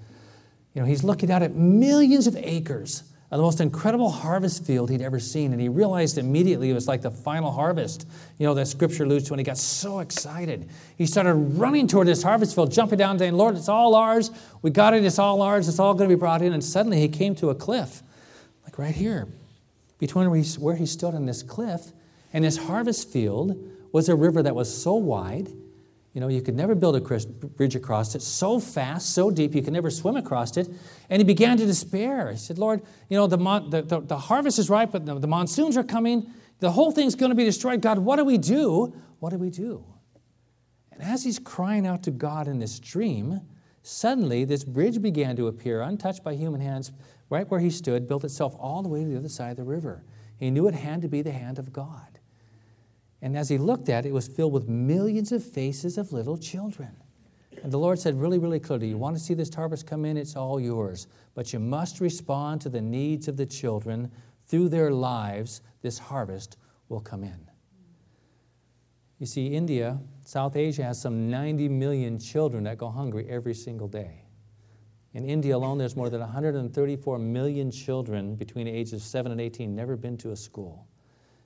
you 0.74 0.82
know, 0.82 0.88
he's 0.88 1.04
looking 1.04 1.30
out 1.30 1.44
at 1.44 1.54
millions 1.54 2.26
of 2.26 2.36
acres 2.36 3.04
of 3.30 3.38
the 3.38 3.44
most 3.44 3.60
incredible 3.60 4.10
harvest 4.10 4.66
field 4.66 4.90
he'd 4.90 5.02
ever 5.02 5.20
seen. 5.20 5.52
And 5.52 5.62
he 5.62 5.70
realized 5.70 6.18
immediately 6.18 6.72
it 6.72 6.74
was 6.74 6.88
like 6.88 7.04
the 7.04 7.12
final 7.12 7.52
harvest, 7.52 8.08
you 8.40 8.48
know, 8.48 8.56
that 8.56 8.68
scripture 8.68 9.04
alludes 9.04 9.28
to. 9.28 9.34
And 9.34 9.40
he 9.40 9.44
got 9.44 9.58
so 9.58 10.00
excited. 10.00 10.68
He 10.98 11.06
started 11.06 11.34
running 11.34 11.88
toward 11.88 12.08
this 12.08 12.24
harvest 12.24 12.56
field, 12.56 12.72
jumping 12.72 12.98
down, 12.98 13.20
saying, 13.20 13.34
Lord, 13.34 13.56
it's 13.56 13.70
all 13.70 13.94
ours. 13.94 14.32
We 14.64 14.72
got 14.72 14.96
it. 14.96 15.06
It's 15.06 15.20
all 15.20 15.44
ours. 15.44 15.68
It's 15.68 15.78
all 15.78 15.94
going 15.94 16.10
to 16.10 16.16
be 16.16 16.20
brought 16.20 16.42
in. 16.42 16.54
And 16.54 16.64
suddenly 16.64 17.00
he 17.00 17.08
came 17.08 17.36
to 17.36 17.50
a 17.50 17.56
cliff 17.56 18.02
like 18.78 18.88
right 18.88 18.96
here, 18.96 19.28
between 20.00 20.30
where 20.30 20.76
he, 20.76 20.86
stood 20.86 21.16
on 21.16 21.26
this 21.26 21.44
cliff 21.44 21.94
and 22.34 22.44
his 22.44 22.58
harvest 22.58 23.10
field 23.10 23.58
was 23.92 24.10
a 24.10 24.16
river 24.16 24.44
that 24.44 24.56
was 24.56 24.76
so 24.76 24.96
wide, 24.96 25.50
you 26.14 26.22
know, 26.22 26.28
you 26.28 26.42
could 26.42 26.56
never 26.56 26.76
build 26.76 26.96
a 26.96 27.02
bridge 27.02 27.76
across 27.76 28.16
it, 28.16 28.22
so 28.22 28.60
fast, 28.60 29.14
so 29.14 29.32
deep, 29.32 29.56
you 29.56 29.62
could 29.62 29.74
never 29.74 29.90
swim 29.90 30.16
across 30.16 30.56
it. 30.58 30.70
And 31.10 31.20
he 31.20 31.26
began 31.26 31.58
to 31.58 31.66
despair. 31.66 32.32
He 32.32 32.38
said, 32.38 32.58
Lord, 32.58 32.82
you 33.10 33.18
know, 33.18 33.28
the, 33.28 33.38
mon- 33.38 33.70
the, 33.70 33.82
the, 33.82 34.02
the 34.02 34.18
harvest 34.18 34.60
is 34.60 34.70
ripe, 34.70 34.92
but 34.92 35.06
the, 35.06 35.20
the 35.20 35.28
monsoons 35.28 35.76
are 35.76 35.84
coming. 35.84 36.30
The 36.60 36.72
whole 36.72 36.92
thing's 36.92 37.16
going 37.16 37.32
to 37.32 37.36
be 37.36 37.44
destroyed. 37.44 37.82
God, 37.82 38.00
what 38.00 38.16
do 38.16 38.24
we 38.24 38.38
do? 38.38 38.94
What 39.20 39.32
do 39.32 39.38
we 39.38 39.50
do? 39.50 39.84
And 40.92 41.04
as 41.04 41.24
he's 41.24 41.40
crying 41.40 41.86
out 41.86 42.04
to 42.04 42.12
God 42.12 42.48
in 42.48 42.60
this 42.60 42.80
dream, 42.80 43.42
suddenly 43.84 44.46
this 44.46 44.64
bridge 44.64 45.02
began 45.02 45.36
to 45.36 45.48
appear, 45.48 45.82
untouched 45.82 46.24
by 46.24 46.36
human 46.36 46.62
hands, 46.62 46.94
right 47.30 47.50
where 47.50 47.60
he 47.60 47.70
stood, 47.70 48.08
built 48.08 48.24
itself 48.24 48.56
all 48.60 48.82
the 48.82 48.90
way 48.90 49.04
to 49.04 49.10
the 49.10 49.18
other 49.18 49.30
side 49.30 49.52
of 49.52 49.58
the 49.58 49.64
river. 49.64 50.04
He 50.38 50.52
knew 50.52 50.68
it 50.68 50.76
had 50.76 51.02
to 51.02 51.08
be 51.08 51.22
the 51.22 51.32
hand 51.32 51.60
of 51.60 51.72
God. 51.74 52.20
And 53.22 53.38
as 53.38 53.50
he 53.50 53.58
looked 53.58 53.90
at 53.90 54.06
it, 54.06 54.10
it 54.10 54.14
was 54.14 54.28
filled 54.28 54.54
with 54.54 54.68
millions 54.68 55.32
of 55.32 55.44
faces 55.44 55.98
of 55.98 56.14
little 56.14 56.38
children. 56.38 56.96
And 57.64 57.72
the 57.72 57.80
Lord 57.80 57.98
said 57.98 58.20
really, 58.20 58.38
really 58.38 58.60
clearly, 58.60 58.88
You 58.88 58.98
want 58.98 59.16
to 59.16 59.24
see 59.24 59.34
this 59.34 59.54
harvest 59.54 59.88
come 59.88 60.06
in? 60.06 60.18
It's 60.18 60.36
all 60.36 60.60
yours. 60.60 61.08
But 61.34 61.52
you 61.54 61.60
must 61.60 62.00
respond 62.00 62.62
to 62.62 62.70
the 62.70 62.82
needs 62.82 63.28
of 63.28 63.38
the 63.38 63.46
children. 63.46 64.12
Through 64.48 64.70
their 64.70 64.92
lives, 64.92 65.62
this 65.82 65.98
harvest 65.98 66.58
will 66.90 67.00
come 67.00 67.24
in. 67.24 67.50
You 69.18 69.26
see, 69.26 69.48
India, 69.48 70.00
South 70.26 70.56
Asia 70.56 70.84
has 70.84 71.02
some 71.02 71.30
90 71.30 71.70
million 71.70 72.20
children 72.20 72.66
that 72.66 72.78
go 72.78 72.90
hungry 72.90 73.26
every 73.30 73.54
single 73.54 73.88
day. 73.88 74.25
In 75.16 75.24
India 75.24 75.56
alone, 75.56 75.78
there's 75.78 75.96
more 75.96 76.10
than 76.10 76.20
134 76.20 77.20
million 77.20 77.72
children 77.72 78.36
between 78.36 78.68
ages 78.68 78.92
of 78.92 79.02
7 79.02 79.32
and 79.32 79.40
18 79.40 79.74
never 79.74 79.96
been 79.96 80.18
to 80.18 80.32
a 80.32 80.36
school. 80.36 80.90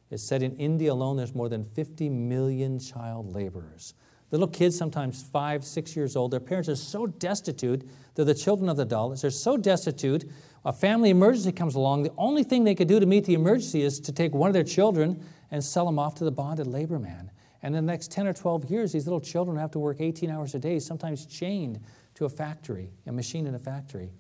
It's 0.10 0.24
said 0.24 0.42
in 0.42 0.56
India 0.56 0.92
alone, 0.92 1.18
there's 1.18 1.36
more 1.36 1.50
than 1.50 1.64
50 1.64 2.10
million 2.10 2.80
child 2.80 3.32
laborers. 3.36 3.94
Little 4.32 4.48
kids, 4.48 4.76
sometimes 4.76 5.22
five, 5.22 5.64
six 5.64 5.96
years 5.96 6.16
old, 6.16 6.32
their 6.32 6.40
parents 6.40 6.68
are 6.68 6.76
so 6.76 7.06
destitute, 7.06 7.88
they're 8.16 8.26
the 8.26 8.34
children 8.34 8.70
of 8.70 8.78
the 8.78 8.88
Dalits, 8.88 9.22
they're 9.22 9.30
so 9.30 9.56
destitute, 9.56 10.28
a 10.66 10.74
family 10.74 11.12
emergency 11.12 11.52
comes 11.52 11.76
along, 11.76 12.02
the 12.02 12.14
only 12.18 12.44
thing 12.44 12.64
they 12.64 12.74
can 12.74 12.88
do 12.88 13.00
to 13.00 13.06
meet 13.06 13.26
the 13.26 13.36
emergency 13.36 13.84
is 13.84 14.00
to 14.00 14.12
take 14.12 14.34
one 14.34 14.50
of 14.50 14.56
their 14.56 14.64
children 14.64 15.24
and 15.52 15.64
sell 15.64 15.86
them 15.86 16.00
off 16.00 16.16
to 16.16 16.24
the 16.24 16.32
bonded 16.32 16.66
labor 16.66 16.98
man. 16.98 17.30
And 17.62 17.76
in 17.76 17.86
the 17.86 17.92
next 17.92 18.10
10 18.12 18.26
or 18.26 18.34
12 18.34 18.72
years, 18.72 18.94
these 18.94 19.06
little 19.06 19.20
children 19.20 19.58
have 19.58 19.72
to 19.72 19.80
work 19.80 19.98
18 20.00 20.32
hours 20.32 20.56
a 20.56 20.60
day, 20.60 20.80
sometimes 20.80 21.28
chained 21.28 21.80
to 22.20 22.26
a 22.26 22.30
factory, 22.30 22.92
a 23.08 23.14
machine 23.14 23.48
in 23.48 23.56
a 23.56 23.60
factory, 23.60 24.12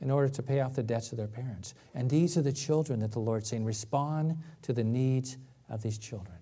in 0.00 0.10
order 0.10 0.30
to 0.30 0.42
pay 0.42 0.60
off 0.60 0.74
the 0.74 0.82
debts 0.82 1.12
of 1.12 1.18
their 1.18 1.28
parents. 1.28 1.74
And 1.94 2.08
these 2.08 2.38
are 2.38 2.42
the 2.42 2.52
children 2.52 3.00
that 3.00 3.12
the 3.12 3.18
Lord's 3.18 3.50
saying, 3.50 3.66
respond 3.66 4.38
to 4.62 4.72
the 4.72 4.82
needs 4.82 5.36
of 5.68 5.82
these 5.82 5.98
children. 5.98 6.38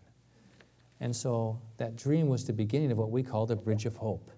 And 1.01 1.15
so 1.15 1.61
that 1.79 1.97
dream 1.97 2.29
was 2.29 2.45
the 2.45 2.53
beginning 2.53 2.93
of 2.93 2.99
what 2.99 3.11
we 3.11 3.25
call 3.25 3.47
the 3.47 3.57
Bridge 3.57 3.85
of 3.85 3.97
Hope. 3.97 4.31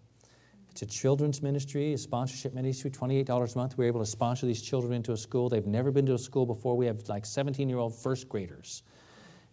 It's 0.71 0.81
a 0.81 0.87
children's 0.87 1.43
ministry, 1.43 1.93
a 1.93 1.99
sponsorship 1.99 2.55
ministry, 2.55 2.91
$28 2.91 3.55
a 3.55 3.59
month. 3.59 3.77
We're 3.77 3.89
able 3.89 4.01
to 4.01 4.07
sponsor 4.07 4.47
these 4.47 4.63
children 4.63 4.95
into 4.95 5.13
a 5.13 5.19
school. 5.19 5.51
They've 5.51 5.67
never 5.67 5.91
been 5.91 6.07
to 6.07 6.15
a 6.15 6.19
school 6.19 6.47
before. 6.47 6.79
We 6.79 6.87
have 6.87 7.07
like 7.11 7.27
17 7.27 7.69
year 7.69 7.77
old 7.77 7.95
first 7.95 8.27
graders. 8.31 8.83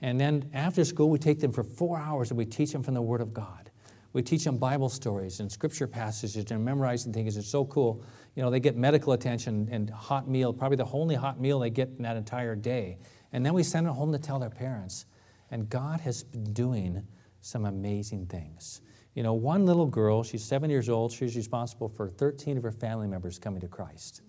And 0.02 0.18
then 0.18 0.50
after 0.54 0.86
school, 0.86 1.10
we 1.10 1.20
take 1.20 1.42
them 1.42 1.52
for 1.52 1.64
four 1.64 2.00
hours 2.00 2.32
and 2.32 2.38
we 2.38 2.46
teach 2.46 2.72
them 2.72 2.84
from 2.84 2.94
the 2.94 3.02
Word 3.02 3.20
of 3.20 3.34
God. 3.34 3.71
We 4.14 4.22
teach 4.22 4.44
them 4.44 4.58
Bible 4.58 4.90
stories 4.90 5.40
and 5.40 5.52
scripture 5.52 5.88
passages 5.88 6.52
and 6.52 6.64
memorizing 6.64 7.14
things. 7.14 7.38
It's 7.38 7.48
so 7.48 7.66
cool. 7.66 8.04
You 8.36 8.44
know, 8.44 8.50
they 8.50 8.60
get 8.60 8.76
medical 8.76 9.14
attention 9.14 9.70
and 9.72 9.90
hot 9.90 10.28
meal, 10.28 10.52
probably 10.54 10.78
the 10.78 10.90
only 10.92 11.16
hot 11.16 11.40
meal 11.40 11.60
they 11.60 11.70
get 11.70 11.90
in 11.98 12.04
that 12.04 12.18
entire 12.18 12.56
day. 12.56 12.98
And 13.32 13.46
then 13.46 13.54
we 13.54 13.64
send 13.64 13.88
them 13.88 13.96
home 13.96 14.12
to 14.12 14.20
tell 14.20 14.40
their 14.40 14.50
parents. 14.50 15.06
And 15.50 15.70
God 15.70 16.02
has 16.02 16.24
been 16.24 16.52
doing 16.54 17.06
some 17.42 17.66
amazing 17.66 18.28
things. 18.28 18.82
You 19.14 19.24
know, 19.24 19.34
one 19.34 19.66
little 19.66 19.86
girl, 19.86 20.24
she's 20.24 20.44
seven 20.44 20.70
years 20.70 20.88
old, 20.88 21.12
she's 21.12 21.36
responsible 21.36 21.90
for 21.90 22.08
13 22.08 22.58
of 22.58 22.64
her 22.64 22.72
family 22.72 23.08
members 23.08 23.40
coming 23.40 23.60
to 23.62 23.68
Christ. 23.68 24.22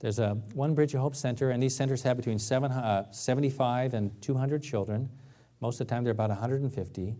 There's 0.00 0.18
a 0.18 0.34
one 0.52 0.74
Bridge 0.74 0.94
of 0.94 1.00
Hope 1.00 1.14
center, 1.14 1.50
and 1.50 1.62
these 1.62 1.74
centers 1.74 2.02
have 2.02 2.16
between 2.16 2.36
uh, 2.36 3.10
75 3.12 3.94
and 3.94 4.20
200 4.20 4.62
children. 4.62 5.08
Most 5.60 5.80
of 5.80 5.86
the 5.86 5.94
time, 5.94 6.04
they're 6.04 6.12
about 6.12 6.30
150. 6.30 7.14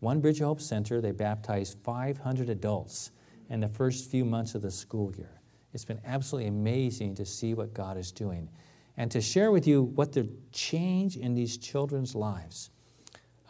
One 0.00 0.20
Bridge 0.20 0.40
Hope 0.40 0.60
Center, 0.60 1.00
they 1.00 1.12
baptized 1.12 1.78
500 1.84 2.48
adults 2.50 3.10
in 3.48 3.60
the 3.60 3.68
first 3.68 4.10
few 4.10 4.24
months 4.24 4.54
of 4.54 4.62
the 4.62 4.70
school 4.70 5.14
year. 5.16 5.40
It's 5.72 5.84
been 5.84 6.00
absolutely 6.04 6.48
amazing 6.48 7.14
to 7.16 7.26
see 7.26 7.54
what 7.54 7.74
God 7.74 7.96
is 7.96 8.10
doing 8.10 8.48
and 8.96 9.10
to 9.10 9.20
share 9.20 9.50
with 9.50 9.66
you 9.66 9.82
what 9.82 10.12
the 10.12 10.28
change 10.52 11.16
in 11.16 11.34
these 11.34 11.56
children's 11.56 12.14
lives. 12.14 12.70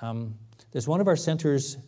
Um, 0.02 0.34
there's 0.72 0.86
one 0.86 1.00
of 1.00 1.08
our 1.08 1.16
centers 1.16 1.78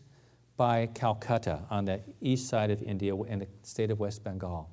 by 0.57 0.87
Calcutta 0.95 1.61
on 1.71 1.85
the 1.85 2.01
east 2.21 2.49
side 2.49 2.71
of 2.71 2.83
India 2.83 3.15
in 3.15 3.41
the 3.41 3.49
state 3.63 3.91
of 3.91 3.99
West 3.99 4.25
Bengal. 4.25 4.71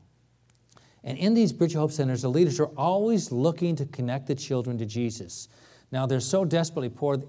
And 1.03 1.17
in 1.17 1.33
these 1.33 1.53
Bridge 1.53 1.73
Hope 1.73 1.91
centers, 1.91 2.21
the 2.21 2.29
leaders 2.29 2.59
are 2.59 2.71
always 2.77 3.31
looking 3.31 3.75
to 3.77 3.85
connect 3.85 4.27
the 4.27 4.35
children 4.35 4.77
to 4.79 4.85
Jesus. 4.85 5.47
Now, 5.91 6.05
they're 6.05 6.19
so 6.19 6.45
desperately 6.45 6.89
poor, 6.89 7.23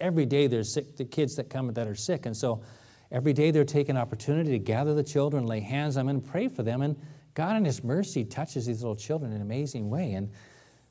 every 0.00 0.26
day 0.26 0.46
there's 0.46 0.72
sick, 0.72 0.96
the 0.96 1.04
kids 1.04 1.36
that 1.36 1.50
come 1.50 1.72
that 1.72 1.86
are 1.86 1.94
sick. 1.94 2.26
And 2.26 2.36
so 2.36 2.62
every 3.10 3.32
day 3.32 3.50
they're 3.50 3.64
taking 3.64 3.96
opportunity 3.96 4.50
to 4.50 4.58
gather 4.58 4.94
the 4.94 5.02
children, 5.02 5.46
lay 5.46 5.60
hands 5.60 5.96
on 5.96 6.06
them, 6.06 6.16
and 6.16 6.24
pray 6.24 6.48
for 6.48 6.62
them. 6.62 6.82
And 6.82 6.96
God, 7.34 7.56
in 7.56 7.64
His 7.64 7.84
mercy, 7.84 8.24
touches 8.24 8.66
these 8.66 8.82
little 8.82 8.96
children 8.96 9.30
in 9.30 9.36
an 9.36 9.42
amazing 9.42 9.90
way. 9.90 10.12
And 10.12 10.30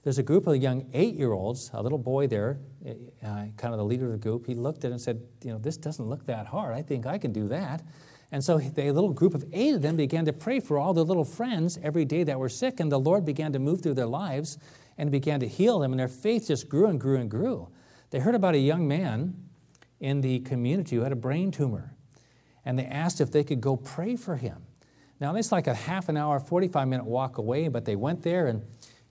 there's 0.04 0.20
a 0.20 0.24
group 0.24 0.48
of 0.48 0.56
young 0.56 0.90
eight 0.94 1.16
year 1.16 1.34
olds, 1.34 1.70
a 1.74 1.82
little 1.82 1.98
boy 1.98 2.28
there, 2.28 2.60
uh, 2.86 3.46
kind 3.58 3.74
of 3.74 3.78
the 3.78 3.86
leader 3.86 4.06
of 4.06 4.12
the 4.14 4.18
group. 4.18 4.48
He 4.48 4.56
looked 4.56 4.86
at 4.86 4.92
it 4.92 4.92
and 4.92 5.02
said, 5.02 5.22
You 5.44 5.52
know, 5.52 5.58
this 5.58 5.78
doesn't 5.78 6.06
look 6.06 6.26
that 6.28 6.48
hard. 6.48 6.74
I 6.74 6.82
think 6.82 7.06
I 7.06 7.18
can 7.18 7.34
do 7.34 7.48
that. 7.50 7.84
And 8.32 8.44
so 8.44 8.58
the 8.58 8.92
little 8.92 9.14
group 9.14 9.34
of 9.34 9.46
eight 9.54 9.74
of 9.74 9.82
them 9.82 9.96
began 9.96 10.26
to 10.26 10.34
pray 10.34 10.60
for 10.60 10.78
all 10.78 10.94
their 10.94 11.04
little 11.04 11.24
friends 11.24 11.80
every 11.82 12.04
day 12.06 12.24
that 12.24 12.40
were 12.40 12.50
sick. 12.50 12.80
And 12.80 12.92
the 12.92 13.00
Lord 13.00 13.26
began 13.26 13.54
to 13.54 13.60
move 13.60 13.82
through 13.82 13.94
their 13.94 14.08
lives 14.08 14.58
and 14.98 15.12
began 15.12 15.40
to 15.40 15.48
heal 15.48 15.80
them. 15.80 15.94
And 15.94 16.00
their 16.00 16.08
faith 16.08 16.48
just 16.48 16.68
grew 16.68 16.88
and 16.88 17.00
grew 17.00 17.18
and 17.18 17.30
grew. 17.30 17.70
They 18.10 18.20
heard 18.20 18.36
about 18.36 18.56
a 18.56 18.60
young 18.60 18.88
man 18.88 19.36
in 20.00 20.22
the 20.22 20.40
community 20.40 20.96
who 20.96 21.02
had 21.04 21.12
a 21.12 21.18
brain 21.18 21.52
tumor, 21.52 21.94
and 22.64 22.78
they 22.78 22.86
asked 22.86 23.20
if 23.20 23.32
they 23.32 23.44
could 23.44 23.62
go 23.62 23.76
pray 23.76 24.16
for 24.16 24.36
him. 24.36 24.64
Now, 25.20 25.36
it's 25.36 25.52
like 25.52 25.68
a 25.68 25.74
half 25.74 26.10
an 26.10 26.18
hour, 26.18 26.40
45 26.40 26.88
minute 26.88 27.06
walk 27.06 27.38
away, 27.38 27.68
but 27.68 27.86
they 27.86 27.96
went 27.96 28.22
there, 28.22 28.48
and 28.48 28.64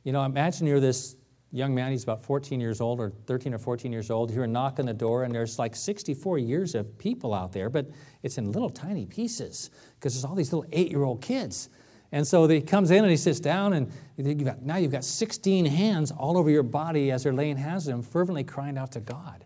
you 0.05 0.12
know, 0.12 0.22
imagine 0.24 0.66
you're 0.66 0.80
this 0.80 1.16
young 1.53 1.74
man, 1.74 1.90
he's 1.90 2.03
about 2.03 2.22
14 2.22 2.61
years 2.61 2.80
old 2.80 3.01
or 3.01 3.12
13 3.26 3.55
or 3.55 3.59
14 3.59 3.92
years 3.92 4.11
old. 4.11 4.30
You 4.30 4.34
hear 4.34 4.44
a 4.44 4.49
knock 4.49 4.78
on 4.78 4.86
the 4.86 4.94
door, 4.94 5.24
and 5.24 5.34
there's 5.34 5.59
like 5.59 5.74
64 5.74 6.38
years 6.38 6.74
of 6.74 6.97
people 6.99 7.34
out 7.34 7.53
there, 7.53 7.70
but 7.70 7.88
it's 8.22 8.38
in 8.38 8.53
little 8.53 8.70
tiny 8.70 9.07
pieces 9.07 9.70
because 9.94 10.14
there's 10.14 10.24
all 10.24 10.34
these 10.34 10.53
little 10.53 10.68
eight 10.72 10.90
year 10.90 11.03
old 11.03 11.22
kids. 11.22 11.68
And 12.12 12.26
so 12.26 12.46
he 12.46 12.61
comes 12.61 12.90
in 12.90 12.98
and 12.98 13.11
he 13.11 13.16
sits 13.16 13.40
down, 13.40 13.72
and 13.72 13.92
you've 14.16 14.44
got, 14.44 14.62
now 14.62 14.76
you've 14.76 14.92
got 14.92 15.04
16 15.04 15.64
hands 15.66 16.11
all 16.12 16.38
over 16.38 16.50
your 16.50 16.62
body 16.62 17.11
as 17.11 17.24
they're 17.24 17.32
laying 17.32 17.57
hands 17.57 17.88
on 17.88 17.94
him, 17.94 18.02
fervently 18.02 18.44
crying 18.44 18.78
out 18.78 18.92
to 18.92 19.00
God. 19.00 19.44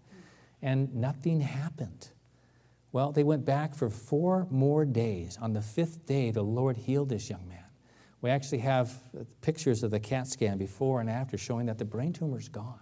And 0.63 0.95
nothing 0.95 1.41
happened. 1.41 2.09
Well, 2.93 3.13
they 3.13 3.23
went 3.23 3.45
back 3.45 3.75
for 3.75 3.89
four 3.89 4.47
more 4.51 4.85
days. 4.85 5.39
On 5.41 5.53
the 5.53 5.63
fifth 5.63 6.05
day, 6.07 6.31
the 6.31 6.43
Lord 6.43 6.77
healed 6.77 7.09
this 7.09 7.31
young 7.31 7.49
man. 7.49 7.65
We 8.21 8.31
actually 8.31 8.59
have 8.59 8.93
pictures 9.41 9.83
of 9.83 9.91
the 9.91 10.01
CAT 10.01 10.27
scan 10.27 10.59
before 10.59 11.01
and 11.01 11.09
after 11.09 11.39
showing 11.39 11.67
that 11.67 11.79
the 11.79 11.85
brain 11.85 12.13
tumor 12.13 12.39
is 12.39 12.49
gone. 12.49 12.79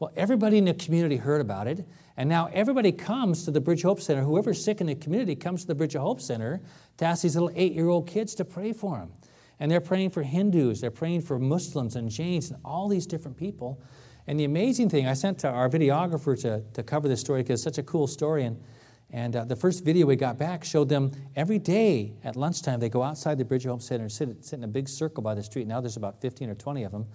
Well, 0.00 0.10
everybody 0.16 0.58
in 0.58 0.64
the 0.64 0.74
community 0.74 1.16
heard 1.16 1.40
about 1.40 1.68
it, 1.68 1.86
and 2.16 2.28
now 2.28 2.48
everybody 2.52 2.92
comes 2.92 3.44
to 3.44 3.50
the 3.50 3.60
Bridge 3.60 3.82
Hope 3.82 4.00
Center. 4.00 4.22
Whoever's 4.22 4.64
sick 4.64 4.80
in 4.80 4.86
the 4.86 4.94
community 4.94 5.34
comes 5.34 5.62
to 5.62 5.66
the 5.66 5.74
Bridge 5.74 5.96
of 5.96 6.02
Hope 6.02 6.20
Center 6.20 6.60
to 6.98 7.04
ask 7.04 7.22
these 7.22 7.34
little 7.34 7.50
eight 7.54 7.72
year 7.72 7.88
old 7.88 8.06
kids 8.06 8.34
to 8.36 8.44
pray 8.44 8.72
for 8.72 8.98
them. 8.98 9.12
And 9.58 9.70
they're 9.70 9.80
praying 9.80 10.10
for 10.10 10.22
Hindus, 10.22 10.80
they're 10.80 10.90
praying 10.90 11.22
for 11.22 11.38
Muslims 11.38 11.96
and 11.96 12.08
Jains 12.08 12.50
and 12.50 12.60
all 12.64 12.88
these 12.88 13.06
different 13.06 13.36
people. 13.36 13.80
And 14.26 14.38
the 14.38 14.44
amazing 14.44 14.90
thing, 14.90 15.06
I 15.06 15.14
sent 15.14 15.38
to 15.40 15.48
our 15.48 15.68
videographer 15.68 16.40
to, 16.42 16.62
to 16.72 16.82
cover 16.82 17.08
this 17.08 17.20
story 17.20 17.42
because 17.42 17.60
it's 17.60 17.76
such 17.76 17.78
a 17.78 17.82
cool 17.82 18.06
story. 18.06 18.44
And, 18.44 18.62
and 19.10 19.36
uh, 19.36 19.44
the 19.44 19.56
first 19.56 19.84
video 19.84 20.06
we 20.06 20.16
got 20.16 20.38
back 20.38 20.64
showed 20.64 20.88
them 20.88 21.12
every 21.36 21.58
day 21.58 22.14
at 22.24 22.36
lunchtime, 22.36 22.80
they 22.80 22.88
go 22.88 23.02
outside 23.02 23.38
the 23.38 23.44
Bridge 23.44 23.66
of 23.66 23.72
Hope 23.72 23.82
Center 23.82 24.04
and 24.04 24.12
sit, 24.12 24.44
sit 24.44 24.58
in 24.58 24.64
a 24.64 24.68
big 24.68 24.88
circle 24.88 25.22
by 25.22 25.34
the 25.34 25.42
street. 25.42 25.66
Now 25.66 25.80
there's 25.80 25.96
about 25.96 26.20
15 26.20 26.48
or 26.48 26.54
20 26.54 26.84
of 26.84 26.92
them. 26.92 27.06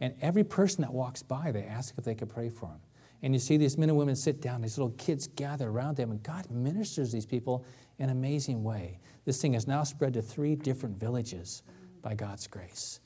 And 0.00 0.14
every 0.20 0.44
person 0.44 0.82
that 0.82 0.92
walks 0.92 1.22
by, 1.22 1.52
they 1.52 1.64
ask 1.64 1.94
if 1.98 2.04
they 2.04 2.14
could 2.14 2.28
pray 2.28 2.48
for 2.48 2.66
them. 2.66 2.80
And 3.22 3.34
you 3.34 3.40
see 3.40 3.56
these 3.56 3.76
men 3.76 3.88
and 3.88 3.98
women 3.98 4.14
sit 4.14 4.40
down, 4.40 4.62
these 4.62 4.78
little 4.78 4.94
kids 4.96 5.26
gather 5.26 5.68
around 5.68 5.96
them, 5.96 6.10
and 6.10 6.22
God 6.22 6.48
ministers 6.50 7.10
these 7.10 7.26
people 7.26 7.64
in 7.98 8.04
an 8.04 8.16
amazing 8.16 8.62
way. 8.62 9.00
This 9.24 9.42
thing 9.42 9.54
has 9.54 9.66
now 9.66 9.82
spread 9.82 10.14
to 10.14 10.22
three 10.22 10.54
different 10.54 10.96
villages 10.96 11.62
by 12.00 12.14
God's 12.14 12.46
grace. 12.46 13.00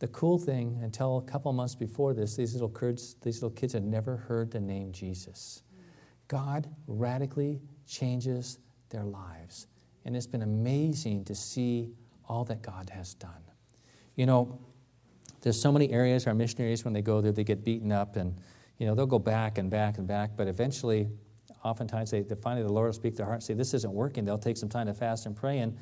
The 0.00 0.08
cool 0.08 0.38
thing, 0.38 0.78
until 0.82 1.18
a 1.18 1.22
couple 1.22 1.50
months 1.54 1.74
before 1.74 2.12
this, 2.12 2.36
these 2.36 2.52
little 2.52 2.68
kids, 2.68 3.16
these 3.22 3.42
little 3.42 3.56
kids 3.56 3.72
had 3.72 3.84
never 3.84 4.16
heard 4.16 4.50
the 4.50 4.60
name 4.60 4.92
Jesus. 4.92 5.62
God 6.28 6.68
radically 6.86 7.62
changes 7.86 8.58
their 8.90 9.04
lives. 9.04 9.68
And 10.04 10.14
it's 10.14 10.26
been 10.26 10.42
amazing 10.42 11.24
to 11.24 11.34
see 11.34 11.94
all 12.28 12.44
that 12.44 12.60
God 12.60 12.90
has 12.90 13.14
done. 13.14 13.30
You 14.16 14.26
know, 14.26 14.58
there's 15.40 15.60
so 15.60 15.72
many 15.72 15.90
areas, 15.90 16.26
our 16.26 16.34
missionaries, 16.34 16.84
when 16.84 16.92
they 16.92 17.02
go 17.02 17.22
there, 17.22 17.32
they 17.32 17.44
get 17.44 17.64
beaten 17.64 17.90
up 17.90 18.16
and, 18.16 18.38
you 18.78 18.86
know, 18.86 18.94
they'll 18.94 19.06
go 19.06 19.18
back 19.18 19.58
and 19.58 19.70
back 19.70 19.98
and 19.98 20.06
back, 20.06 20.32
but 20.36 20.48
eventually, 20.48 21.08
oftentimes, 21.64 22.10
they, 22.10 22.22
they 22.22 22.34
finally 22.34 22.66
the 22.66 22.72
Lord 22.72 22.88
will 22.88 22.92
speak 22.92 23.12
to 23.14 23.18
their 23.18 23.26
heart 23.26 23.36
and 23.36 23.42
say, 23.42 23.54
this 23.54 23.74
isn't 23.74 23.92
working. 23.92 24.24
They'll 24.24 24.38
take 24.38 24.56
some 24.56 24.68
time 24.68 24.86
to 24.86 24.94
fast 24.94 25.26
and 25.26 25.34
pray 25.34 25.60
and, 25.60 25.76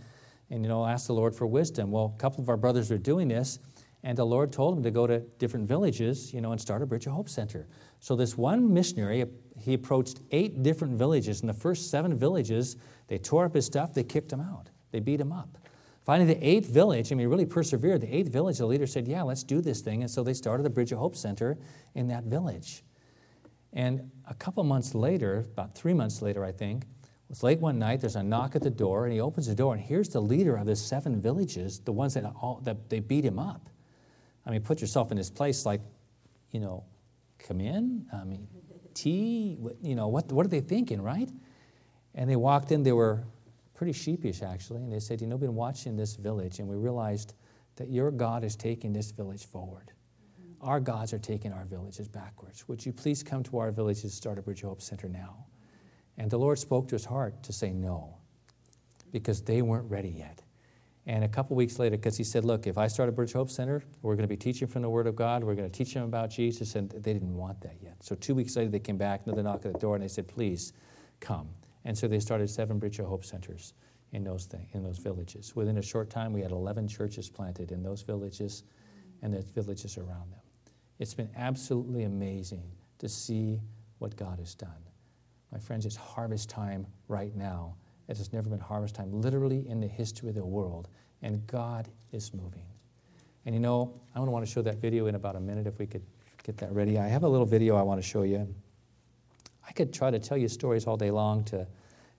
and, 0.51 0.62
you 0.62 0.68
know, 0.68 0.86
ask 0.86 1.07
the 1.07 1.14
Lord 1.14 1.34
for 1.34 1.47
wisdom. 1.47 1.90
Well, 1.90 2.14
a 2.14 2.20
couple 2.20 2.43
of 2.43 2.49
our 2.49 2.57
brothers 2.57 2.90
were 2.90 2.99
doing 2.99 3.28
this, 3.28 3.59
and 4.03 4.18
the 4.18 4.26
Lord 4.26 4.53
told 4.53 4.76
them 4.76 4.82
to 4.82 4.90
go 4.90 5.07
to 5.07 5.20
different 5.38 5.66
villages, 5.66 6.34
you 6.34 6.40
know, 6.40 6.53
and 6.53 6.61
start 6.61 6.82
a 6.82 6.86
Bridge 6.86 7.07
of 7.07 7.12
Hope 7.12 7.28
Center. 7.28 7.66
So 8.01 8.16
this 8.16 8.36
one 8.36 8.72
missionary, 8.72 9.24
he 9.59 9.74
approached 9.74 10.20
eight 10.30 10.62
different 10.62 10.95
villages. 10.95 11.40
In 11.40 11.47
the 11.47 11.55
first 11.55 11.90
seven 11.90 12.16
villages, 12.16 12.76
they 13.07 13.18
tore 13.18 13.45
up 13.45 13.55
his 13.55 13.64
stuff, 13.64 13.95
they 13.95 14.05
kicked 14.05 14.32
him 14.32 14.40
out, 14.40 14.70
they 14.90 15.01
beat 15.01 15.20
him 15.20 15.32
up. 15.32 15.57
Finally, 16.05 16.34
the 16.34 16.46
eighth 16.46 16.68
village, 16.68 17.12
I 17.12 17.14
mean, 17.14 17.28
really 17.28 17.46
persevered. 17.46 18.00
The 18.00 18.14
eighth 18.14 18.32
village, 18.32 18.59
the 18.59 18.66
leader 18.66 18.86
said, 18.86 19.07
Yeah, 19.07 19.22
let's 19.22 19.44
do 19.44 19.61
this 19.61 19.80
thing. 19.80 20.03
And 20.03 20.11
so 20.11 20.22
they 20.22 20.34
started 20.34 20.64
the 20.64 20.70
Bridge 20.70 20.92
of 20.92 20.98
Hope 20.98 21.16
Center 21.16 21.59
in 21.94 22.09
that 22.09 22.24
village. 22.24 22.82
And 23.72 24.11
a 24.28 24.34
couple 24.34 24.62
months 24.64 24.94
later, 24.94 25.46
about 25.53 25.74
three 25.74 25.94
months 25.94 26.20
later, 26.20 26.44
I 26.44 26.53
think, 26.53 26.84
it's 27.30 27.42
late 27.42 27.61
one 27.61 27.78
night, 27.78 28.03
there's 28.03 28.16
a 28.16 28.22
knock 28.22 28.55
at 28.57 28.62
the 28.62 28.70
door, 28.70 29.05
and 29.05 29.12
he 29.12 29.20
opens 29.20 29.46
the 29.46 29.55
door, 29.55 29.72
and 29.72 29.82
here's 29.82 30.11
the 30.11 30.20
leader 30.20 30.57
of 30.57 30.66
the 30.66 30.76
seven 30.76 31.18
villages, 31.18 31.80
the 31.80 31.92
ones 31.92 32.12
that, 32.12 32.24
all, 32.24 32.61
that 32.64 32.90
they 32.90 33.00
beat 33.00 33.24
him 33.24 33.38
up. 33.38 33.70
I 34.44 34.50
mean, 34.50 34.61
put 34.61 34.82
yourself 34.82 35.11
in 35.11 35.16
his 35.16 35.30
place, 35.30 35.64
like, 35.64 35.80
you 36.50 36.61
know, 36.61 36.84
come 37.38 37.62
in? 37.62 38.05
I 38.12 38.24
mean, 38.24 38.46
tea? 38.92 39.57
You 39.80 39.94
know, 39.94 40.09
what, 40.09 40.30
what 40.30 40.44
are 40.44 40.50
they 40.50 40.61
thinking, 40.61 41.00
right? 41.00 41.30
And 42.14 42.28
they 42.28 42.36
walked 42.36 42.70
in, 42.70 42.82
they 42.82 42.92
were 42.92 43.24
pretty 43.82 43.98
sheepish 43.98 44.42
actually, 44.42 44.80
and 44.80 44.92
they 44.92 45.00
said, 45.00 45.20
You 45.20 45.26
know, 45.26 45.34
we've 45.34 45.48
been 45.48 45.56
watching 45.56 45.96
this 45.96 46.14
village, 46.14 46.60
and 46.60 46.68
we 46.68 46.76
realized 46.76 47.34
that 47.74 47.90
your 47.90 48.12
God 48.12 48.44
is 48.44 48.54
taking 48.54 48.92
this 48.92 49.10
village 49.10 49.44
forward. 49.44 49.90
Mm-hmm. 50.40 50.64
Our 50.64 50.78
gods 50.78 51.12
are 51.12 51.18
taking 51.18 51.52
our 51.52 51.64
villages 51.64 52.06
backwards. 52.06 52.68
Would 52.68 52.86
you 52.86 52.92
please 52.92 53.24
come 53.24 53.42
to 53.42 53.58
our 53.58 53.72
village 53.72 54.04
and 54.04 54.12
start 54.12 54.38
a 54.38 54.42
Bridge 54.42 54.60
Hope 54.62 54.80
Center 54.80 55.08
now? 55.08 55.46
And 56.16 56.30
the 56.30 56.38
Lord 56.38 56.60
spoke 56.60 56.86
to 56.90 56.94
his 56.94 57.04
heart 57.04 57.42
to 57.42 57.52
say 57.52 57.72
no, 57.72 58.18
because 59.10 59.42
they 59.42 59.62
weren't 59.62 59.90
ready 59.90 60.10
yet. 60.10 60.44
And 61.08 61.24
a 61.24 61.28
couple 61.28 61.56
weeks 61.56 61.80
later, 61.80 61.96
because 61.96 62.16
he 62.16 62.22
said, 62.22 62.44
Look, 62.44 62.68
if 62.68 62.78
I 62.78 62.86
start 62.86 63.08
a 63.08 63.12
Bridge 63.12 63.32
Hope 63.32 63.50
Center, 63.50 63.82
we're 64.02 64.14
going 64.14 64.28
to 64.28 64.32
be 64.32 64.36
teaching 64.36 64.68
from 64.68 64.82
the 64.82 64.90
Word 64.90 65.08
of 65.08 65.16
God. 65.16 65.42
We're 65.42 65.56
going 65.56 65.68
to 65.68 65.76
teach 65.76 65.92
them 65.92 66.04
about 66.04 66.30
Jesus. 66.30 66.76
And 66.76 66.88
they 66.88 67.14
didn't 67.14 67.34
want 67.34 67.60
that 67.62 67.78
yet. 67.82 67.96
So 67.98 68.14
two 68.14 68.36
weeks 68.36 68.54
later, 68.54 68.70
they 68.70 68.78
came 68.78 68.96
back, 68.96 69.22
another 69.26 69.42
knock 69.42 69.66
at 69.66 69.72
the 69.72 69.78
door, 69.80 69.96
and 69.96 70.04
they 70.04 70.08
said, 70.08 70.28
Please 70.28 70.72
come. 71.18 71.48
And 71.84 71.96
so 71.96 72.06
they 72.06 72.20
started 72.20 72.48
seven 72.48 72.78
Bridge 72.78 72.98
of 72.98 73.06
Hope 73.06 73.24
Centers 73.24 73.74
in 74.12 74.24
those, 74.24 74.44
thing, 74.44 74.68
in 74.72 74.82
those 74.82 74.98
villages. 74.98 75.56
Within 75.56 75.78
a 75.78 75.82
short 75.82 76.10
time, 76.10 76.32
we 76.32 76.42
had 76.42 76.52
11 76.52 76.88
churches 76.88 77.28
planted 77.28 77.72
in 77.72 77.82
those 77.82 78.02
villages 78.02 78.64
and 79.22 79.32
the 79.32 79.40
villages 79.40 79.96
around 79.98 80.30
them. 80.30 80.40
It's 80.98 81.14
been 81.14 81.30
absolutely 81.36 82.04
amazing 82.04 82.70
to 82.98 83.08
see 83.08 83.60
what 83.98 84.16
God 84.16 84.38
has 84.38 84.54
done. 84.54 84.70
My 85.50 85.58
friends, 85.58 85.86
it's 85.86 85.96
harvest 85.96 86.48
time 86.48 86.86
right 87.08 87.34
now 87.34 87.74
it 88.08 88.18
has 88.18 88.32
never 88.32 88.48
been 88.48 88.60
harvest 88.60 88.94
time, 88.94 89.10
literally 89.20 89.66
in 89.68 89.80
the 89.80 89.86
history 89.86 90.28
of 90.28 90.34
the 90.34 90.44
world. 90.44 90.88
And 91.22 91.46
God 91.46 91.88
is 92.12 92.34
moving. 92.34 92.66
And 93.46 93.54
you 93.54 93.60
know, 93.60 94.00
I 94.14 94.20
want 94.20 94.44
to 94.44 94.50
show 94.50 94.62
that 94.62 94.78
video 94.78 95.06
in 95.06 95.14
about 95.14 95.36
a 95.36 95.40
minute 95.40 95.66
if 95.66 95.78
we 95.78 95.86
could 95.86 96.02
get 96.42 96.56
that 96.58 96.72
ready. 96.72 96.98
I 96.98 97.08
have 97.08 97.22
a 97.22 97.28
little 97.28 97.46
video 97.46 97.76
I 97.76 97.82
want 97.82 98.02
to 98.02 98.06
show 98.06 98.22
you. 98.22 98.52
I 99.66 99.72
could 99.72 99.92
try 99.92 100.10
to 100.10 100.18
tell 100.18 100.36
you 100.36 100.48
stories 100.48 100.86
all 100.86 100.96
day 100.96 101.10
long 101.10 101.44
to 101.44 101.66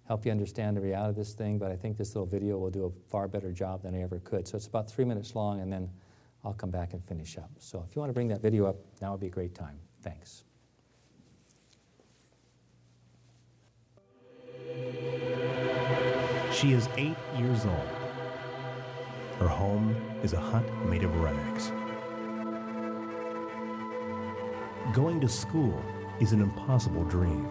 help 0.07 0.25
you 0.25 0.31
understand 0.31 0.75
the 0.75 0.81
reality 0.81 1.09
of 1.09 1.15
this 1.15 1.33
thing, 1.33 1.57
but 1.57 1.71
I 1.71 1.75
think 1.75 1.97
this 1.97 2.15
little 2.15 2.25
video 2.25 2.57
will 2.57 2.69
do 2.69 2.85
a 2.85 3.09
far 3.09 3.27
better 3.27 3.51
job 3.51 3.83
than 3.83 3.95
I 3.95 4.01
ever 4.01 4.19
could. 4.19 4.47
So 4.47 4.57
it's 4.57 4.67
about 4.67 4.89
three 4.89 5.05
minutes 5.05 5.35
long, 5.35 5.61
and 5.61 5.71
then 5.71 5.89
I'll 6.43 6.53
come 6.53 6.71
back 6.71 6.93
and 6.93 7.03
finish 7.03 7.37
up. 7.37 7.49
So 7.59 7.83
if 7.87 7.95
you 7.95 7.99
want 8.01 8.09
to 8.09 8.13
bring 8.13 8.27
that 8.29 8.41
video 8.41 8.65
up, 8.65 8.75
now 9.01 9.11
would 9.11 9.21
be 9.21 9.27
a 9.27 9.29
great 9.29 9.55
time. 9.55 9.79
Thanks. 10.01 10.43
She 16.51 16.73
is 16.73 16.87
eight 16.97 17.17
years 17.37 17.65
old. 17.65 17.89
Her 19.39 19.47
home 19.47 19.95
is 20.21 20.33
a 20.33 20.39
hut 20.39 20.63
made 20.85 21.03
of 21.03 21.15
rags. 21.19 21.71
Going 24.93 25.19
to 25.21 25.27
school 25.27 25.81
is 26.19 26.31
an 26.31 26.41
impossible 26.41 27.03
dream. 27.05 27.49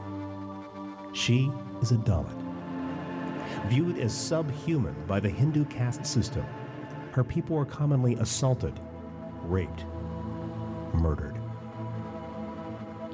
She 1.12 1.50
is 1.80 1.92
a 1.92 1.96
Dalit. 1.96 2.38
Viewed 3.66 3.98
as 3.98 4.12
subhuman 4.12 4.94
by 5.06 5.20
the 5.20 5.28
Hindu 5.28 5.64
caste 5.66 6.06
system, 6.06 6.44
her 7.12 7.22
people 7.22 7.56
are 7.58 7.64
commonly 7.64 8.14
assaulted, 8.14 8.78
raped, 9.42 9.84
murdered. 10.94 11.36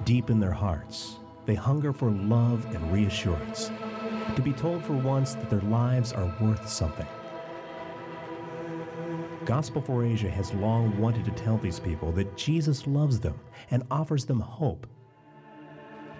Deep 0.05 0.30
in 0.30 0.38
their 0.38 0.53
hearts, 0.53 1.18
they 1.46 1.55
hunger 1.55 1.92
for 1.92 2.11
love 2.11 2.64
and 2.74 2.92
reassurance 2.92 3.70
to 4.36 4.42
be 4.42 4.53
told 4.53 4.84
for 4.84 4.92
once 4.92 5.34
that 5.34 5.51
their 5.51 5.61
lives 5.62 6.12
are 6.12 6.32
worth 6.40 6.68
something. 6.68 7.07
Gospel 9.44 9.80
for 9.80 10.05
Asia 10.05 10.30
has 10.30 10.53
long 10.55 10.96
wanted 10.99 11.24
to 11.24 11.30
tell 11.30 11.57
these 11.57 11.80
people 11.80 12.12
that 12.12 12.36
Jesus 12.36 12.86
loves 12.86 13.18
them 13.18 13.34
and 13.70 13.82
offers 13.90 14.26
them 14.26 14.40
hope. 14.40 14.86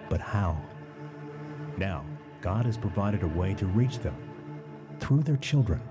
But 0.09 0.19
how? 0.19 0.57
Now, 1.77 2.03
God 2.41 2.65
has 2.65 2.77
provided 2.77 3.23
a 3.23 3.27
way 3.27 3.53
to 3.53 3.65
reach 3.67 3.99
them 3.99 4.15
through 4.99 5.23
their 5.23 5.37
children. 5.37 5.81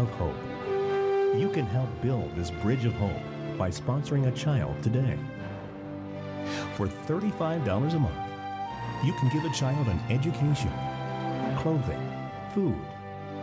Of 0.00 0.10
Hope. 0.10 0.34
You 1.38 1.50
can 1.52 1.66
help 1.66 1.88
build 2.02 2.34
this 2.34 2.50
Bridge 2.50 2.84
of 2.84 2.94
Hope 2.94 3.22
by 3.56 3.70
sponsoring 3.70 4.26
a 4.26 4.32
child 4.32 4.82
today. 4.82 5.18
For 6.74 6.86
$35 6.86 7.94
a 7.94 7.98
month, 7.98 9.04
you 9.04 9.12
can 9.14 9.28
give 9.28 9.44
a 9.44 9.54
child 9.54 9.86
an 9.86 10.00
education, 10.08 10.72
clothing, 11.58 12.00
food, 12.54 12.80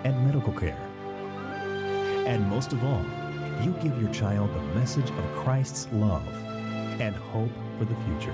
and 0.03 0.25
medical 0.25 0.53
care. 0.53 0.77
And 2.27 2.47
most 2.49 2.73
of 2.73 2.83
all, 2.83 3.05
you 3.63 3.71
give 3.81 4.01
your 4.01 4.11
child 4.11 4.53
the 4.53 4.79
message 4.79 5.09
of 5.09 5.35
Christ's 5.35 5.87
love 5.93 6.27
and 6.99 7.15
hope 7.15 7.51
for 7.77 7.85
the 7.85 7.95
future. 8.05 8.33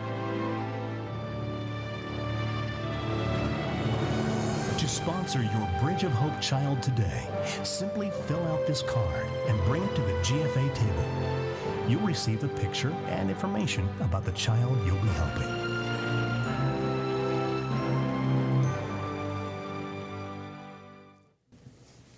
Sponsor 5.03 5.43
your 5.43 5.69
Bridge 5.81 6.03
of 6.05 6.13
Hope 6.13 6.39
child 6.39 6.81
today, 6.81 7.27
simply 7.63 8.09
fill 8.25 8.41
out 8.47 8.65
this 8.65 8.81
card 8.83 9.27
and 9.49 9.61
bring 9.65 9.83
it 9.83 9.93
to 9.95 10.01
the 10.01 10.13
GFA 10.23 10.73
table. 10.73 11.89
You'll 11.89 12.07
receive 12.07 12.41
a 12.45 12.47
picture 12.47 12.93
and 13.09 13.29
information 13.29 13.89
about 13.99 14.23
the 14.23 14.31
child 14.31 14.77
you'll 14.85 14.95
be 15.01 15.09
helping. 15.09 15.63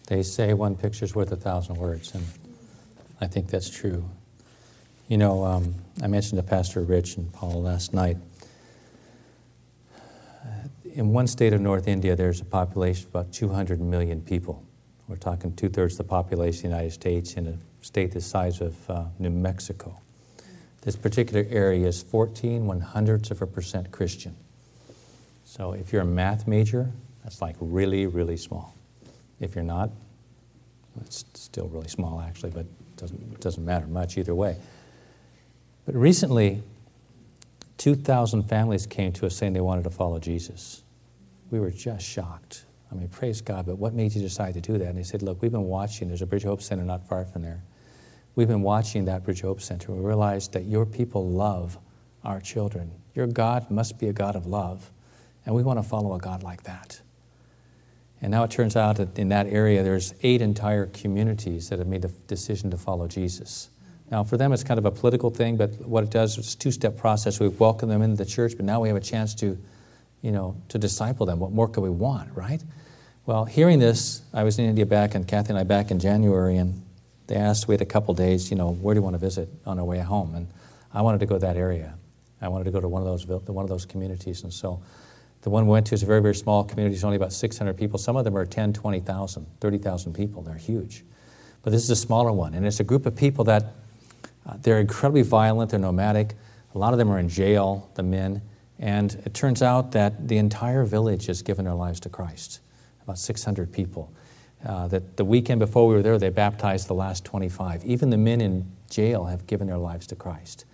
They 0.06 0.22
say 0.22 0.54
one 0.54 0.76
picture's 0.76 1.16
worth 1.16 1.32
a 1.32 1.36
thousand 1.36 1.78
words, 1.78 2.14
and 2.14 2.24
I 3.20 3.26
think 3.26 3.50
that's 3.50 3.68
true. 3.72 4.08
You 5.08 5.18
know, 5.18 5.44
um, 5.44 5.74
I 6.04 6.06
mentioned 6.08 6.40
to 6.40 6.48
Pastor 6.48 6.82
Rich 6.82 7.18
and 7.18 7.34
Paul 7.34 7.64
last 7.64 7.96
night. 7.96 8.18
In 10.96 11.12
one 11.12 11.28
state 11.28 11.52
of 11.52 11.60
North 11.60 11.90
India, 11.90 12.16
there's 12.16 12.40
a 12.40 12.46
population 12.46 13.08
of 13.08 13.16
about 13.16 13.34
200 13.34 13.82
million 13.82 14.22
people. 14.22 14.64
We're 15.10 15.18
talking 15.18 15.54
two 15.54 15.68
thirds 15.68 15.96
of 15.96 15.98
the 15.98 16.04
population 16.06 16.68
of 16.68 16.72
the 16.72 16.78
United 16.78 16.92
States 16.94 17.34
in 17.34 17.48
a 17.48 17.58
state 17.86 18.14
the 18.14 18.22
size 18.22 18.62
of 18.62 18.90
uh, 18.90 19.04
New 19.20 19.30
Mexico. 19.30 20.00
This 20.84 20.96
particular 20.96 21.46
area 21.50 21.86
is 21.86 22.02
14 22.02 22.66
one 22.66 22.80
hundredths 22.80 23.30
of 23.30 23.42
a 23.42 23.46
percent 23.46 23.92
Christian. 23.92 24.38
So 25.44 25.74
if 25.74 25.92
you're 25.92 26.04
a 26.04 26.06
math 26.06 26.48
major, 26.48 26.90
that's 27.26 27.42
like 27.42 27.58
really, 27.60 28.08
really 28.08 28.38
small. 28.38 28.74
If 29.42 29.54
you're 29.54 29.66
not, 29.66 29.90
it's 31.02 31.26
still 31.34 31.68
really 31.68 31.90
small 31.90 32.22
actually, 32.22 32.52
but 32.52 32.62
it 32.62 32.96
doesn't, 32.96 33.34
it 33.34 33.42
doesn't 33.42 33.66
matter 33.66 33.88
much 33.88 34.18
either 34.18 34.34
way. 34.34 34.56
But 35.86 35.96
recently, 35.96 36.64
2,000 37.80 38.44
families 38.44 38.88
came 38.88 39.12
to 39.12 39.26
us 39.26 39.36
saying 39.36 39.52
they 39.52 39.60
wanted 39.60 39.84
to 39.84 39.90
follow 39.90 40.20
Jesus. 40.20 40.84
We 41.56 41.62
were 41.62 41.72
just 41.72 42.06
shocked. 42.06 42.66
I 42.92 42.96
mean, 42.96 43.08
praise 43.08 43.40
God, 43.40 43.66
but 43.66 43.78
what 43.78 43.94
made 43.94 44.14
you 44.14 44.22
decide 44.22 44.56
to 44.56 44.60
do 44.62 44.78
that? 44.78 44.90
And 44.90 44.98
he 44.98 45.06
said, 45.06 45.22
Look, 45.22 45.42
we've 45.42 45.54
been 45.54 45.64
watching, 45.64 46.10
there's 46.10 46.22
a 46.22 46.26
Bridge 46.26 46.44
Hope 46.44 46.62
Center 46.62 46.84
not 46.84 47.08
far 47.08 47.24
from 47.24 47.44
there. 47.44 47.64
We've 48.36 48.50
been 48.50 48.62
watching 48.62 49.06
that 49.06 49.24
Bridge 49.24 49.40
Hope 49.40 49.62
Center. 49.62 49.94
We 49.94 50.06
realized 50.06 50.52
that 50.52 50.66
your 50.66 50.86
people 50.86 51.30
love 51.30 51.78
our 52.26 52.42
children. 52.42 52.92
Your 53.14 53.26
God 53.26 53.72
must 53.72 53.98
be 53.98 54.10
a 54.10 54.14
God 54.14 54.36
of 54.36 54.48
love, 54.48 54.92
and 55.46 55.56
we 55.56 55.64
want 55.64 55.80
to 55.80 55.84
follow 55.84 56.14
a 56.14 56.20
God 56.20 56.44
like 56.44 56.64
that. 56.64 57.00
And 58.22 58.32
now 58.32 58.44
it 58.44 58.52
turns 58.52 58.76
out 58.76 58.98
that 58.98 59.18
in 59.18 59.30
that 59.30 59.48
area, 59.48 59.82
there's 59.82 60.14
eight 60.24 60.42
entire 60.42 60.88
communities 60.88 61.70
that 61.70 61.80
have 61.80 61.88
made 61.88 62.02
the 62.02 62.12
decision 62.28 62.70
to 62.72 62.78
follow 62.78 63.08
Jesus. 63.08 63.70
Now, 64.12 64.26
for 64.26 64.36
them, 64.36 64.52
it's 64.52 64.66
kind 64.66 64.78
of 64.78 64.84
a 64.84 64.92
political 64.92 65.30
thing, 65.30 65.56
but 65.56 65.74
what 65.88 66.04
it 66.04 66.12
does 66.12 66.38
is 66.38 66.54
a 66.54 66.58
two-step 66.58 66.98
process. 66.98 67.40
We 67.40 67.48
welcome 67.48 67.88
them 67.88 68.02
into 68.02 68.18
the 68.18 68.30
church, 68.30 68.58
but 68.58 68.66
now 68.66 68.82
we 68.82 68.90
have 68.90 68.98
a 68.98 69.02
chance 69.02 69.34
to, 69.36 69.58
you 70.26 70.32
know, 70.32 70.60
to 70.70 70.80
disciple 70.80 71.28
them. 71.28 71.40
What 71.40 71.52
more 71.52 71.68
could 71.68 71.82
we 71.82 71.92
want, 71.92 72.36
right? 72.36 72.62
Well, 73.28 73.46
hearing 73.46 73.78
this, 73.78 74.24
I 74.34 74.44
was 74.44 74.58
in 74.58 74.66
India 74.66 74.84
back, 74.84 75.14
and 75.14 75.28
Kathy 75.28 75.50
and 75.50 75.60
I 75.60 75.64
back 75.64 75.92
in 75.92 76.00
January, 76.00 76.58
and 76.58 76.82
they 77.28 77.36
asked, 77.36 77.68
we 77.68 77.76
had 77.76 77.82
a 77.82 77.86
couple 77.86 78.12
days, 78.16 78.50
you 78.50 78.58
know, 78.58 78.72
where 78.72 78.96
do 78.96 79.00
you 79.00 79.04
want 79.04 79.14
to 79.14 79.20
visit 79.20 79.48
on 79.68 79.78
our 79.78 79.86
way 79.86 80.00
home? 80.00 80.34
And 80.34 80.48
I 80.92 81.04
wanted 81.04 81.20
to 81.20 81.28
go 81.28 81.36
to 81.36 81.42
that 81.42 81.58
area. 81.58 81.94
I 82.42 82.48
wanted 82.48 82.64
to 82.64 82.72
go 82.72 82.82
to 82.82 82.88
one 82.88 83.04
of 83.04 83.08
those, 83.08 83.28
one 83.28 83.64
of 83.64 83.70
those 83.70 83.86
communities, 83.86 84.42
and 84.42 84.52
so 84.52 84.82
the 85.44 85.52
one 85.52 85.68
we 85.68 85.74
went 85.74 85.86
to 85.88 85.94
is 85.94 86.02
a 86.02 86.08
very, 86.08 86.24
very 86.24 86.34
small 86.34 86.64
community. 86.64 86.96
It's 86.96 87.04
only 87.04 87.18
about 87.18 87.32
600 87.32 87.78
people. 87.78 88.00
Some 88.00 88.16
of 88.16 88.24
them 88.24 88.36
are 88.36 88.48
10, 88.48 88.74
20,000, 88.74 89.46
30,000 89.60 90.14
people. 90.14 90.42
They're 90.42 90.56
huge. 90.56 91.04
But 91.62 91.70
this 91.70 91.84
is 91.84 91.92
a 91.92 91.96
smaller 91.96 92.32
one. 92.32 92.56
And 92.56 92.66
it's 92.66 92.80
a 92.80 92.84
group 92.84 93.06
of 93.06 93.16
people 93.16 93.44
that 93.44 93.64
uh, 94.48 94.58
they're 94.64 94.80
incredibly 94.80 95.22
violent. 95.22 95.70
They're 95.70 95.80
nomadic. 95.80 96.34
A 96.74 96.80
lot 96.80 96.94
of 96.94 96.98
them 96.98 97.12
are 97.12 97.20
in 97.20 97.30
jail, 97.30 97.92
the 97.94 98.02
men. 98.02 98.42
And 98.80 99.14
it 99.26 99.34
turns 99.34 99.62
out 99.62 99.92
that 99.94 100.28
the 100.28 100.38
entire 100.38 100.84
village 100.84 101.28
has 101.28 101.42
given 101.42 101.66
their 101.66 101.74
lives 101.74 102.00
to 102.02 102.10
Christ. 102.10 102.60
About 103.04 103.18
600 103.18 103.72
people. 103.72 104.12
Uh, 104.66 104.88
that 104.88 105.18
the 105.18 105.26
weekend 105.26 105.60
before 105.60 105.88
we 105.88 105.94
were 105.94 106.02
there, 106.02 106.18
they 106.18 106.30
baptized 106.30 106.88
the 106.88 106.96
last 106.96 107.24
25. 107.24 107.86
Even 107.86 108.10
the 108.10 108.18
men 108.18 108.42
in 108.42 108.72
jail 108.90 109.26
have 109.26 109.46
given 109.48 109.68
their 109.68 109.78
lives 109.78 110.08
to 110.08 110.16
Christ. 110.16 110.66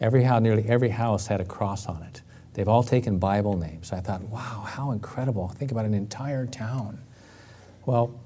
Every 0.00 0.24
house, 0.24 0.42
nearly 0.42 0.68
every 0.68 0.90
house 0.90 1.26
had 1.26 1.40
a 1.40 1.44
cross 1.44 1.86
on 1.86 2.02
it. 2.02 2.22
They've 2.54 2.68
all 2.68 2.82
taken 2.82 3.18
Bible 3.18 3.56
names. 3.56 3.92
I 3.92 4.00
thought, 4.00 4.22
wow, 4.22 4.64
how 4.66 4.90
incredible. 4.90 5.48
Think 5.48 5.70
about 5.70 5.84
an 5.84 5.94
entire 5.94 6.46
town. 6.46 6.98
Well, 7.86 8.20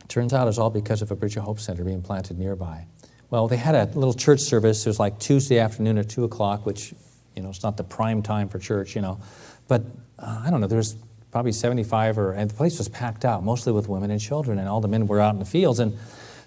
it 0.00 0.08
turns 0.08 0.32
out 0.32 0.48
it's 0.48 0.58
all 0.58 0.70
because 0.70 1.02
of 1.02 1.10
a 1.10 1.16
Bridge 1.16 1.36
of 1.36 1.44
Hope 1.44 1.60
Center 1.60 1.84
being 1.84 2.02
planted 2.02 2.38
nearby. 2.38 2.86
Well, 3.30 3.48
they 3.48 3.56
had 3.56 3.74
a 3.74 3.86
little 3.98 4.14
church 4.14 4.40
service. 4.40 4.86
It 4.86 4.88
was 4.88 4.98
like 4.98 5.18
Tuesday 5.18 5.58
afternoon 5.58 5.98
at 5.98 6.08
2 6.08 6.24
o'clock, 6.24 6.64
which, 6.64 6.94
you 7.36 7.42
know, 7.42 7.50
it's 7.50 7.62
not 7.62 7.76
the 7.76 7.84
prime 7.84 8.22
time 8.22 8.48
for 8.48 8.58
church, 8.58 8.96
you 8.96 9.02
know. 9.02 9.20
But 9.68 9.82
uh, 10.18 10.42
I 10.44 10.50
don't 10.50 10.60
know, 10.60 10.66
there 10.66 10.78
was 10.78 10.96
probably 11.30 11.52
75 11.52 12.18
or, 12.18 12.32
and 12.32 12.50
the 12.50 12.54
place 12.54 12.78
was 12.78 12.88
packed 12.88 13.24
out, 13.24 13.44
mostly 13.44 13.72
with 13.72 13.88
women 13.88 14.10
and 14.10 14.20
children, 14.20 14.58
and 14.58 14.68
all 14.68 14.80
the 14.80 14.88
men 14.88 15.06
were 15.06 15.20
out 15.20 15.34
in 15.34 15.38
the 15.38 15.44
fields. 15.44 15.78
And 15.78 15.96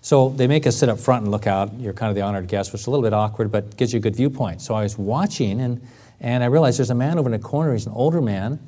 so 0.02 0.30
they 0.30 0.48
make 0.48 0.66
us 0.66 0.78
sit 0.78 0.90
up 0.90 1.00
front 1.00 1.24
and 1.24 1.32
look 1.32 1.48
out. 1.48 1.74
You're 1.76 1.94
kind 1.94 2.10
of 2.10 2.16
the 2.16 2.22
honored 2.22 2.48
guest, 2.48 2.74
which 2.74 2.82
is 2.82 2.88
a 2.88 2.90
little 2.90 3.04
bit 3.04 3.14
awkward, 3.14 3.52
but 3.52 3.78
gives 3.78 3.94
you 3.94 3.98
a 3.98 4.02
good 4.02 4.16
viewpoint. 4.16 4.62
So 4.62 4.74
I 4.74 4.84
was 4.84 4.98
watching, 4.98 5.62
and 5.62 5.82
and 6.22 6.44
I 6.44 6.48
realized 6.48 6.80
there's 6.80 6.90
a 6.90 6.96
man 6.96 7.18
over 7.18 7.30
in 7.30 7.40
the 7.40 7.48
corner. 7.48 7.74
He's 7.74 7.86
an 7.86 7.94
older 7.94 8.22
man. 8.22 8.60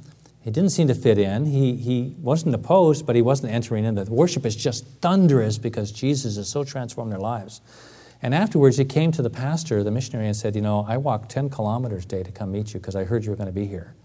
He 0.42 0.52
didn't 0.52 0.72
seem 0.72 0.88
to 0.88 0.96
fit 0.96 1.18
in. 1.18 1.46
He, 1.46 1.76
he 1.76 2.16
wasn't 2.20 2.56
opposed, 2.56 3.06
but 3.06 3.16
he 3.16 3.22
wasn't 3.22 3.54
entering 3.54 3.86
in. 3.86 3.96
The 3.96 4.06
worship 4.06 4.46
is 4.46 4.56
just 4.56 4.86
thunderous 5.02 5.58
because 5.58 5.92
Jesus 5.92 6.38
has 6.38 6.50
so 6.50 6.64
transformed 6.64 7.12
their 7.12 7.20
lives. 7.20 7.62
And 8.22 8.36
afterwards, 8.36 8.78
he 8.78 8.86
came 8.86 9.12
to 9.14 9.22
the 9.22 9.30
pastor, 9.30 9.84
the 9.84 9.92
missionary, 9.92 10.28
and 10.28 10.36
said, 10.36 10.56
You 10.56 10.62
know, 10.62 10.86
I 10.88 10.98
walked 10.98 11.32
10 11.32 11.50
kilometers 11.50 12.06
a 12.06 12.08
day 12.08 12.24
to 12.24 12.32
come 12.32 12.52
meet 12.52 12.74
you 12.74 12.80
because 12.80 12.96
I 12.96 13.04
heard 13.04 13.24
you 13.24 13.32
were 13.32 13.36
going 13.36 13.48
to 13.48 13.54
be 13.54 13.66
here. 13.66 13.96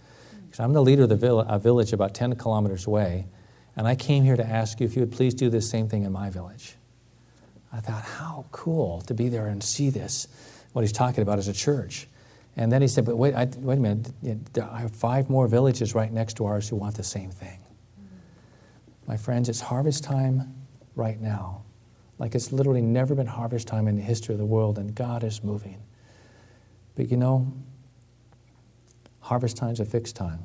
Because 0.45 0.61
I'm 0.61 0.73
the 0.73 0.83
leader 0.83 1.03
of 1.03 1.11
the 1.11 1.17
vill- 1.17 1.41
a 1.41 1.59
village 1.59 1.93
about 1.93 2.15
10 2.15 2.37
kilometers 2.37 2.87
away, 2.87 3.27
and 3.77 3.87
I 3.87 3.95
came 3.95 4.25
here 4.25 4.37
to 4.37 4.47
ask 4.47 4.81
you 4.81 4.87
if 4.87 4.97
you 4.97 5.01
would 5.01 5.13
please 5.13 5.35
do 5.35 5.51
the 5.51 5.61
same 5.61 5.89
thing 5.89 6.05
in 6.05 6.13
my 6.13 6.31
village. 6.31 6.77
I 7.73 7.81
thought, 7.81 8.03
how 8.03 8.47
cool 8.53 9.03
to 9.03 9.13
be 9.13 9.29
there 9.29 9.49
and 9.49 9.63
see 9.63 9.91
this, 9.91 10.29
what 10.73 10.81
he's 10.81 10.93
talking 10.93 11.21
about 11.21 11.39
as 11.39 11.49
a 11.49 11.53
church. 11.53 12.09
And 12.57 12.73
then 12.73 12.81
he 12.81 12.89
said, 12.89 13.05
But 13.05 13.17
wait, 13.17 13.35
I, 13.35 13.45
wait 13.59 13.77
a 13.77 13.81
minute, 13.81 14.13
I 14.63 14.81
have 14.81 14.97
five 14.97 15.29
more 15.29 15.47
villages 15.47 15.95
right 15.95 16.11
next 16.11 16.35
to 16.39 16.47
ours 16.47 16.71
who 16.71 16.77
want 16.77 16.97
the 16.97 17.03
same 17.03 17.31
thing. 17.31 17.59
My 19.07 19.19
friends, 19.19 19.51
it's 19.51 19.61
harvest 19.61 20.05
time 20.05 20.55
right 20.95 21.21
now. 21.21 21.66
Like 22.19 22.35
it's 22.35 22.53
literally 22.53 22.81
never 22.81 23.15
been 23.15 23.27
harvest 23.27 23.69
time 23.69 23.89
in 23.89 23.97
the 23.97 24.03
history 24.03 24.35
of 24.35 24.39
the 24.39 24.47
world, 24.47 24.79
and 24.79 24.95
God 24.95 25.23
is 25.23 25.45
moving. 25.45 25.83
But 26.95 27.11
you 27.11 27.17
know, 27.17 27.53
harvest 29.21 29.57
time 29.57 29.71
is 29.71 29.81
a 29.81 29.85
fixed 29.85 30.17
time. 30.17 30.41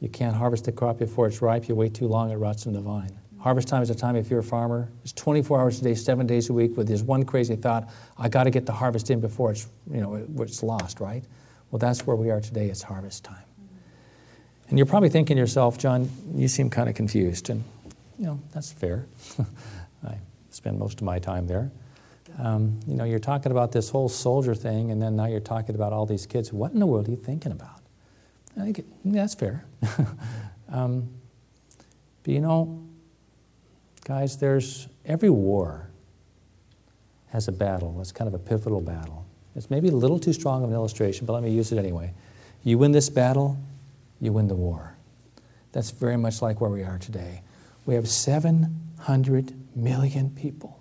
You 0.00 0.08
can't 0.08 0.34
harvest 0.34 0.64
the 0.64 0.72
crop 0.72 0.98
before 0.98 1.26
it's 1.26 1.42
ripe. 1.42 1.68
You 1.68 1.74
wait 1.74 1.92
too 1.92 2.06
long, 2.06 2.30
it 2.30 2.36
rots 2.36 2.66
in 2.66 2.72
the 2.72 2.80
vine. 2.80 3.18
Harvest 3.38 3.68
time 3.68 3.82
is 3.82 3.90
a 3.90 3.94
time 3.94 4.16
if 4.16 4.30
you're 4.30 4.40
a 4.40 4.44
farmer. 4.44 4.88
It's 5.02 5.12
24 5.12 5.60
hours 5.60 5.80
a 5.80 5.84
day, 5.84 5.94
seven 5.94 6.26
days 6.26 6.50
a 6.50 6.52
week, 6.52 6.76
with 6.76 6.86
this 6.86 7.02
one 7.02 7.24
crazy 7.24 7.56
thought: 7.56 7.90
I 8.16 8.28
got 8.28 8.44
to 8.44 8.50
get 8.50 8.66
the 8.66 8.72
harvest 8.72 9.10
in 9.10 9.20
before 9.20 9.50
it's 9.50 9.66
you 9.90 10.00
know 10.00 10.14
it's 10.38 10.62
lost, 10.62 11.00
right? 11.00 11.24
Well, 11.70 11.78
that's 11.78 12.06
where 12.06 12.16
we 12.16 12.30
are 12.30 12.40
today. 12.40 12.68
It's 12.68 12.82
harvest 12.82 13.24
time. 13.24 13.44
And 14.68 14.78
you're 14.78 14.86
probably 14.86 15.08
thinking 15.08 15.36
to 15.36 15.40
yourself, 15.40 15.78
John, 15.78 16.08
you 16.34 16.48
seem 16.48 16.70
kind 16.70 16.88
of 16.88 16.94
confused, 16.94 17.50
and 17.50 17.64
you 18.18 18.26
know 18.26 18.40
that's 18.52 18.70
fair. 18.70 19.06
I 20.06 20.18
spend 20.50 20.78
most 20.78 21.00
of 21.00 21.04
my 21.04 21.18
time 21.18 21.46
there. 21.46 21.70
Um, 22.38 22.78
you 22.86 22.94
know, 22.94 23.04
you're 23.04 23.18
talking 23.18 23.50
about 23.50 23.72
this 23.72 23.90
whole 23.90 24.08
soldier 24.08 24.54
thing, 24.54 24.90
and 24.90 25.02
then 25.02 25.16
now 25.16 25.26
you're 25.26 25.40
talking 25.40 25.74
about 25.74 25.92
all 25.92 26.06
these 26.06 26.26
kids. 26.26 26.52
What 26.52 26.72
in 26.72 26.78
the 26.78 26.86
world 26.86 27.08
are 27.08 27.10
you 27.10 27.16
thinking 27.16 27.52
about? 27.52 27.80
I 28.56 28.64
think 28.64 28.84
that's 29.04 29.34
fair. 29.34 29.64
um, 30.72 31.08
but 32.22 32.32
you 32.32 32.40
know, 32.40 32.80
Guys, 34.04 34.38
there's 34.38 34.88
every 35.04 35.30
war 35.30 35.88
has 37.28 37.48
a 37.48 37.52
battle. 37.52 37.96
It's 38.00 38.12
kind 38.12 38.26
of 38.26 38.34
a 38.34 38.38
pivotal 38.38 38.80
battle. 38.80 39.24
It's 39.54 39.70
maybe 39.70 39.88
a 39.88 39.92
little 39.92 40.18
too 40.18 40.32
strong 40.32 40.64
of 40.64 40.70
an 40.70 40.74
illustration, 40.74 41.26
but 41.26 41.34
let 41.34 41.42
me 41.42 41.50
use 41.50 41.70
it 41.70 41.78
anyway. 41.78 42.12
You 42.64 42.78
win 42.78 42.92
this 42.92 43.08
battle, 43.08 43.58
you 44.20 44.32
win 44.32 44.48
the 44.48 44.54
war. 44.54 44.96
That's 45.72 45.90
very 45.90 46.16
much 46.16 46.42
like 46.42 46.60
where 46.60 46.70
we 46.70 46.82
are 46.82 46.98
today. 46.98 47.42
We 47.86 47.94
have 47.94 48.08
700 48.08 49.59
million 49.74 50.30
people. 50.30 50.80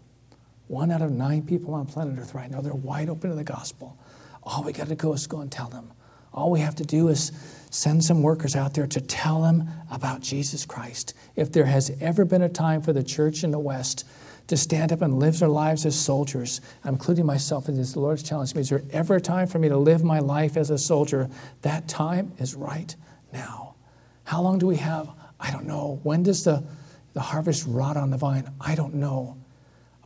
One 0.68 0.92
out 0.92 1.02
of 1.02 1.12
nine 1.12 1.44
people 1.44 1.74
on 1.74 1.88
planet 1.88 2.20
Earth 2.20 2.36
right 2.36 2.50
now, 2.50 2.62
they're 2.62 2.74
wide 2.74 3.10
open 3.10 3.32
to 3.32 3.36
the 3.36 3.44
gospel. 3.44 3.98
All 4.44 4.64
we 4.64 4.72
got 4.72 4.88
to 4.88 4.96
do 4.96 5.14
is 5.14 5.28
go 5.28 5.42
and 5.42 5.52
tell 5.52 5.68
them, 5.68 5.92
All 6.34 6.52
we 6.52 6.60
have 6.60 6.76
to 6.76 6.84
do 6.84 7.08
is 7.08 7.32
send 7.72 8.04
some 8.04 8.22
workers 8.22 8.56
out 8.56 8.74
there 8.74 8.88
to 8.88 9.02
tell 9.02 9.42
them 9.42 9.68
about 9.92 10.22
Jesus 10.22 10.66
Christ. 10.66 11.14
If 11.36 11.52
there 11.52 11.66
has 11.66 11.92
ever 12.00 12.26
been 12.26 12.42
a 12.42 12.50
time 12.50 12.82
for 12.82 12.94
the 12.94 13.04
church 13.04 13.44
in 13.44 13.52
the 13.52 13.60
West 13.60 14.06
to 14.48 14.58
stand 14.58 14.92
up 14.92 15.02
and 15.02 15.20
live 15.20 15.40
their 15.40 15.50
lives 15.50 15.86
as 15.86 16.00
soldiers, 16.00 16.62
I'm 16.84 16.96
including 16.96 17.26
myself 17.26 17.68
in 17.70 17.76
this, 17.76 17.94
the 17.94 18.00
Lord's 18.00 18.24
challenged 18.24 18.56
me. 18.56 18.62
Is 18.62 18.70
there 18.70 18.84
ever 18.92 19.16
a 19.16 19.22
time 19.22 19.48
for 19.48 19.60
me 19.60 19.70
to 19.70 19.78
live 19.78 20.04
my 20.04 20.20
life 20.20 20.58
as 20.58 20.70
a 20.70 20.78
soldier? 20.78 21.30
That 21.62 21.88
time 21.88 22.34
is 22.40 22.56
right 22.56 22.96
now. 23.32 23.76
How 24.24 24.42
long 24.42 24.60
do 24.60 24.68
we 24.68 24.78
have? 24.78 25.10
I 25.40 25.52
don't 25.52 25.66
know. 25.66 26.00
When 26.04 26.24
does 26.24 26.44
the, 26.44 26.64
the 27.20 27.24
harvest 27.24 27.66
rot 27.68 27.98
on 27.98 28.12
the 28.12 28.18
vine? 28.18 28.50
I 28.62 28.76
don't 28.76 28.94
know. 28.94 29.36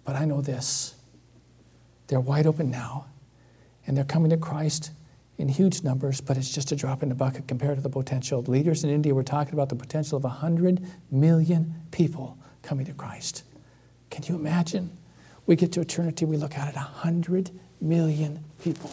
But 0.03 0.15
I 0.15 0.25
know 0.25 0.41
this 0.41 0.95
they're 2.07 2.19
wide 2.19 2.47
open 2.47 2.71
now, 2.71 3.05
and 3.85 3.95
they're 3.95 4.03
coming 4.03 4.31
to 4.31 4.37
Christ 4.37 4.89
in 5.37 5.47
huge 5.47 5.83
numbers, 5.83 6.21
but 6.21 6.37
it's 6.37 6.51
just 6.51 6.71
a 6.71 6.75
drop 6.75 7.03
in 7.03 7.09
the 7.09 7.15
bucket 7.15 7.47
compared 7.47 7.75
to 7.77 7.83
the 7.83 7.89
potential. 7.89 8.41
Leaders 8.47 8.83
in 8.83 8.89
India 8.89 9.13
were 9.13 9.21
talking 9.21 9.53
about 9.53 9.69
the 9.69 9.75
potential 9.75 10.17
of 10.17 10.23
100 10.23 10.83
million 11.11 11.75
people 11.91 12.35
coming 12.63 12.87
to 12.87 12.93
Christ. 12.93 13.43
Can 14.09 14.23
you 14.25 14.33
imagine? 14.33 14.97
We 15.45 15.55
get 15.55 15.71
to 15.73 15.81
eternity, 15.81 16.25
we 16.25 16.37
look 16.37 16.57
at 16.57 16.67
it 16.67 16.75
100 16.75 17.51
million 17.79 18.43
people. 18.63 18.91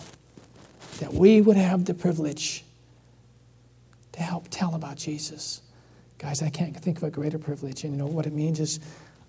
That 0.98 1.14
we 1.14 1.40
would 1.40 1.56
have 1.56 1.86
the 1.86 1.94
privilege 1.94 2.64
to 4.12 4.20
help 4.20 4.48
tell 4.50 4.74
about 4.74 4.98
Jesus. 4.98 5.62
Guys, 6.20 6.42
I 6.42 6.50
can't 6.50 6.76
think 6.76 6.98
of 6.98 7.04
a 7.04 7.10
greater 7.10 7.38
privilege. 7.38 7.82
And 7.82 7.94
you 7.94 7.98
know 7.98 8.06
what 8.06 8.26
it 8.26 8.34
means 8.34 8.60
is 8.60 8.78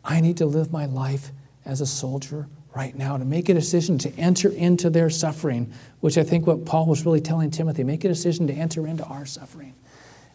I 0.03 0.19
need 0.19 0.35
to 0.37 0.45
live 0.45 0.73
my 0.73 0.87
life 0.87 1.31
as 1.63 1.79
a 1.79 1.85
soldier 1.85 2.47
right 2.75 2.93
now 2.93 3.15
to 3.15 3.23
make 3.23 3.47
a 3.47 3.53
decision 3.53 3.97
to 3.99 4.13
enter 4.17 4.49
into 4.49 4.89
their 4.89 5.09
suffering, 5.09 5.71
which 6.01 6.17
I 6.17 6.23
think 6.23 6.45
what 6.45 6.65
Paul 6.65 6.87
was 6.87 7.05
really 7.05 7.21
telling 7.21 7.49
Timothy 7.49 7.85
make 7.85 8.03
a 8.03 8.09
decision 8.09 8.45
to 8.47 8.53
enter 8.53 8.85
into 8.85 9.05
our 9.05 9.25
suffering. 9.25 9.73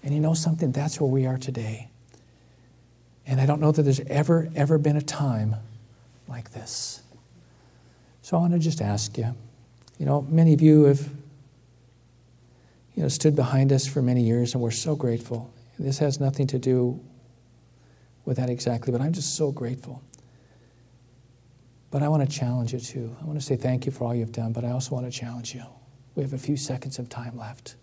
And 0.02 0.14
you 0.14 0.20
know 0.20 0.32
something? 0.32 0.72
That's 0.72 0.98
where 0.98 1.10
we 1.10 1.26
are 1.26 1.36
today. 1.36 1.90
And 3.26 3.38
I 3.38 3.44
don't 3.44 3.60
know 3.60 3.72
that 3.72 3.82
there's 3.82 4.00
ever, 4.00 4.48
ever 4.56 4.78
been 4.78 4.96
a 4.96 5.02
time 5.02 5.56
like 6.26 6.52
this. 6.52 7.02
So 8.22 8.38
I 8.38 8.40
want 8.40 8.54
to 8.54 8.58
just 8.58 8.80
ask 8.80 9.18
you 9.18 9.34
you 9.98 10.06
know, 10.06 10.22
many 10.22 10.54
of 10.54 10.62
you 10.62 10.84
have 10.84 11.08
you 12.94 13.02
know, 13.02 13.08
stood 13.08 13.36
behind 13.36 13.72
us 13.72 13.86
for 13.86 14.00
many 14.00 14.22
years, 14.22 14.54
and 14.54 14.62
we're 14.62 14.70
so 14.70 14.96
grateful. 14.96 15.50
This 15.78 15.98
has 15.98 16.20
nothing 16.20 16.46
to 16.48 16.58
do 16.58 17.00
with 18.24 18.38
that 18.38 18.50
exactly, 18.50 18.92
but 18.92 19.00
I'm 19.00 19.12
just 19.12 19.36
so 19.36 19.52
grateful. 19.52 20.02
But 21.90 22.02
I 22.02 22.08
want 22.08 22.28
to 22.28 22.36
challenge 22.36 22.72
you 22.72 22.80
too. 22.80 23.16
I 23.20 23.24
want 23.24 23.38
to 23.38 23.44
say 23.44 23.56
thank 23.56 23.86
you 23.86 23.92
for 23.92 24.04
all 24.04 24.14
you've 24.14 24.32
done, 24.32 24.52
but 24.52 24.64
I 24.64 24.70
also 24.70 24.94
want 24.94 25.10
to 25.10 25.16
challenge 25.16 25.54
you. 25.54 25.64
We 26.14 26.22
have 26.22 26.32
a 26.32 26.38
few 26.38 26.56
seconds 26.56 26.98
of 26.98 27.08
time 27.08 27.36
left. 27.36 27.76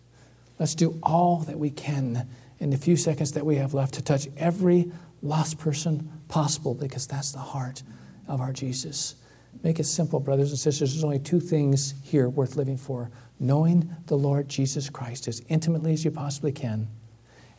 Let's 0.59 0.75
do 0.75 0.99
all 1.01 1.37
that 1.47 1.57
we 1.57 1.69
can 1.69 2.27
in 2.59 2.69
the 2.69 2.77
few 2.77 2.95
seconds 2.95 3.31
that 3.33 3.45
we 3.45 3.55
have 3.57 3.73
left 3.73 3.93
to 3.95 4.01
touch 4.01 4.27
every 4.37 4.91
lost 5.21 5.57
person 5.57 6.09
possible 6.27 6.73
because 6.73 7.07
that's 7.07 7.31
the 7.31 7.39
heart 7.39 7.83
of 8.27 8.41
our 8.41 8.51
Jesus. 8.51 9.15
Make 9.63 9.79
it 9.79 9.85
simple, 9.85 10.19
brothers 10.19 10.49
and 10.49 10.59
sisters. 10.59 10.93
There's 10.93 11.03
only 11.03 11.19
two 11.19 11.39
things 11.39 11.93
here 12.03 12.29
worth 12.29 12.55
living 12.55 12.77
for 12.77 13.11
knowing 13.39 13.89
the 14.07 14.17
Lord 14.17 14.49
Jesus 14.49 14.89
Christ 14.89 15.27
as 15.27 15.41
intimately 15.47 15.93
as 15.93 16.03
you 16.03 16.11
possibly 16.11 16.51
can, 16.51 16.87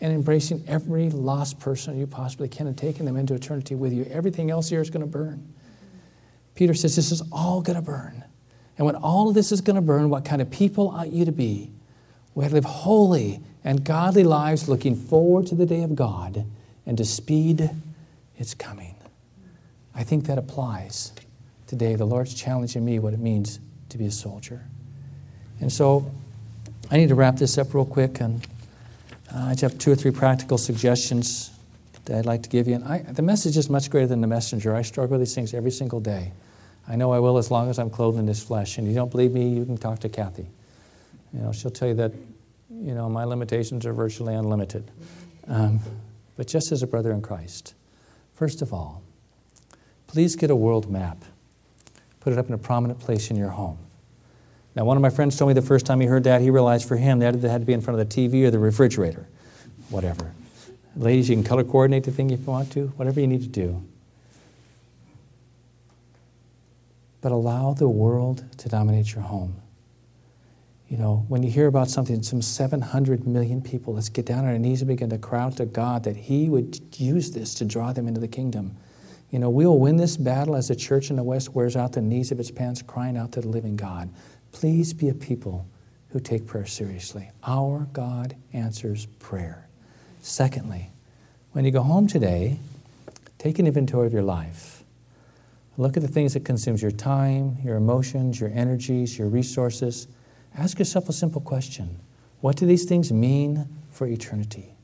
and 0.05 0.13
embracing 0.13 0.63
every 0.69 1.09
lost 1.09 1.59
person 1.59 1.99
you 1.99 2.07
possibly 2.07 2.47
can 2.47 2.67
and 2.67 2.77
taking 2.77 3.07
them 3.07 3.17
into 3.17 3.33
eternity 3.33 3.75
with 3.75 3.91
you. 3.91 4.05
Everything 4.11 4.51
else 4.51 4.69
here 4.69 4.83
is 4.83 4.91
going 4.91 5.01
to 5.01 5.11
burn. 5.11 5.51
Peter 6.55 6.75
says 6.75 6.95
this 6.95 7.11
is 7.11 7.23
all 7.33 7.63
going 7.63 7.77
to 7.77 7.83
burn. 7.83 8.23
And 8.77 8.85
when 8.85 8.97
all 8.97 9.31
of 9.31 9.35
this 9.35 9.51
is 9.51 9.63
going 9.63 9.77
to 9.77 9.83
burn, 9.83 10.11
what 10.11 10.27
kind 10.27 10.43
of 10.43 10.51
people 10.51 10.91
ought 10.91 11.11
you 11.11 11.25
to 11.25 11.33
be? 11.33 11.71
We 12.35 12.45
ought 12.45 12.49
to 12.49 12.55
live 12.55 12.67
holy 12.67 13.41
and 13.65 13.83
godly 13.83 14.25
lives 14.25 14.69
looking 14.69 14.95
forward 14.95 15.47
to 15.47 15.55
the 15.55 15.65
day 15.65 15.83
of 15.83 15.97
God 15.97 16.45
and 16.85 16.99
to 16.99 17.05
speed 17.07 17.71
its 18.37 18.53
coming. 18.53 18.97
I 19.95 20.05
think 20.05 20.27
that 20.27 20.37
applies 20.37 21.13
today. 21.67 21.95
The 21.95 22.05
Lord's 22.05 22.35
challenging 22.35 22.85
me 22.85 22.99
what 22.99 23.15
it 23.15 23.21
means 23.21 23.59
to 23.89 23.97
be 23.97 24.05
a 24.05 24.11
soldier. 24.11 24.67
And 25.61 25.73
so 25.73 26.11
I 26.91 26.99
need 26.99 27.09
to 27.09 27.15
wrap 27.15 27.37
this 27.37 27.57
up 27.57 27.73
real 27.73 27.87
quick, 27.87 28.21
and 28.21 28.47
uh, 29.35 29.47
I 29.47 29.51
just 29.51 29.63
have 29.63 29.79
two 29.79 29.91
or 29.91 29.97
three 29.97 30.11
practical 30.11 30.59
suggestions 30.59 31.51
that 32.05 32.19
I'd 32.19 32.27
like 32.27 32.43
to 32.45 32.49
give 32.49 32.69
you. 32.69 32.75
And 32.75 32.85
I, 32.85 32.99
the 32.99 33.23
message 33.23 33.57
is 33.57 33.69
much 33.69 33.91
greater 33.91 34.07
than 34.07 34.21
the 34.21 34.27
messenger. 34.27 34.75
I 34.75 34.83
struggle 34.83 35.19
with 35.19 35.27
these 35.27 35.35
things 35.35 35.55
every 35.55 35.71
single 35.71 36.01
day. 36.01 36.33
I 36.87 36.97
know 36.97 37.13
I 37.13 37.19
will 37.19 37.39
as 37.39 37.51
long 37.51 37.71
as 37.71 37.79
I'm 37.79 37.91
clothed 37.91 38.19
in 38.19 38.27
this 38.27 38.43
flesh. 38.43 38.79
And 38.79 38.87
if 38.87 38.91
you 38.91 38.97
don't 38.97 39.11
believe 39.11 39.33
me, 39.33 39.49
you 39.49 39.65
can 39.65 39.77
talk 39.77 40.01
to 40.01 40.09
Kathy. 40.09 40.47
You 41.33 41.41
know, 41.41 41.53
she'll 41.53 41.71
tell 41.71 41.89
you 41.89 41.95
that, 41.95 42.13
you 42.71 42.95
know, 42.95 43.09
my 43.09 43.25
limitations 43.25 43.87
are 43.87 43.93
virtually 43.93 44.35
unlimited. 44.35 44.91
Um, 45.49 45.81
but 46.37 46.47
just 46.47 46.71
as 46.73 46.83
a 46.83 46.87
brother 46.87 47.11
in 47.11 47.23
Christ, 47.23 47.75
first 48.35 48.63
of 48.63 48.73
all, 48.73 49.03
please 50.07 50.37
get 50.37 50.51
a 50.51 50.57
world 50.57 50.91
map. 50.91 51.25
Put 52.21 52.33
it 52.33 52.39
up 52.39 52.49
in 52.49 52.55
a 52.55 52.59
prominent 52.59 53.01
place 53.01 53.31
in 53.31 53.37
your 53.37 53.51
home. 53.51 53.79
Now, 54.75 54.85
one 54.85 54.97
of 54.97 55.03
my 55.03 55.11
friends 55.11 55.37
told 55.37 55.49
me 55.49 55.55
the 55.55 55.63
first 55.63 55.87
time 55.87 56.01
he 56.01 56.07
heard 56.07 56.25
that, 56.25 56.41
he 56.41 56.51
realized 56.51 56.89
for 56.89 56.97
him 56.97 57.21
that 57.21 57.35
it 57.35 57.43
had 57.43 57.61
to 57.61 57.67
be 57.67 57.73
in 57.73 57.81
front 57.81 58.01
of 58.01 58.09
the 58.09 58.15
TV 58.15 58.45
or 58.45 58.51
the 58.51 58.59
refrigerator, 58.59 59.29
whatever. 59.89 60.33
Ladies, 60.97 61.29
you 61.29 61.37
can 61.37 61.45
color 61.45 61.65
coordinate 61.65 62.05
the 62.05 62.11
thing 62.11 62.31
if 62.31 62.41
you 62.41 62.47
want 62.47 62.73
to, 62.73 62.89
whatever 62.97 63.21
you 63.21 63.27
need 63.27 63.43
to 63.43 63.49
do. 63.49 63.85
but 67.25 67.33
allow 67.33 67.73
the 67.73 67.89
world 67.89 68.45
to 68.59 68.69
dominate 68.69 69.15
your 69.15 69.23
home. 69.23 69.57
You 70.91 70.99
know, 70.99 71.25
when 71.29 71.43
you 71.43 71.51
hear 71.51 71.69
about 71.69 71.89
something, 71.89 72.23
some 72.23 72.43
700 72.43 73.27
million 73.27 73.63
people, 73.63 73.95
let's 73.95 74.11
get 74.11 74.27
down 74.27 74.41
on 74.41 74.51
our 74.51 74.59
knees 74.59 74.83
and 74.83 74.89
begin 74.89 75.09
to 75.09 75.17
cry 75.17 75.41
out 75.41 75.57
to 75.57 75.65
God 75.65 76.05
that 76.05 76.17
He 76.17 76.51
would 76.51 76.79
use 76.99 77.31
this 77.31 77.55
to 77.55 77.65
draw 77.65 77.95
them 77.95 78.07
into 78.07 78.21
the 78.21 78.29
kingdom. 78.29 78.77
You 79.31 79.39
know, 79.39 79.49
we 79.49 79.65
will 79.65 79.79
win 79.79 79.97
this 79.97 80.19
battle 80.19 80.55
as 80.55 80.69
the 80.69 80.77
church 80.77 81.09
in 81.09 81.17
the 81.17 81.23
West 81.23 81.55
wears 81.55 81.77
out 81.77 81.95
the 81.95 82.03
knees 82.03 82.31
of 82.31 82.39
its 82.39 82.51
pants, 82.51 82.83
crying 82.83 83.17
out 83.17 83.33
to 83.33 83.41
the 83.41 83.49
living 83.49 83.75
God. 83.75 84.11
Please 84.55 84.93
be 84.93 85.09
a 85.09 85.15
people 85.15 85.67
who 86.11 86.21
take 86.21 86.47
prayer 86.47 86.65
seriously. 86.65 87.29
Our 87.43 87.89
God 87.93 88.37
answers 88.53 89.07
prayer. 89.19 89.67
Secondly, 90.23 90.93
when 91.51 91.65
you 91.65 91.73
go 91.73 91.83
home 91.83 92.07
today, 92.07 92.61
take 93.37 93.59
an 93.59 93.67
inventory 93.67 94.07
of 94.07 94.13
your 94.13 94.23
life. 94.23 94.85
Look 95.77 95.97
at 95.97 96.05
the 96.05 96.09
things 96.09 96.35
that 96.35 96.45
consumes 96.45 96.81
your 96.83 96.93
time, 96.93 97.59
your 97.65 97.75
emotions, 97.75 98.39
your 98.39 98.51
energies, 98.51 99.19
your 99.19 99.29
resources. 99.29 100.07
Ask 100.57 100.79
yourself 100.79 101.09
a 101.09 101.13
simple 101.13 101.41
question. 101.41 101.99
What 102.41 102.55
do 102.55 102.65
these 102.65 102.85
things 102.85 103.13
mean 103.13 103.67
for 103.91 104.07
eternity? 104.07 104.77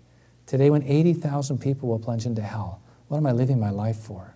Today, 0.47 0.69
when 0.69 0.83
80,000 0.83 1.59
people 1.59 1.89
will 1.89 2.01
plunge 2.01 2.27
into 2.27 2.43
hell, 2.43 2.83
what 3.07 3.19
am 3.19 3.27
I 3.27 3.33
living 3.33 3.61
my 3.61 3.71
life 3.71 3.99
for? 3.99 4.35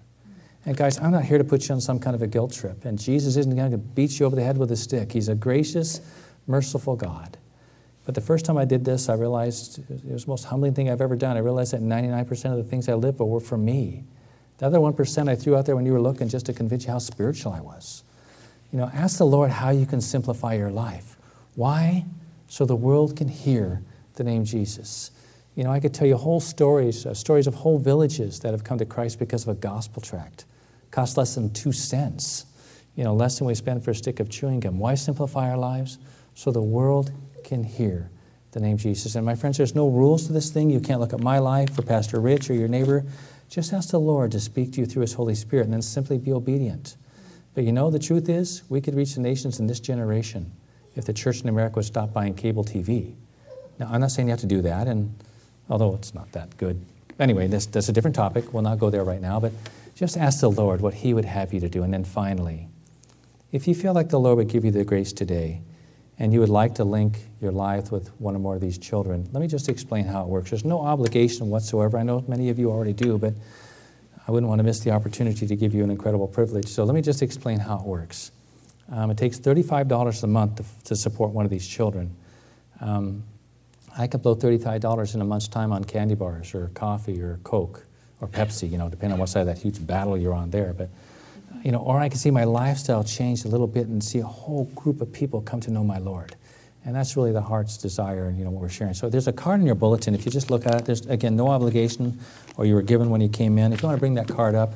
And 0.67 0.77
guys, 0.77 0.99
I'm 0.99 1.12
not 1.12 1.25
here 1.25 1.39
to 1.39 1.45
put 1.45 1.69
you 1.69 1.75
on 1.75 1.81
some 1.81 1.99
kind 1.99 2.17
of 2.17 2.23
a 2.23 2.27
guilt 2.27 2.53
trip. 2.53 2.85
And 2.85 2.99
Jesus 2.99 3.37
isn't 3.37 3.55
going 3.55 3.71
to 3.71 3.79
beat 3.79 4.19
you 4.19 4.27
over 4.27 4.35
the 4.35 4.43
head 4.43 4.57
with 4.57 4.73
a 4.73 4.77
stick. 4.77 5.12
He's 5.12 5.29
a 5.29 5.35
gracious, 5.35 6.01
merciful 6.47 6.97
God. 6.97 7.37
But 8.07 8.15
the 8.15 8.21
first 8.21 8.45
time 8.45 8.57
I 8.57 8.65
did 8.65 8.85
this, 8.85 9.09
I 9.09 9.15
realized 9.15 9.79
it 9.91 10.05
was 10.05 10.25
the 10.25 10.31
most 10.31 10.45
humbling 10.45 10.75
thing 10.75 10.91
I've 10.91 11.01
ever 11.01 11.17
done. 11.17 11.37
I 11.37 11.41
realized 11.41 11.73
that 11.73 11.83
99% 11.83 12.51
of 12.51 12.57
the 12.57 12.65
things 12.65 12.89
I 12.89 12.95
live 12.95 13.17
for 13.17 13.29
were 13.29 13.41
for 13.41 13.59
me. 13.59 14.05
The 14.59 14.67
other 14.67 14.79
1% 14.79 15.29
I 15.29 15.37
threw 15.37 15.57
out 15.57 15.67
there 15.67 15.77
when 15.77 15.87
you 15.87 15.93
were 15.93 16.01
looking 16.01 16.29
just 16.29 16.47
to 16.47 16.53
convince 16.53 16.85
you 16.85 16.93
how 16.93 16.99
spiritual 16.99 17.53
I 17.53 17.61
was. 17.61 18.05
You 18.73 18.79
know, 18.79 18.91
ask 18.93 19.19
the 19.19 19.27
Lord 19.27 19.51
how 19.51 19.71
you 19.71 19.87
can 19.87 20.01
simplify 20.01 20.55
your 20.55 20.71
life. 20.71 21.17
Why? 21.55 22.05
So 22.49 22.65
the 22.65 22.77
world 22.77 23.17
can 23.17 23.29
hear 23.29 23.83
the 24.15 24.25
name 24.25 24.45
Jesus. 24.45 25.11
You 25.55 25.65
know, 25.65 25.71
I 25.71 25.81
could 25.81 25.95
tell 25.95 26.07
you 26.07 26.17
whole 26.17 26.41
stories, 26.41 27.07
uh, 27.07 27.15
stories 27.15 27.47
of 27.47 27.55
whole 27.55 27.79
villages 27.79 28.41
that 28.41 28.53
have 28.53 28.65
come 28.65 28.79
to 28.79 28.85
Christ 28.85 29.19
because 29.19 29.43
of 29.45 29.49
a 29.49 29.55
gospel 29.55 30.03
tract. 30.03 30.45
Cost 30.95 31.16
less 31.16 31.34
than 31.34 31.53
two 31.53 31.72
cents. 31.72 32.47
You 32.95 33.03
know, 33.03 33.16
less 33.16 33.36
than 33.38 33.49
we 33.49 33.55
spend 33.57 33.84
for 33.84 33.90
a 33.90 33.95
stick 33.97 34.20
of 34.20 34.30
chewing 34.30 34.61
gum. 34.61 34.78
Why 34.78 34.95
simplify 34.95 35.51
our 35.51 35.57
lives? 35.57 35.99
So 36.36 36.53
the 36.53 36.62
world 36.62 37.11
can 37.42 37.64
hear 37.64 38.11
the 38.53 38.61
name 38.61 38.76
Jesus. 38.76 39.16
And 39.16 39.26
my 39.26 39.34
friends, 39.34 39.57
there's 39.57 39.74
no 39.74 39.88
rules 39.88 40.28
to 40.28 40.32
this 40.32 40.51
thing. 40.51 40.70
You 40.70 40.78
can't 40.78 41.01
look 41.01 41.12
at 41.12 41.18
my 41.18 41.40
life 41.40 41.76
or 41.76 41.82
Pastor 41.82 42.20
Rich 42.20 42.49
or 42.49 42.55
your 42.55 42.68
neighbor. 42.68 43.05
Just 43.49 43.72
ask 43.72 43.90
the 43.90 43.99
Lord 43.99 44.30
to 44.30 44.38
speak 44.38 44.72
to 44.74 44.80
you 44.80 44.86
through 44.86 45.01
His 45.01 45.14
Holy 45.14 45.34
Spirit 45.34 45.64
and 45.64 45.72
then 45.72 45.82
simply 45.82 46.16
be 46.16 46.32
obedient. 46.32 46.95
But 47.57 47.64
you 47.64 47.72
know, 47.72 47.90
the 47.90 47.99
truth 47.99 48.28
is, 48.28 48.62
we 48.68 48.80
could 48.80 48.95
reach 48.95 49.16
the 49.16 49.20
nations 49.20 49.59
in 49.59 49.66
this 49.66 49.80
generation 49.80 50.53
if 50.95 51.07
the 51.07 51.12
church 51.12 51.40
in 51.40 51.49
America 51.49 51.74
would 51.74 51.86
stop 51.86 52.12
buying 52.12 52.34
cable 52.34 52.62
TV. 52.62 53.14
Now, 53.80 53.88
I'm 53.90 54.01
not 54.01 54.12
saying 54.12 54.28
you 54.28 54.30
have 54.30 54.40
to 54.42 54.47
do 54.47 54.62
that, 54.62 54.86
and 54.86 55.12
although 55.68 55.97
it's 55.97 56.14
not 56.14 56.30
that 56.32 56.57
good. 56.57 56.80
Anyway, 57.18 57.49
this, 57.49 57.66
that's 57.66 57.88
a 57.88 57.92
different 57.92 58.14
topic. 58.14 58.55
We'll 58.55 58.62
not 58.62 58.78
go 58.78 58.90
there 58.90 59.03
right 59.03 59.20
now, 59.20 59.40
but 59.40 59.53
just 59.95 60.16
ask 60.16 60.40
the 60.40 60.51
Lord 60.51 60.80
what 60.80 60.95
He 60.95 61.14
would 61.14 61.24
have 61.24 61.53
you 61.53 61.61
to 61.61 61.68
do. 61.68 61.82
And 61.82 61.92
then 61.92 62.05
finally, 62.05 62.68
if 63.53 63.68
you 63.68 63.74
feel 63.74 63.92
like 63.92 64.09
the 64.09 64.18
Lord 64.18 64.36
would 64.38 64.49
give 64.49 64.64
you 64.64 64.70
the 64.70 64.84
grace 64.84 65.12
today, 65.12 65.62
and 66.18 66.32
you 66.32 66.40
would 66.40 66.49
like 66.49 66.76
to 66.76 66.84
link 66.84 67.18
your 67.40 67.53
life 67.53 67.90
with 67.90 68.09
one 68.20 68.36
or 68.36 68.38
more 68.38 68.55
of 68.55 68.61
these 68.61 68.78
children, 68.78 69.28
let 69.32 69.40
me 69.40 69.49
just 69.49 69.68
explain 69.68 70.05
how 70.05 70.22
it 70.22 70.28
works. 70.28 70.51
There's 70.51 70.64
no 70.64 70.80
obligation 70.80 71.51
whatsoever. 71.51 71.99
I 71.99 72.03
know 72.03 72.24
many 72.28 72.51
of 72.51 72.59
you 72.59 72.70
already 72.70 72.92
do, 72.92 73.18
but 73.18 73.34
I 74.26 74.30
wouldn't 74.30 74.49
want 74.49 74.61
to 74.61 74.62
miss 74.62 74.80
the 74.80 74.92
opportunity 74.92 75.47
to 75.47 75.57
give 75.57 75.74
you 75.74 75.82
an 75.82 75.90
incredible 75.90 76.28
privilege. 76.28 76.68
So 76.68 76.84
let 76.84 76.95
me 76.95 77.03
just 77.03 77.20
explain 77.20 77.59
how 77.59 77.78
it 77.78 77.84
works. 77.84 78.30
Um, 78.92 79.11
it 79.11 79.18
takes 79.18 79.38
$35 79.38 80.22
a 80.22 80.26
month 80.26 80.57
to, 80.57 80.64
to, 80.84 80.97
support 80.97 81.30
one 81.30 81.45
of 81.45 81.51
these 81.51 81.66
children. 81.66 82.14
Um, 82.80 83.24
I 83.97 84.07
could 84.07 84.22
blow 84.22 84.36
$35 84.36 85.14
in 85.14 85.20
a 85.20 85.24
month's 85.24 85.49
time 85.49 85.72
on 85.72 85.84
candy 85.84 86.14
bars 86.14 86.55
or 86.55 86.68
coffee 86.74 87.20
or 87.20 87.38
Coke 87.45 87.86
or 88.25 88.29
Pepsi, 88.29 88.70
you 88.70 88.79
know, 88.79 88.89
depending 88.89 89.12
on 89.12 89.18
what 89.18 89.29
side 89.29 89.41
of 89.41 89.47
that 89.47 89.59
huge 89.59 89.87
battle 89.87 90.16
you're 90.16 90.33
on 90.33 90.51
there. 90.51 90.72
But, 90.72 90.89
you 91.62 91.72
know, 91.72 91.79
or 91.79 91.99
I 91.99 92.09
can 92.09 92.18
see 92.18 92.31
my 92.31 92.45
lifestyle 92.45 93.05
change 93.05 93.45
a 93.45 93.49
little 93.49 93.66
bit 93.66 93.87
and 93.87 94.03
see 94.03 94.20
a 94.20 94.27
whole 94.27 94.64
group 94.75 95.01
of 95.03 95.12
people 95.12 95.43
come 95.43 95.61
to 95.61 95.70
know 95.70 95.85
my 95.85 95.99
Lord. 95.99 96.35
And 96.87 96.95
that's 96.95 97.16
really 97.16 97.33
the 97.33 97.43
heart's 97.43 97.77
desire 97.77 98.27
and, 98.27 98.39
you 98.39 98.45
know, 98.45 98.51
what 98.51 98.62
we're 98.62 98.68
sharing. 98.68 98.95
So 98.95 99.09
there's 99.09 99.29
a 99.29 99.33
card 99.33 99.61
in 99.61 99.66
your 99.66 99.75
bulletin. 99.75 100.14
If 100.14 100.25
you 100.25 100.33
just 100.33 100.51
look 100.51 100.66
at 100.66 100.75
it, 100.75 100.85
there's, 100.87 101.07
again, 101.07 101.37
no 101.37 101.49
obligation 101.49 102.18
or 102.57 102.64
you 102.66 102.75
were 102.75 102.83
given 102.83 103.11
when 103.11 103.20
you 103.20 103.29
came 103.29 103.59
in. 103.59 103.72
If 103.72 103.83
you 103.83 103.89
want 103.89 103.97
to 103.97 104.01
bring 104.01 104.14
that 104.14 104.29
card 104.29 104.55
up 104.55 104.72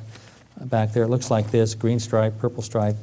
uh, 0.59 0.65
back 0.65 0.93
there, 0.93 1.03
it 1.03 1.09
looks 1.09 1.31
like 1.31 1.49
this, 1.51 1.73
green 1.75 1.99
stripe, 1.99 2.37
purple 2.39 2.63
stripe. 2.63 2.95